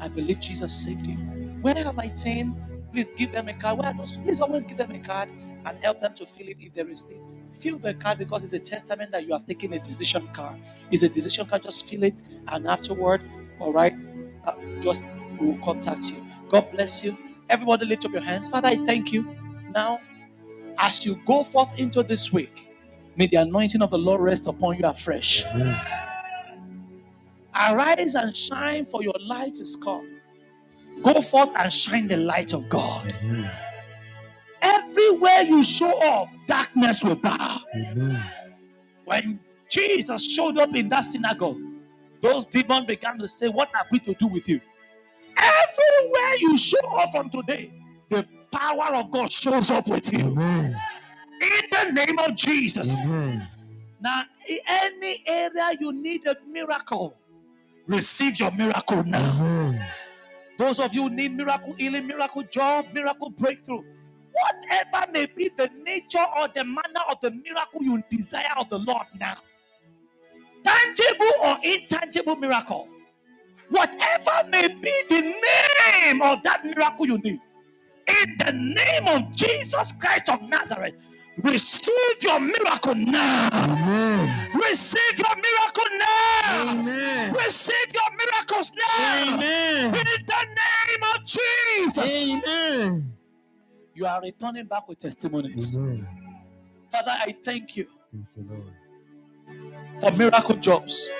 I 0.00 0.08
believe 0.08 0.40
Jesus 0.40 0.74
saved 0.84 1.06
you. 1.06 1.16
Where 1.62 1.76
are 1.86 1.92
my 1.92 2.08
team? 2.08 2.56
Please 2.92 3.10
give 3.12 3.32
them 3.32 3.48
a 3.48 3.54
card. 3.54 3.78
Where 3.78 3.88
are 3.88 3.94
those? 3.94 4.18
Please 4.18 4.40
always 4.40 4.64
give 4.66 4.78
them 4.78 4.92
a 4.92 4.98
card 5.00 5.30
and 5.66 5.78
help 5.84 6.00
them 6.00 6.14
to 6.14 6.26
fill 6.26 6.48
it 6.48 6.58
if 6.60 6.74
there 6.74 6.88
is 6.90 7.08
need. 7.08 7.20
Fill 7.54 7.78
the 7.78 7.94
card 7.94 8.18
because 8.18 8.44
it's 8.44 8.54
a 8.54 8.58
testament 8.58 9.12
that 9.12 9.26
you 9.26 9.32
have 9.34 9.46
taken 9.46 9.72
a 9.74 9.78
decision 9.80 10.28
card. 10.32 10.60
It's 10.90 11.02
a 11.02 11.08
decision 11.08 11.46
card. 11.46 11.62
Just 11.64 11.88
fill 11.88 12.04
it, 12.04 12.14
and 12.48 12.66
afterward, 12.68 13.22
all 13.60 13.72
right, 13.72 13.94
uh, 14.46 14.54
just 14.80 15.06
we 15.40 15.48
will 15.48 15.58
contact 15.58 16.10
you. 16.12 16.24
God 16.50 16.70
bless 16.72 17.04
you. 17.04 17.16
Everybody, 17.50 17.86
lift 17.86 18.04
up 18.04 18.12
your 18.12 18.22
hands. 18.22 18.48
Father, 18.48 18.68
I 18.68 18.76
thank 18.76 19.12
you. 19.12 19.36
Now, 19.74 20.00
as 20.78 21.04
you 21.06 21.20
go 21.26 21.44
forth 21.44 21.78
into 21.78 22.02
this 22.02 22.32
week, 22.32 22.63
may 23.16 23.26
the 23.26 23.36
anointing 23.36 23.82
of 23.82 23.90
the 23.90 23.98
Lord 23.98 24.20
rest 24.20 24.46
upon 24.46 24.76
you 24.78 24.86
afresh. 24.86 25.44
Amen. 25.46 25.80
Arise 27.54 28.14
and 28.16 28.34
shine, 28.36 28.86
for 28.86 29.02
your 29.02 29.14
light 29.20 29.60
is 29.60 29.76
come. 29.76 30.20
Go 31.02 31.20
forth 31.20 31.50
and 31.56 31.72
shine 31.72 32.08
the 32.08 32.16
light 32.16 32.54
of 32.54 32.68
God. 32.68 33.14
Amen. 33.22 33.50
Everywhere 34.62 35.42
you 35.42 35.62
show 35.64 35.98
up, 36.12 36.28
darkness 36.46 37.04
will 37.04 37.16
bow. 37.16 37.60
Amen. 37.76 38.24
When 39.04 39.40
Jesus 39.70 40.24
showed 40.30 40.58
up 40.58 40.74
in 40.74 40.88
that 40.90 41.02
synagogue, 41.02 41.58
those 42.22 42.46
demons 42.46 42.86
began 42.86 43.18
to 43.18 43.28
say, 43.28 43.48
What 43.48 43.70
have 43.74 43.86
we 43.92 44.00
to 44.00 44.14
do 44.14 44.28
with 44.28 44.48
you? 44.48 44.60
Everywhere 45.38 46.36
you 46.40 46.56
show 46.56 46.86
up 46.98 47.10
from 47.12 47.30
today, 47.30 47.72
the 48.10 48.26
power 48.52 48.94
of 48.96 49.10
God 49.10 49.32
shows 49.32 49.70
up 49.70 49.88
with 49.88 50.12
you. 50.12 50.20
Amen. 50.28 50.76
In 51.44 51.70
the 51.70 51.92
name 51.92 52.18
of 52.18 52.36
Jesus. 52.36 52.98
Amen. 53.00 53.48
Now, 54.00 54.24
in 54.48 54.58
any 54.66 55.22
area 55.26 55.72
you 55.80 55.92
need 55.92 56.26
a 56.26 56.36
miracle, 56.48 57.16
receive 57.86 58.38
your 58.40 58.50
miracle 58.52 59.04
now. 59.04 59.32
Amen. 59.40 59.86
Those 60.58 60.78
of 60.78 60.94
you 60.94 61.04
who 61.04 61.10
need 61.10 61.32
miracle 61.36 61.74
healing, 61.74 62.06
miracle 62.06 62.44
job, 62.44 62.86
miracle 62.94 63.30
breakthrough, 63.30 63.82
whatever 64.32 65.10
may 65.12 65.26
be 65.26 65.50
the 65.56 65.68
nature 65.84 66.24
or 66.38 66.48
the 66.54 66.64
manner 66.64 67.04
of 67.10 67.20
the 67.22 67.30
miracle 67.32 67.82
you 67.82 68.02
desire 68.10 68.54
of 68.58 68.68
the 68.68 68.78
Lord 68.78 69.06
now, 69.20 69.36
tangible 70.64 71.32
or 71.44 71.58
intangible 71.64 72.36
miracle, 72.36 72.88
whatever 73.70 74.48
may 74.50 74.68
be 74.68 75.02
the 75.08 75.20
name 75.20 76.22
of 76.22 76.42
that 76.44 76.64
miracle 76.64 77.06
you 77.06 77.18
need, 77.18 77.40
in 78.22 78.36
the 78.38 78.52
name 78.52 79.08
of 79.08 79.34
Jesus 79.34 79.92
Christ 79.92 80.28
of 80.28 80.42
Nazareth, 80.42 80.94
receive 81.42 82.22
your 82.22 82.40
miracle 82.40 82.94
now. 82.94 83.48
Amen. 83.52 84.50
Receive 84.54 85.18
your 85.18 85.36
miracle 85.36 85.98
now. 85.98 86.72
Amen. 86.72 87.34
Receive 87.34 87.92
your 87.94 88.10
miracles 88.16 88.72
now. 88.74 89.34
Amen. 89.34 89.86
In 89.86 89.92
the 90.26 90.46
name 90.46 91.02
of 91.14 91.24
Jesus. 91.24 92.32
Amen. 92.46 93.12
You 93.94 94.06
are 94.06 94.20
returning 94.22 94.66
back 94.66 94.88
with 94.88 94.98
testimonies. 94.98 95.76
Amen. 95.76 96.06
Father, 96.90 97.12
I 97.26 97.34
thank 97.44 97.76
you 97.76 97.86
Thank 98.12 98.26
you, 98.36 98.46
Lord. 98.50 98.72
for 100.00 100.12
miracle 100.12 100.56
jobs, 100.56 101.10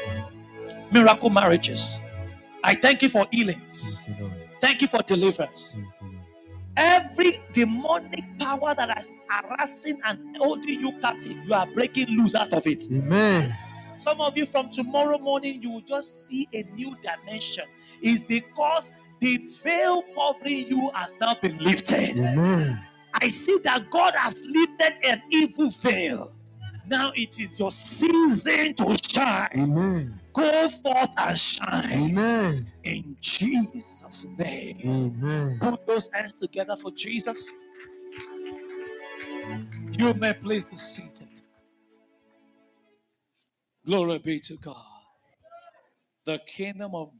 miracle 0.93 1.31
marriages. 1.31 2.01
I 2.63 2.75
thank 2.75 3.03
you 3.03 3.09
for 3.09 3.27
healings. 3.31 4.05
Thank 4.07 4.21
you, 4.21 4.31
Thank 4.61 4.83
you 4.83 4.89
for 4.89 5.03
deliverance. 5.03 5.77
Thank 6.77 7.19
you, 7.19 7.27
Lord. 7.27 7.35
Every 7.37 7.41
demonic 7.53 8.39
power 8.39 8.75
that 8.75 8.99
is 8.99 9.13
harassing 9.29 10.01
and 10.05 10.37
holding 10.37 10.81
you 10.81 10.93
captive, 11.01 11.37
you 11.45 11.55
are 11.55 11.67
breaking 11.67 12.09
loose 12.09 12.35
out 12.35 12.53
of 12.53 12.67
it. 12.67 12.85
Amen. 12.93 13.57
Some 13.97 14.21
of 14.21 14.37
you 14.37 14.47
from 14.47 14.71
tomorrow 14.71 15.19
morning, 15.19 15.63
you 15.63 15.71
will 15.71 15.81
just 15.81 16.27
see 16.27 16.49
a 16.53 16.65
new 16.75 16.97
dimension. 17.01 17.65
Is 18.03 18.25
because 18.25 18.93
the 19.21 19.39
veil 19.63 20.03
covering 20.15 20.67
you 20.69 20.91
has 20.95 21.13
now 21.21 21.35
been 21.41 21.57
lifted. 21.59 22.19
Amen. 22.19 22.81
I 23.15 23.29
see 23.29 23.59
that 23.65 23.89
God 23.91 24.15
has 24.17 24.41
lifted 24.45 24.95
an 25.05 25.23
evil 25.31 25.71
veil. 25.71 26.33
Now 26.87 27.13
it 27.15 27.39
is 27.41 27.59
your 27.59 27.71
season 27.71 28.75
to 28.75 28.97
shine. 29.09 29.49
Amen. 29.57 30.21
Go 30.35 30.69
forth 30.71 31.15
and 31.19 31.39
shine 31.39 31.93
Amen. 31.93 32.67
in 32.85 33.17
Jesus' 33.21 34.29
name. 34.39 34.81
Amen. 34.87 35.59
Put 35.61 35.87
those 35.87 36.13
hands 36.13 36.35
together 36.35 36.77
for 36.77 36.93
Jesus. 36.93 37.53
You 39.99 40.15
may 40.15 40.33
please 40.35 40.67
be 40.71 40.77
seated. 40.77 41.43
Glory 43.87 44.19
be 44.19 44.41
to 44.41 44.57
God. 44.59 44.77
The 46.27 46.39
kingdom 46.47 46.95
of 46.95 47.09
God. 47.09 47.13